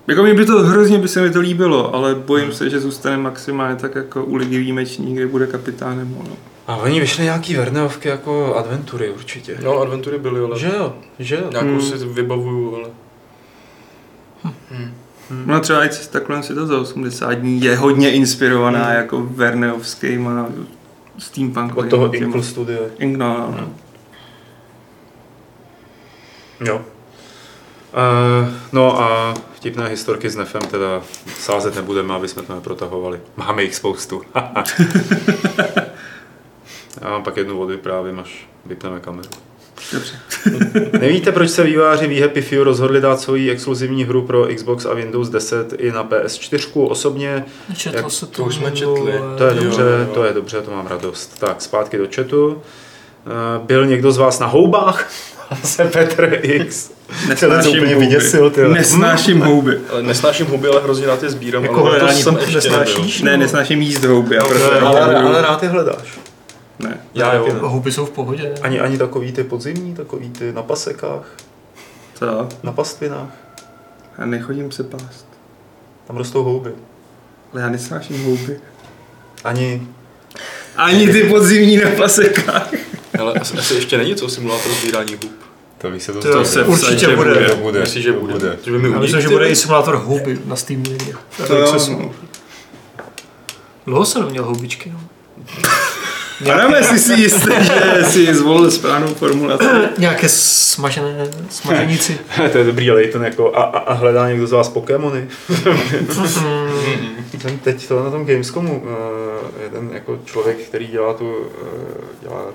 [0.10, 2.54] Jako mi by to hrozně by se mi to líbilo, ale bojím hmm.
[2.54, 6.38] se, že zůstane maximálně tak jako u ligy výjimečný, kde bude kapitánem ono.
[6.68, 9.58] A oni vyšli nějaký Verneovky jako adventury určitě.
[9.64, 10.60] No, adventury byly, ale...
[10.60, 11.50] Že jo, že jo.
[11.52, 11.82] Nějakou hmm.
[11.82, 12.90] si vybavuju, ale...
[14.44, 14.94] Hmm.
[15.30, 15.44] Hmm.
[15.46, 18.96] No třeba i cesta kolem světa za 80 dní je hodně inspirovaná hmm.
[18.96, 20.50] jako Verneovskýma
[21.18, 21.88] steampunkovými.
[21.88, 22.82] Od toho Inkle Studio.
[23.00, 23.74] Ink, no, no, no.
[26.68, 26.82] Jo.
[27.94, 31.02] Uh, no a vtipné historky s Nefem teda
[31.40, 33.20] sázet nebudeme, aby jsme to neprotahovali.
[33.36, 34.22] Máme jich spoustu.
[37.02, 39.30] Já mám pak jednu vody právě, až vypneme kameru.
[39.94, 40.14] Dobře.
[41.00, 44.94] Nevíte, proč se výváři v Happy Few rozhodli dát svoji exkluzivní hru pro Xbox a
[44.94, 46.88] Windows 10 i na PS4?
[46.90, 47.46] Osobně
[47.78, 49.14] Četlo Jak- se to, to už jsme četli.
[49.38, 50.14] To je Jo, dobře, jo.
[50.14, 51.40] to je dobře, to mám radost.
[51.40, 52.62] Tak, zpátky do chatu.
[53.28, 55.10] Eh, Byl někdo z vás na houbách?
[55.64, 56.92] se Petr X.
[57.40, 58.68] To úplně vyděsil, ty.
[58.68, 59.80] Nesnáším houby.
[59.92, 61.64] Ale nesnáším huby, ale hrozně rád je sbírám.
[61.64, 63.22] Jako ale to hledání jsem ještě nesnášíš?
[63.22, 63.32] nebyl.
[63.32, 64.38] Ne, nesnáším jíst houby.
[64.38, 66.20] A proto Ale, ale, ale rád je hledáš.
[66.80, 66.98] Ne.
[67.14, 67.48] Já jo.
[67.62, 68.44] Houby jsou v pohodě.
[68.44, 68.56] ne?
[68.62, 71.26] Ani, ani takový ty podzimní, takový ty na pasekách,
[72.16, 72.48] Co?
[72.64, 73.30] na pastvinách.
[74.18, 75.26] Já nechodím se pást.
[76.08, 76.72] Tam rostou houby.
[77.54, 78.60] Ale já nesnáším houby.
[79.44, 79.88] Ani
[80.76, 82.70] Ani ty podzimní na pasekách.
[83.20, 85.32] Ale asi, asi ještě není co simulátor sbírání hub.
[85.78, 87.34] to víš se to, To se určitě určitě bude.
[87.34, 87.50] bude.
[87.50, 87.80] to bude.
[87.80, 88.60] Myslíš, že to bude?
[88.66, 91.14] Že by mi Já myslím, že bude i simulátor houby na Steamu někde.
[91.48, 92.12] To jo, no.
[93.86, 94.90] Dlouho jsem neměl houbičky.
[94.92, 95.00] No.
[96.54, 99.66] Adam, jestli si jistý, že si zvolil správnou formulaci.
[99.98, 102.20] Nějaké smažené smaženíci.
[102.52, 105.28] to je dobrý, ale ten jako a, a, a hledá někdo z vás Pokémony.
[107.42, 108.90] Jsem teď to na tom Gamescomu, uh,
[109.64, 111.44] jeden jako člověk, který dělá tu, uh,
[112.22, 112.46] dělá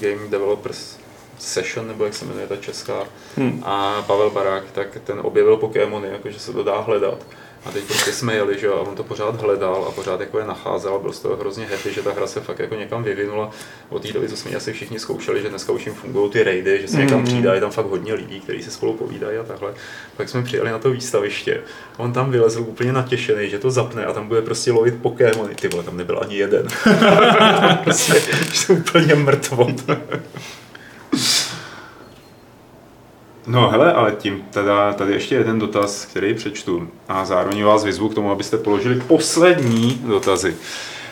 [0.00, 0.96] Game Developers
[1.44, 2.94] Session, nebo jak se jmenuje ta česká,
[3.36, 3.62] Hmm.
[3.66, 7.18] a Pavel Barák, tak ten objevil Pokémony, jakože se to dá hledat.
[7.66, 10.38] A teď prostě jsme jeli, že jo, a on to pořád hledal a pořád jako
[10.38, 13.50] je nacházel byl z toho hrozně happy, že ta hra se fakt jako někam vyvinula.
[13.88, 16.78] Od té doby, co jsme asi všichni zkoušeli, že dneska už jim fungují ty raidy,
[16.82, 17.26] že se někam Mhm.
[17.26, 19.74] přijde, je tam fakt hodně lidí, kteří se spolu povídají a takhle.
[20.16, 21.60] Pak jsme přijeli na to výstaviště,
[21.96, 25.54] on tam vylezl úplně natěšený, že to zapne a tam bude prostě lovit Pokémony.
[25.54, 26.66] Ty vole, tam nebyl ani jeden.
[27.84, 28.14] prostě,
[28.52, 29.66] že úplně mrtvo.
[33.46, 38.08] No hele, ale tím teda, tady ještě jeden dotaz, který přečtu a zároveň vás vyzvu
[38.08, 40.56] k tomu, abyste položili poslední dotazy.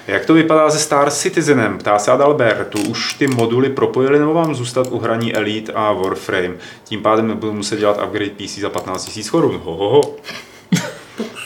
[0.07, 1.79] Jak to vypadá se Star Citizenem?
[1.79, 2.79] Ptá se Adalbertu.
[2.89, 6.55] Už ty moduly propojili nebo vám zůstat u hraní Elite a Warframe?
[6.85, 9.61] Tím pádem nebudu muset dělat upgrade PC za 15 000 korun.
[9.65, 10.01] Ho, ho,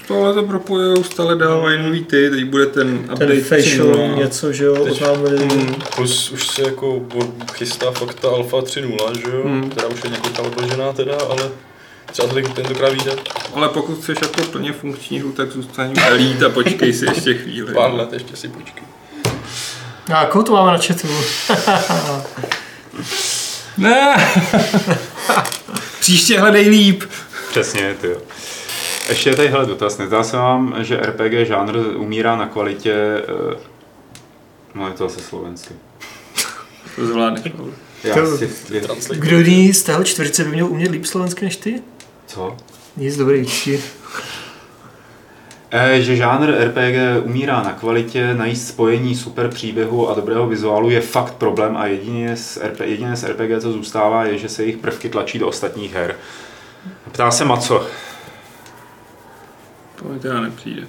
[0.09, 0.17] ho.
[0.17, 3.27] Tohle to propojujou, stále dávají nový ty, teď bude ten update.
[3.27, 4.17] Ten facial 3.0.
[4.17, 5.39] něco, že jo, Teď- oznámili.
[5.47, 5.75] Hmm.
[5.97, 7.03] Plus už se jako
[7.53, 9.43] chystá fakt ta Alpha 3.0, že jo?
[9.45, 9.71] Hmm.
[9.71, 11.51] Která už je několika odložená teda, ale
[12.13, 13.13] třeba to tentokrát vyjde.
[13.55, 17.75] Ale pokud chceš jako plně funkční hru, tak zůstaň Elite a počkej si ještě chvíli.
[17.75, 18.83] Pár let ještě si počkej.
[20.15, 21.09] A jakou to máme na chatu?
[23.79, 24.17] Ne!
[26.01, 27.05] Příště hledej líp.
[27.51, 28.17] Přesně, ty jo.
[29.09, 29.99] Ještě je tady hele dotaz.
[29.99, 32.93] Nezdá se vám, že RPG žánr umírá na kvalitě...
[33.55, 33.57] eh,
[34.75, 35.75] No je to asi slovensky.
[36.97, 37.53] To zvládneš.
[38.05, 39.21] Já To- si, je, Translate.
[39.21, 41.83] Kdo jiný z tého čtvrtice by měl umět líp slovensky než ty?
[42.27, 42.57] co?
[42.97, 43.79] Nic dobrý, určitě.
[45.71, 51.01] E, že žánr RPG umírá na kvalitě, najít spojení super příběhu a dobrého vizuálu je
[51.01, 54.77] fakt problém a jedině z, RP, jediné z RPG, co zůstává, je, že se jejich
[54.77, 56.17] prvky tlačí do ostatních her.
[57.13, 57.87] Ptá se Maco.
[60.07, 60.83] To mi teda nepřijde.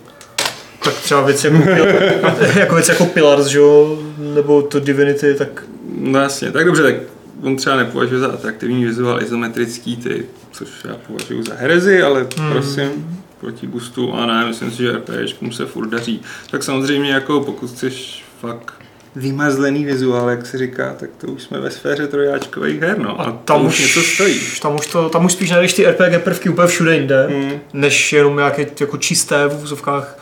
[0.84, 1.58] Tak třeba věc jako,
[2.60, 5.64] jako věc jako Pillars, že jo, nebo to Divinity, tak
[6.00, 6.96] No jasně, tak dobře, tak
[7.44, 12.52] on třeba nepovažuje za atraktivní vizuál izometrický ty, což já považuji za herezi, ale Hmm.
[12.52, 16.22] prosím, proti boostu a ne, myslím si, že RPGčkům se furt daří.
[16.52, 18.74] Tak samozřejmě jako pokud chceš fakt
[19.18, 23.22] vymazlený vizuál, jak se říká, tak to už jsme ve sféře trojáčkových her, no.
[23.22, 24.40] A, tam už něco stojí.
[24.62, 27.52] Tam už, to, tam už spíš najdeš ty RPG prvky úplně všude jinde, Hmm.
[27.74, 30.18] než jenom nějaké jako čisté v úzovkách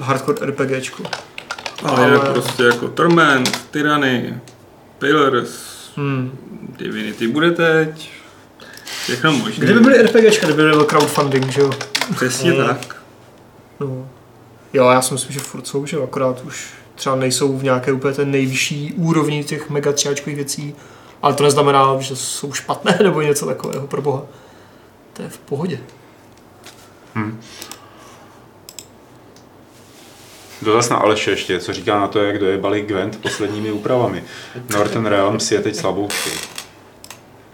[0.00, 1.02] hardcore RPGčko.
[1.84, 4.34] Ale jinak prostě jako Torment, Tyranny,
[4.98, 5.50] Pillars,
[5.96, 6.38] Hmm.
[6.78, 8.10] Divinity bude teď,
[9.02, 9.64] všechno možné.
[9.64, 11.70] Kdyby byly RPGčka, kdyby byl crowdfunding, že jo?
[12.16, 12.66] Přesně Hmm.
[12.66, 12.96] tak.
[13.80, 14.08] No.
[14.72, 18.14] Jo, já si myslím, že furt jsou, že akorát už třeba nejsou v nějaké úplně
[18.14, 20.74] té nejvyšší úrovni těch mega třiáčkových věcí,
[21.22, 24.22] ale to neznamená, že jsou špatné nebo něco takového, pro boha.
[25.12, 25.80] To je v pohodě.
[30.62, 34.24] Dotaz na Aleše ještě, co říká na to, jak dojebali Gwent posledními úpravami.
[34.70, 36.30] Northern Realms je teď slaboučkou.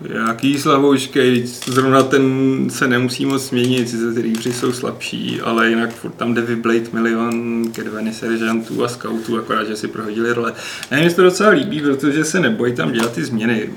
[0.01, 2.25] Jaký slavouškej, zrovna ten
[2.71, 6.85] se nemusí moc změnit, sice ty rýbři jsou slabší, ale jinak furt tam jde vyblade
[6.93, 10.53] milion kedveny seržantů a scoutů, akorát, že si prohodili role.
[10.91, 13.71] Ne, mně se to docela líbí, protože se nebojí tam dělat ty změny.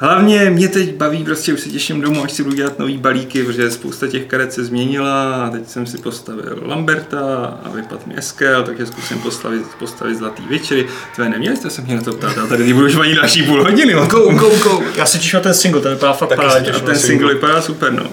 [0.00, 3.42] Hlavně mě teď baví, prostě už se těším domů, až si budu dělat nový balíky,
[3.42, 8.18] protože spousta těch karet se změnila a teď jsem si postavil Lamberta a vypadl mi
[8.18, 10.86] Eskel, takže zkusím postavit, postavit zlatý večery.
[11.14, 13.64] Tvé neměli jste se mě na to ptát, a tady ty budeš ani další půl
[13.64, 13.92] hodiny.
[13.92, 14.82] Go, go, go.
[14.96, 16.72] Já se těším na ten single, ten vypadá fakt parádně.
[16.72, 18.04] ten single vypadá super, no.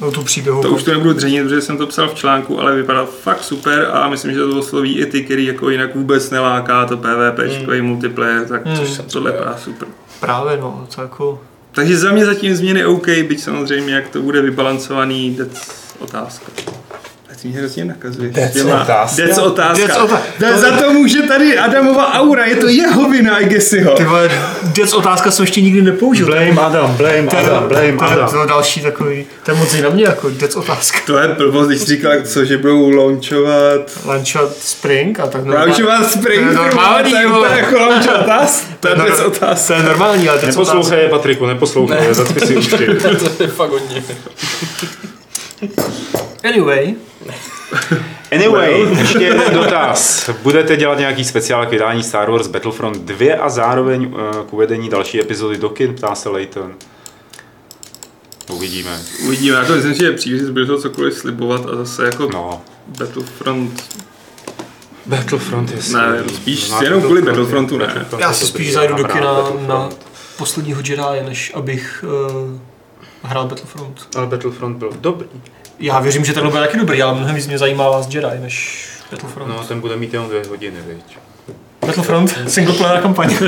[0.00, 0.62] No tu příběhu.
[0.62, 3.88] To už to nebudu dřenit, protože jsem to psal v článku, ale vypadá fakt super
[3.92, 7.38] a myslím, že to osloví i ty, který jako jinak vůbec neláká to PvP,
[7.68, 7.82] mm.
[7.82, 8.72] multiplayer, tak Mm.
[8.72, 8.86] mm.
[9.12, 9.88] tohle vypadá super.
[10.22, 11.40] Právě no, to jako...
[11.72, 15.38] Takže za mě zatím změny OK, byť samozřejmě jak to bude vybalancovaný,
[15.98, 16.52] otázka.
[17.42, 18.34] Ty mě hrozně nakazuješ.
[18.34, 19.22] That's Těma- otázka?
[19.26, 19.86] That's otázka.
[19.86, 23.72] That's ota- Da- za to může tady Adamova aura, je to jeho vina, I guess
[23.72, 23.90] ho.
[23.94, 24.30] Ty vole,
[24.62, 26.26] děc otázka jsem ještě nikdy nepoužil.
[26.26, 28.30] Blame Adam, blame To je- Adam, blame to Adam.
[28.30, 30.98] To je další takový, to je moc na mě jako děc otázka.
[31.06, 36.42] To je blbost, když říkal, co, že budou launchovat Launchovat Spring a tak Launchovat Spring,
[36.42, 38.66] To je normální, to je úplně jako launchovat otázka.
[38.80, 39.74] To je věc otázka.
[39.74, 40.46] To je normální, ale otázka.
[40.60, 42.86] Neposlouchej je, Patriku, neposlouchej je, zacpi si ušky.
[43.36, 44.02] to je fakt hodně.
[46.44, 46.94] Anyway,
[48.32, 50.30] Anyway, ještě jeden dotaz.
[50.42, 54.88] Budete dělat nějaký speciál k vydání Star Wars Battlefront 2 a zároveň uh, k uvedení
[54.88, 56.74] další epizody do kin, ptá se Layton.
[58.50, 59.00] Uvidíme.
[59.26, 62.62] Uvidíme, jako myslím, že je příliš zbylo cokoliv slibovat a zase jako No,
[62.98, 63.84] Battlefront,
[65.06, 67.70] Battlefront je ne, spíš Znáte jenom kvůli Battlefront?
[67.70, 67.86] Battlefrontu, ne.
[67.86, 69.32] Battlefront já si spíš zajdu do rád kina
[69.66, 69.88] na
[70.38, 72.58] posledního Jedi, než abych uh,
[73.22, 74.08] hrál Battlefront.
[74.16, 75.26] Ale Battlefront byl dobrý.
[75.78, 78.86] Já věřím, že ten bude taky dobrý, ale mnohem víc mě zajímá vás Jedi, než
[79.10, 79.48] Battlefront.
[79.48, 81.18] No, ten bude mít jenom dvě hodiny, viď.
[81.86, 83.34] Battlefront, single player kampaň.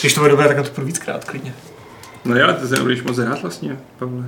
[0.00, 1.54] Když to bude dobré, tak na to půjdu víckrát, klidně.
[2.24, 4.24] No jo, to se nebudeš moc hrát vlastně, Pavle.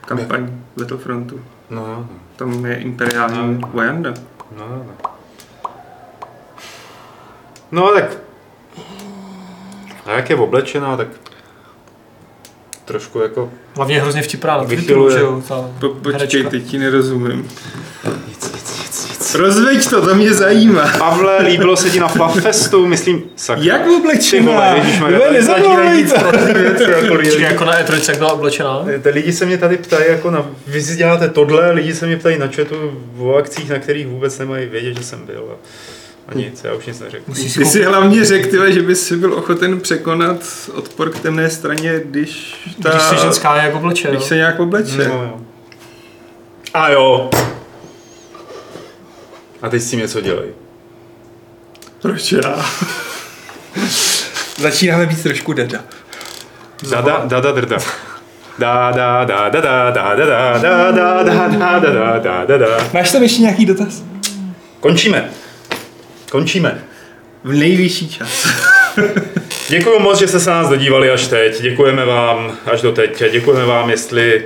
[0.00, 1.40] Kampaň Battlefrontu.
[1.70, 2.06] No, jo,
[2.36, 4.14] Tam je imperiální vojanda.
[4.56, 5.10] no, no, no.
[7.72, 8.16] No, tak...
[10.06, 11.08] A jak je oblečená, tak
[12.84, 13.50] trošku jako...
[13.76, 16.50] Hlavně hrozně vtipná na Twitteru, že jo, ta Po, počkej, herečka.
[16.50, 17.48] teď ti nerozumím.
[18.28, 19.34] Nic, nic, nic, nic.
[19.34, 20.88] Rozveď to, to mě zajímá.
[20.98, 23.64] Pavle, líbilo se ti na Puffestu, myslím, sakra.
[23.64, 24.74] Jak Ty vole, oblečená?
[25.90, 27.22] být prostý věci, jako.
[27.22, 28.84] Čili jako na E3 jak byla oblečená.
[29.02, 32.16] Ty lidi se mě tady ptají, jako na, vy si děláte tohle, lidi se mě
[32.16, 32.74] ptají na chatu
[33.18, 35.44] o akcích, na kterých vůbec nemají vědět, že jsem byl.
[35.52, 35.56] A,
[36.28, 37.24] a nic, já už nic neřeknu.
[37.28, 40.36] Musíš si Ty si koupit, hlavně řekl, tyhle, že bys si byl ochoten překonat
[40.74, 42.90] odpor k temné straně, když ta...
[42.90, 44.26] když jsi ženská jak obleče, když jo.
[44.26, 45.08] se nějak obleče.
[45.08, 45.40] No, jo.
[46.74, 47.30] A jo.
[49.62, 50.48] A teď s tím něco dělej.
[52.02, 52.66] Proč já?
[54.58, 55.78] Začínáme být trošku dada.
[56.90, 57.78] Dada, dada, drda.
[58.58, 62.58] Da, da, da, da, da, da, da, da, da, da, da, da, da, da, da,
[62.58, 62.88] da.
[62.92, 64.02] Máš tam ještě nějaký dotaz?
[64.80, 65.30] Končíme.
[66.34, 66.84] Končíme.
[67.44, 68.46] V nejvyšší čas.
[69.68, 71.62] Děkuji moc, že jste se nás dodívali až teď.
[71.62, 73.22] Děkujeme vám až do teď.
[73.32, 74.44] Děkujeme vám, jestli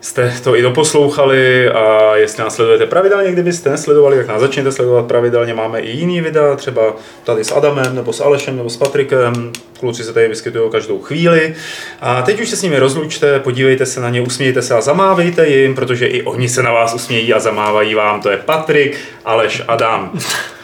[0.00, 5.06] jste to i doposlouchali a jestli nás sledujete pravidelně, kdybyste nesledovali, tak nás začněte sledovat
[5.06, 5.54] pravidelně.
[5.54, 9.52] Máme i jiný videa, třeba tady s Adamem, nebo s Alešem, nebo s Patrikem.
[9.80, 11.54] Kluci se tady vyskytují každou chvíli.
[12.00, 15.48] A teď už se s nimi rozlučte, podívejte se na ně, usmějte se a zamávejte
[15.48, 18.20] jim, protože i oni se na vás usmějí a zamávají vám.
[18.20, 20.12] To je Patrik, Aleš, Adam.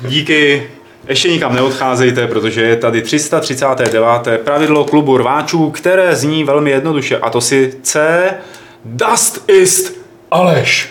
[0.00, 0.68] Díky.
[1.08, 4.04] Ještě nikam neodcházejte, protože je tady 339.
[4.44, 8.20] pravidlo klubu rváčů, které zní velmi jednoduše, a to si C.
[8.84, 9.94] Dust ist
[10.30, 10.90] Aleš.